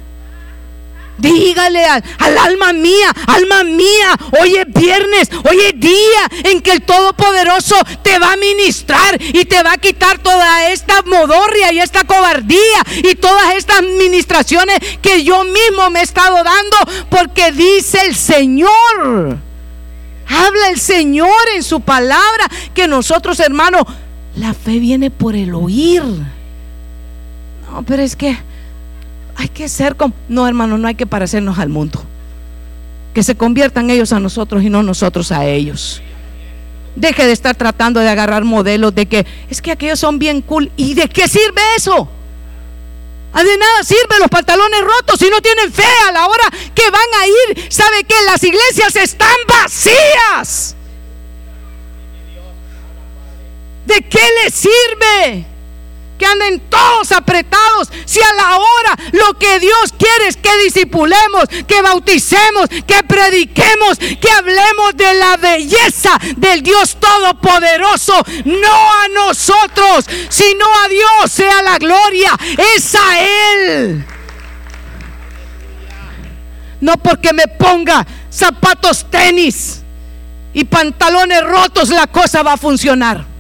Dígale 1.19 1.85
al, 1.87 2.03
alma 2.39 2.73
mía, 2.73 3.13
alma 3.27 3.63
mía, 3.63 4.17
hoy 4.41 4.57
es 4.57 4.67
viernes, 4.73 5.31
hoy 5.49 5.59
es 5.61 5.81
día 5.81 6.51
en 6.51 6.61
que 6.61 6.73
el 6.73 6.83
Todopoderoso 6.83 7.77
te 8.03 8.19
va 8.19 8.33
a 8.33 8.37
ministrar 8.37 9.21
y 9.21 9.45
te 9.45 9.63
va 9.63 9.75
a 9.75 9.79
quitar 9.79 10.19
toda 10.19 10.71
esta 10.71 11.03
modorria 11.03 11.73
y 11.73 11.79
esta 11.79 12.05
cobardía 12.05 12.83
y 12.97 13.15
todas 13.15 13.55
estas 13.55 13.83
ministraciones 13.83 14.79
que 15.01 15.23
yo 15.23 15.45
mismo 15.45 15.89
me 15.91 16.01
he 16.01 16.03
estado 16.03 16.37
dando 16.43 16.77
porque 17.11 17.53
dice 17.53 18.01
el 18.07 18.17
Señor. 18.17 19.39
Habla 20.27 20.71
el 20.71 20.81
Señor 20.81 21.31
en 21.55 21.63
su 21.63 21.81
palabra 21.81 22.49
que 22.75 22.89
nosotros, 22.89 23.39
hermanos, 23.41 23.83
la 24.37 24.53
fe 24.53 24.79
viene 24.79 25.11
por 25.11 25.37
el 25.37 25.55
oír. 25.55 26.03
No, 26.03 27.83
pero 27.85 28.03
es 28.03 28.17
que 28.17 28.37
hay 29.37 29.49
que 29.49 29.69
ser 29.69 29.97
como... 29.97 30.15
No, 30.29 30.47
hermano, 30.47 30.79
no 30.79 30.89
hay 30.89 30.95
que 30.95 31.07
parecernos 31.07 31.59
al 31.59 31.69
mundo. 31.69 32.03
Que 33.13 33.23
se 33.23 33.37
conviertan 33.37 33.91
ellos 33.91 34.13
a 34.13 34.21
nosotros 34.21 34.63
y 34.63 34.71
no 34.71 34.83
nosotros 34.83 35.33
a 35.33 35.47
ellos. 35.47 36.03
Deje 36.97 37.27
de 37.27 37.33
estar 37.33 37.55
tratando 37.57 38.01
de 38.01 38.09
agarrar 38.09 38.45
modelos 38.45 38.95
de 38.95 39.07
que 39.07 39.27
es 39.51 39.61
que 39.61 39.73
aquellos 39.73 39.99
son 39.99 40.19
bien 40.19 40.43
cool. 40.43 40.71
¿Y 40.77 40.95
de 40.95 41.09
qué 41.09 41.29
sirve 41.29 41.61
eso? 41.77 42.09
Ah, 43.33 43.43
de 43.43 43.57
nada 43.57 43.83
sirve 43.83 44.21
los 44.21 44.29
pantalones 44.29 44.81
rotos 44.81 45.19
si 45.19 45.29
no 45.29 45.41
tienen 45.41 45.73
fe 45.73 45.83
a 46.09 46.13
la 46.13 46.27
hora 46.29 46.45
que 46.73 46.89
van 46.91 47.21
a 47.21 47.27
ir. 47.27 47.73
¿Sabe 47.73 48.05
que 48.05 48.15
las 48.27 48.43
iglesias 48.45 48.95
están 48.95 49.37
vacías? 49.49 50.77
¿De 53.87 54.01
qué 54.03 54.23
le 54.43 54.51
sirve? 54.51 55.54
Que 56.19 56.27
anden 56.27 56.61
todos 56.71 57.11
apretados. 57.13 57.89
Si 58.05 58.21
a 58.21 58.35
la 58.35 58.57
hora 58.57 58.97
lo 59.13 59.35
que 59.35 59.59
Dios 59.59 59.95
quiere 59.99 60.29
es 60.29 60.37
que 60.37 60.57
disipulemos, 60.65 61.45
que 61.67 61.83
bauticemos, 61.83 62.69
que 62.87 63.03
prediquemos, 63.03 63.99
que 63.99 64.31
hablemos 64.31 64.97
de 64.97 65.15
la 65.15 65.37
belleza 65.37 66.17
del 66.37 66.63
Dios 66.63 66.97
Todopoderoso. 67.01 68.15
No 68.45 68.93
a 68.93 69.09
nosotros, 69.09 70.07
sino 70.29 70.65
a 70.85 70.89
Dios 70.89 71.33
sea 71.33 71.63
la 71.63 71.79
gloria. 71.79 72.31
Es 72.77 72.95
a 72.95 73.21
Él. 73.21 74.05
No 76.81 76.97
porque 76.99 77.33
me 77.33 77.49
ponga 77.49 78.07
zapatos 78.31 79.07
tenis 79.11 79.83
y 80.53 80.65
pantalones 80.65 81.43
rotos 81.43 81.89
la 81.89 82.07
cosa 82.07 82.43
va 82.43 82.53
a 82.53 82.57
funcionar 82.57 83.35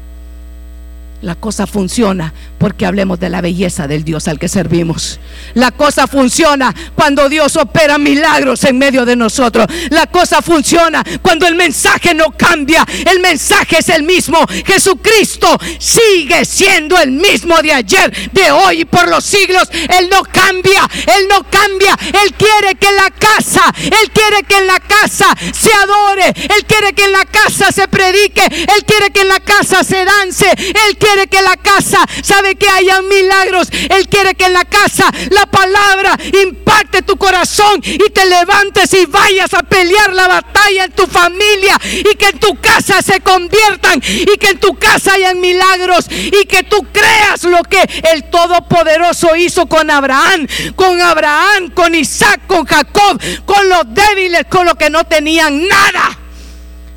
la 1.25 1.35
cosa 1.35 1.67
funciona 1.67 2.33
porque 2.65 2.87
hablemos 2.87 3.21
de 3.21 3.29
la 3.29 3.43
belleza 3.43 3.87
del 3.87 4.05
Dios 4.05 4.27
al 4.27 4.39
que 4.39 4.49
servimos. 4.49 5.21
La 5.53 5.71
cosa 5.71 6.07
funciona 6.07 6.75
cuando 6.95 7.29
Dios 7.29 7.57
opera 7.57 7.99
milagros 7.99 8.65
en 8.65 8.79
medio 8.79 9.05
de 9.05 9.17
nosotros. 9.17 9.67
La 9.91 10.07
cosa 10.07 10.41
funciona 10.41 11.05
cuando 11.21 11.47
el 11.47 11.57
mensaje 11.57 12.15
no 12.15 12.31
cambia. 12.31 12.83
El 13.05 13.21
mensaje 13.21 13.81
es 13.81 13.91
el 13.91 14.03
mismo. 14.03 14.39
Jesucristo 14.65 15.59
sigue 15.79 16.47
siendo 16.47 16.97
el 16.99 17.11
mismo 17.11 17.61
de 17.61 17.75
ayer, 17.75 18.31
de 18.33 18.51
hoy 18.51 18.81
y 18.81 18.85
por 18.87 19.11
los 19.11 19.25
siglos. 19.25 19.69
Él 19.71 20.09
no 20.11 20.23
cambia, 20.23 20.89
Él 21.19 21.29
no 21.29 21.43
cambia. 21.51 21.95
Él 22.01 22.33
quiere 22.33 22.77
que 22.77 22.89
en 22.89 22.97
la 22.97 23.11
casa, 23.11 23.61
Él 23.77 24.11
quiere 24.11 24.43
que 24.43 24.57
en 24.57 24.69
la 24.69 24.81
casa 24.81 25.27
se 25.53 25.71
adore. 25.71 26.29
Él 26.29 26.65
quiere 26.67 26.95
que 26.95 27.05
en 27.05 27.13
la 27.13 27.27
casa 27.27 27.71
se 27.73 27.87
predique. 27.89 28.43
Él 28.47 28.87
quiere 28.87 29.11
que 29.11 29.21
en 29.21 29.29
la 29.29 29.41
casa 29.41 29.85
se 29.85 30.03
dance. 30.03 30.47
Él 30.57 30.97
quiere 30.97 31.27
que 31.27 31.43
la 31.43 31.59
casa, 31.59 31.99
sabe 32.23 32.54
que 32.57 32.69
haya 32.69 33.03
milagros. 33.03 33.69
Él 33.91 34.09
quiere 34.09 34.35
que 34.35 34.47
en 34.47 34.53
la 34.53 34.65
casa 34.65 35.11
la 35.31 35.47
palabra 35.47 36.17
impacte 36.43 37.03
tu 37.03 37.17
corazón 37.17 37.81
y 37.85 38.11
te 38.11 38.27
levantes 38.27 38.93
y 38.95 39.07
vayas 39.07 39.55
a 39.55 39.63
pelear 39.63 40.13
la 40.13 40.29
batalla 40.29 40.85
en 40.85 40.93
tu 40.93 41.07
familia 41.07 41.79
y 41.83 42.15
que 42.17 42.29
en 42.29 42.39
tu 42.39 42.61
casa 42.61 43.03
se 43.03 43.21
conviertan 43.21 44.01
y 44.05 44.37
que 44.39 44.51
en 44.51 44.61
tu 44.61 44.75
casa 44.75 45.15
hayan 45.15 45.41
milagros 45.41 46.07
y 46.11 46.45
que 46.47 46.63
tú 46.63 46.87
creas 46.93 47.45
lo 47.45 47.63
que 47.63 47.83
el 48.13 48.25
Todopoderoso 48.31 49.37
hizo 49.37 49.67
con 49.67 49.91
Abraham, 49.91 50.47
con 50.77 51.01
Abraham, 51.01 51.71
con 51.71 51.95
Isaac, 51.95 52.47
con 52.47 52.65
Jacob, 52.65 53.21
con 53.45 53.69
los 53.69 53.83
débiles, 53.95 54.45
con 54.49 54.67
los 54.67 54.75
que 54.75 54.91
no 54.91 55.05
tenían 55.05 55.67
nada, 55.69 56.19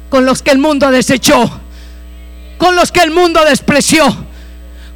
con 0.09 0.25
los 0.25 0.41
que 0.41 0.51
el 0.51 0.57
mundo 0.57 0.89
desechó, 0.91 1.49
con 2.57 2.75
los 2.75 2.91
que 2.91 3.01
el 3.01 3.11
mundo 3.11 3.43
despreció 3.45 4.26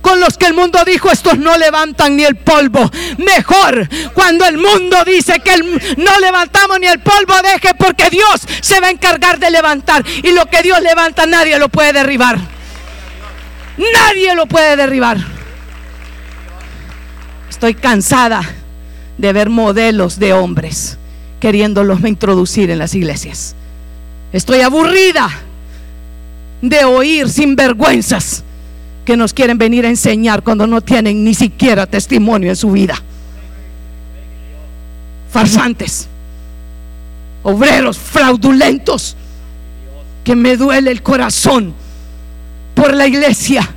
con 0.01 0.19
los 0.19 0.37
que 0.37 0.47
el 0.47 0.53
mundo 0.53 0.79
dijo 0.85 1.09
estos 1.09 1.37
no 1.37 1.57
levantan 1.57 2.15
ni 2.15 2.23
el 2.23 2.35
polvo. 2.35 2.89
Mejor 3.17 3.87
cuando 4.13 4.45
el 4.45 4.57
mundo 4.57 5.03
dice 5.05 5.39
que 5.39 5.57
no 5.97 6.19
levantamos 6.19 6.79
ni 6.79 6.87
el 6.87 6.99
polvo, 6.99 7.33
deje 7.43 7.73
porque 7.75 8.09
Dios 8.09 8.41
se 8.61 8.79
va 8.79 8.87
a 8.87 8.91
encargar 8.91 9.39
de 9.39 9.51
levantar. 9.51 10.03
Y 10.23 10.31
lo 10.31 10.45
que 10.47 10.61
Dios 10.63 10.81
levanta 10.81 11.25
nadie 11.25 11.57
lo 11.59 11.69
puede 11.69 11.93
derribar. 11.93 12.39
Nadie 13.77 14.35
lo 14.35 14.45
puede 14.47 14.75
derribar. 14.75 15.17
Estoy 17.49 17.73
cansada 17.75 18.41
de 19.17 19.33
ver 19.33 19.49
modelos 19.49 20.17
de 20.17 20.33
hombres 20.33 20.97
queriéndolos 21.39 21.99
introducir 22.05 22.69
en 22.69 22.79
las 22.79 22.95
iglesias. 22.95 23.55
Estoy 24.31 24.61
aburrida 24.61 25.29
de 26.61 26.85
oír 26.85 27.27
sin 27.27 27.55
vergüenzas 27.55 28.43
que 29.05 29.17
nos 29.17 29.33
quieren 29.33 29.57
venir 29.57 29.85
a 29.85 29.89
enseñar 29.89 30.43
cuando 30.43 30.67
no 30.67 30.81
tienen 30.81 31.23
ni 31.23 31.33
siquiera 31.33 31.87
testimonio 31.87 32.49
en 32.49 32.55
su 32.55 32.71
vida. 32.71 33.01
Farsantes, 35.31 36.07
obreros 37.43 37.97
fraudulentos, 37.97 39.15
que 40.23 40.35
me 40.35 40.55
duele 40.55 40.91
el 40.91 41.01
corazón 41.01 41.73
por 42.75 42.93
la 42.93 43.07
iglesia, 43.07 43.67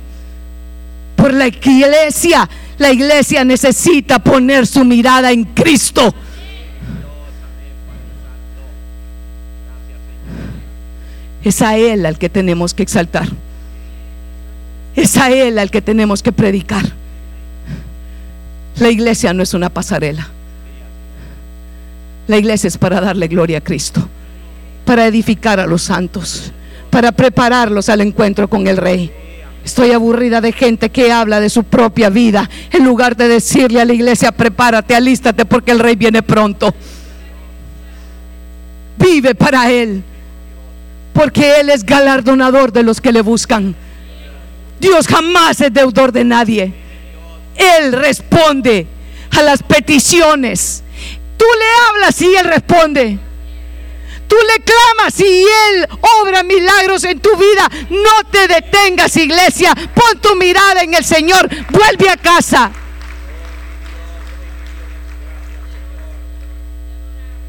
por 1.15 1.33
la 1.33 1.47
iglesia. 1.47 2.49
La 2.77 2.91
iglesia 2.91 3.45
necesita 3.45 4.19
poner 4.19 4.67
su 4.67 4.83
mirada 4.83 5.31
en 5.31 5.45
Cristo. 5.45 6.13
Es 11.41 11.61
a 11.61 11.77
Él 11.77 12.05
al 12.05 12.17
que 12.17 12.27
tenemos 12.27 12.73
que 12.73 12.83
exaltar. 12.83 13.29
Es 14.95 15.17
a 15.17 15.29
Él 15.29 15.59
al 15.59 15.69
que 15.69 15.81
tenemos 15.81 16.23
que 16.23 16.31
predicar. 16.31 16.85
La 18.79 18.89
iglesia 18.89 19.33
no 19.33 19.43
es 19.43 19.53
una 19.53 19.69
pasarela. 19.69 20.27
La 22.27 22.37
iglesia 22.37 22.67
es 22.67 22.77
para 22.77 23.01
darle 23.01 23.27
gloria 23.27 23.59
a 23.59 23.61
Cristo, 23.61 24.07
para 24.83 25.05
edificar 25.05 25.59
a 25.59 25.67
los 25.67 25.83
santos, 25.83 26.51
para 26.89 27.11
prepararlos 27.11 27.89
al 27.89 28.01
encuentro 28.01 28.49
con 28.49 28.67
el 28.67 28.77
Rey. 28.77 29.11
Estoy 29.63 29.91
aburrida 29.91 30.41
de 30.41 30.51
gente 30.51 30.89
que 30.89 31.11
habla 31.11 31.39
de 31.39 31.49
su 31.49 31.63
propia 31.63 32.09
vida 32.09 32.49
en 32.71 32.83
lugar 32.83 33.15
de 33.15 33.27
decirle 33.27 33.81
a 33.81 33.85
la 33.85 33.93
iglesia, 33.93 34.31
prepárate, 34.31 34.95
alístate 34.95 35.45
porque 35.45 35.71
el 35.71 35.79
Rey 35.79 35.95
viene 35.95 36.21
pronto. 36.21 36.73
Vive 38.97 39.35
para 39.35 39.71
Él, 39.71 40.03
porque 41.13 41.59
Él 41.59 41.69
es 41.69 41.83
galardonador 41.83 42.71
de 42.71 42.83
los 42.83 43.01
que 43.01 43.11
le 43.11 43.21
buscan. 43.21 43.75
Dios 44.79 45.07
jamás 45.07 45.61
es 45.61 45.73
deudor 45.73 46.11
de 46.11 46.23
nadie. 46.23 46.73
Él 47.55 47.93
responde 47.93 48.87
a 49.31 49.41
las 49.41 49.63
peticiones. 49.63 50.83
Tú 51.37 51.45
le 51.45 51.65
hablas 51.89 52.21
y 52.21 52.35
Él 52.35 52.45
responde. 52.45 53.19
Tú 54.27 54.35
le 54.35 54.63
clamas 54.63 55.19
y 55.19 55.43
Él 55.43 55.87
obra 56.21 56.43
milagros 56.43 57.03
en 57.03 57.19
tu 57.19 57.29
vida. 57.37 57.69
No 57.89 58.29
te 58.31 58.47
detengas, 58.47 59.15
iglesia. 59.17 59.73
Pon 59.75 60.19
tu 60.21 60.35
mirada 60.35 60.81
en 60.81 60.93
el 60.93 61.03
Señor. 61.03 61.47
Vuelve 61.69 62.09
a 62.09 62.17
casa. 62.17 62.71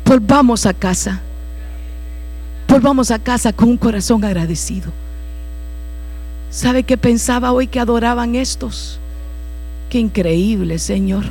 Volvamos 0.04 0.66
a 0.66 0.74
casa. 0.74 1.20
Volvamos 2.68 3.10
a 3.10 3.18
casa 3.18 3.52
con 3.52 3.70
un 3.70 3.76
corazón 3.76 4.24
agradecido. 4.24 4.92
¿Sabe 6.56 6.84
qué 6.84 6.96
pensaba 6.96 7.52
hoy 7.52 7.66
que 7.66 7.80
adoraban 7.80 8.34
estos? 8.34 8.98
Qué 9.90 9.98
increíble, 9.98 10.78
Señor. 10.78 11.24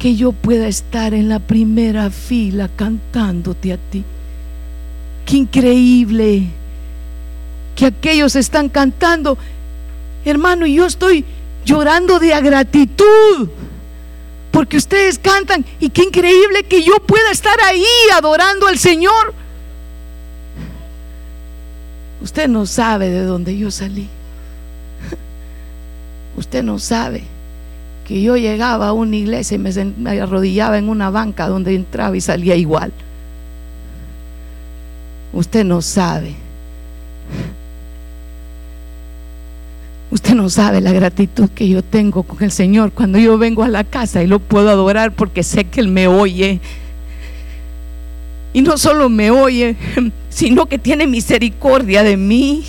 Que 0.00 0.16
yo 0.16 0.32
pueda 0.32 0.66
estar 0.66 1.14
en 1.14 1.28
la 1.28 1.38
primera 1.38 2.10
fila 2.10 2.68
cantándote 2.74 3.72
a 3.72 3.76
ti. 3.76 4.02
Qué 5.24 5.36
increíble. 5.36 6.48
Que 7.76 7.86
aquellos 7.86 8.34
están 8.34 8.70
cantando. 8.70 9.38
Hermano, 10.24 10.66
yo 10.66 10.86
estoy 10.86 11.24
llorando 11.64 12.18
de 12.18 12.30
gratitud. 12.40 13.50
Porque 14.50 14.78
ustedes 14.78 15.16
cantan. 15.20 15.64
Y 15.78 15.90
qué 15.90 16.02
increíble 16.02 16.64
que 16.64 16.82
yo 16.82 16.94
pueda 17.06 17.30
estar 17.30 17.60
ahí 17.60 17.86
adorando 18.12 18.66
al 18.66 18.80
Señor. 18.80 19.32
Usted 22.22 22.48
no 22.48 22.66
sabe 22.66 23.10
de 23.10 23.24
dónde 23.24 23.58
yo 23.58 23.70
salí. 23.70 24.08
Usted 26.36 26.62
no 26.62 26.78
sabe 26.78 27.24
que 28.06 28.22
yo 28.22 28.36
llegaba 28.36 28.88
a 28.88 28.92
una 28.92 29.16
iglesia 29.16 29.56
y 29.56 29.58
me, 29.58 30.20
arrodillaba 30.20 30.78
en 30.78 30.88
una 30.88 31.10
banca 31.10 31.48
donde 31.48 31.74
entraba 31.74 32.16
y 32.16 32.20
salía 32.20 32.54
igual. 32.54 32.92
Usted 35.32 35.64
no 35.64 35.82
sabe. 35.82 36.34
Usted 40.12 40.34
no 40.34 40.48
sabe 40.48 40.80
la 40.80 40.92
gratitud 40.92 41.48
que 41.48 41.68
yo 41.68 41.82
tengo 41.82 42.22
con 42.22 42.42
el 42.44 42.52
Señor 42.52 42.92
cuando 42.92 43.18
yo 43.18 43.38
vengo 43.38 43.64
a 43.64 43.68
la 43.68 43.82
casa 43.82 44.22
y 44.22 44.26
lo 44.26 44.38
puedo 44.38 44.70
adorar 44.70 45.12
porque 45.12 45.42
sé 45.42 45.64
que 45.64 45.80
Él 45.80 45.88
me 45.88 46.06
oye 46.06 46.60
y 48.52 48.60
no 48.62 48.76
solo 48.76 49.08
me 49.08 49.30
oye, 49.30 49.76
sino 50.28 50.66
que 50.66 50.78
tiene 50.78 51.06
misericordia 51.06 52.02
de 52.02 52.16
mí. 52.16 52.64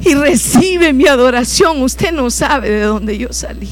Y 0.00 0.14
recibe 0.14 0.92
mi 0.92 1.06
adoración. 1.06 1.82
Usted 1.82 2.12
no 2.12 2.30
sabe 2.30 2.70
de 2.70 2.82
dónde 2.82 3.18
yo 3.18 3.32
salí. 3.32 3.68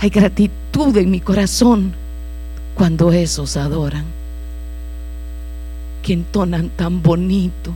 Hay 0.00 0.10
gratitud 0.10 0.96
en 0.96 1.10
mi 1.12 1.20
corazón 1.20 1.92
cuando 2.74 3.12
esos 3.12 3.56
adoran. 3.56 4.04
Que 6.02 6.14
entonan 6.14 6.70
tan 6.70 7.02
bonito. 7.02 7.72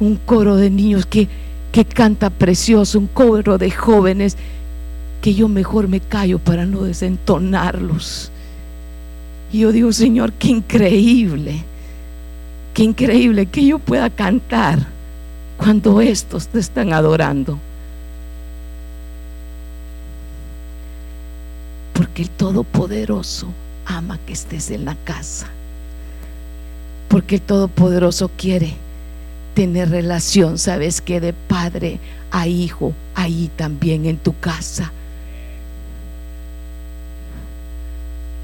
Un 0.00 0.16
coro 0.16 0.56
de 0.56 0.70
niños 0.70 1.06
que, 1.06 1.28
que 1.70 1.84
canta 1.84 2.28
precioso. 2.28 2.98
Un 2.98 3.06
coro 3.06 3.56
de 3.56 3.70
jóvenes 3.70 4.36
que 5.20 5.32
yo 5.32 5.46
mejor 5.46 5.86
me 5.86 6.00
callo 6.00 6.40
para 6.40 6.66
no 6.66 6.82
desentonarlos 6.82 8.32
y 9.52 9.60
yo 9.60 9.72
digo, 9.72 9.92
Señor, 9.92 10.32
qué 10.32 10.48
increíble, 10.48 11.64
qué 12.74 12.82
increíble 12.82 13.46
que 13.46 13.64
yo 13.64 13.78
pueda 13.78 14.10
cantar 14.10 14.86
cuando 15.56 16.00
estos 16.00 16.48
te 16.48 16.58
están 16.58 16.92
adorando. 16.92 17.58
Porque 21.94 22.22
el 22.22 22.30
Todopoderoso 22.30 23.48
ama 23.86 24.18
que 24.24 24.34
estés 24.34 24.70
en 24.70 24.84
la 24.84 24.94
casa. 25.04 25.48
Porque 27.08 27.36
el 27.36 27.40
Todopoderoso 27.40 28.30
quiere 28.36 28.74
tener 29.54 29.90
relación, 29.90 30.58
¿sabes 30.58 31.00
que 31.00 31.20
De 31.20 31.32
padre 31.32 31.98
a 32.30 32.46
hijo, 32.46 32.92
ahí 33.14 33.50
también 33.56 34.06
en 34.06 34.18
tu 34.18 34.38
casa. 34.38 34.92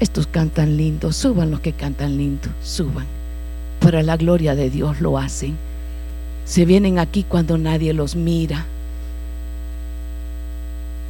Estos 0.05 0.27
cantan 0.27 0.77
lindo, 0.77 1.11
suban 1.11 1.49
los 1.49 1.61
que 1.61 1.73
cantan 1.73 2.15
lindo, 2.15 2.47
suban. 2.61 3.07
Para 3.79 4.03
la 4.03 4.17
gloria 4.17 4.53
de 4.53 4.69
Dios 4.69 5.01
lo 5.01 5.17
hacen. 5.17 5.55
se 6.45 6.63
vienen 6.63 6.99
aquí 6.99 7.23
cuando 7.23 7.57
nadie 7.57 7.91
los 7.91 8.15
mira. 8.15 8.67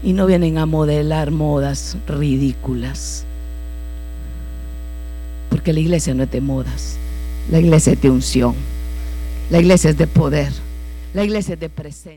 Y 0.01 0.13
no 0.13 0.25
vienen 0.27 0.57
a 0.57 0.65
modelar 0.65 1.31
modas 1.31 1.97
ridículas. 2.07 3.25
Porque 5.49 5.73
la 5.73 5.81
iglesia 5.81 6.13
no 6.13 6.23
es 6.23 6.31
de 6.31 6.39
modas. 6.39 6.95
La 7.51 7.59
iglesia 7.59 7.91
es 7.91 8.01
de 8.01 8.09
unción. 8.09 8.55
La 9.49 9.59
iglesia 9.59 9.89
es 9.89 9.97
de 9.97 10.07
poder. 10.07 10.53
La 11.13 11.25
iglesia 11.25 11.55
es 11.55 11.59
de 11.59 11.69
presencia. 11.69 12.13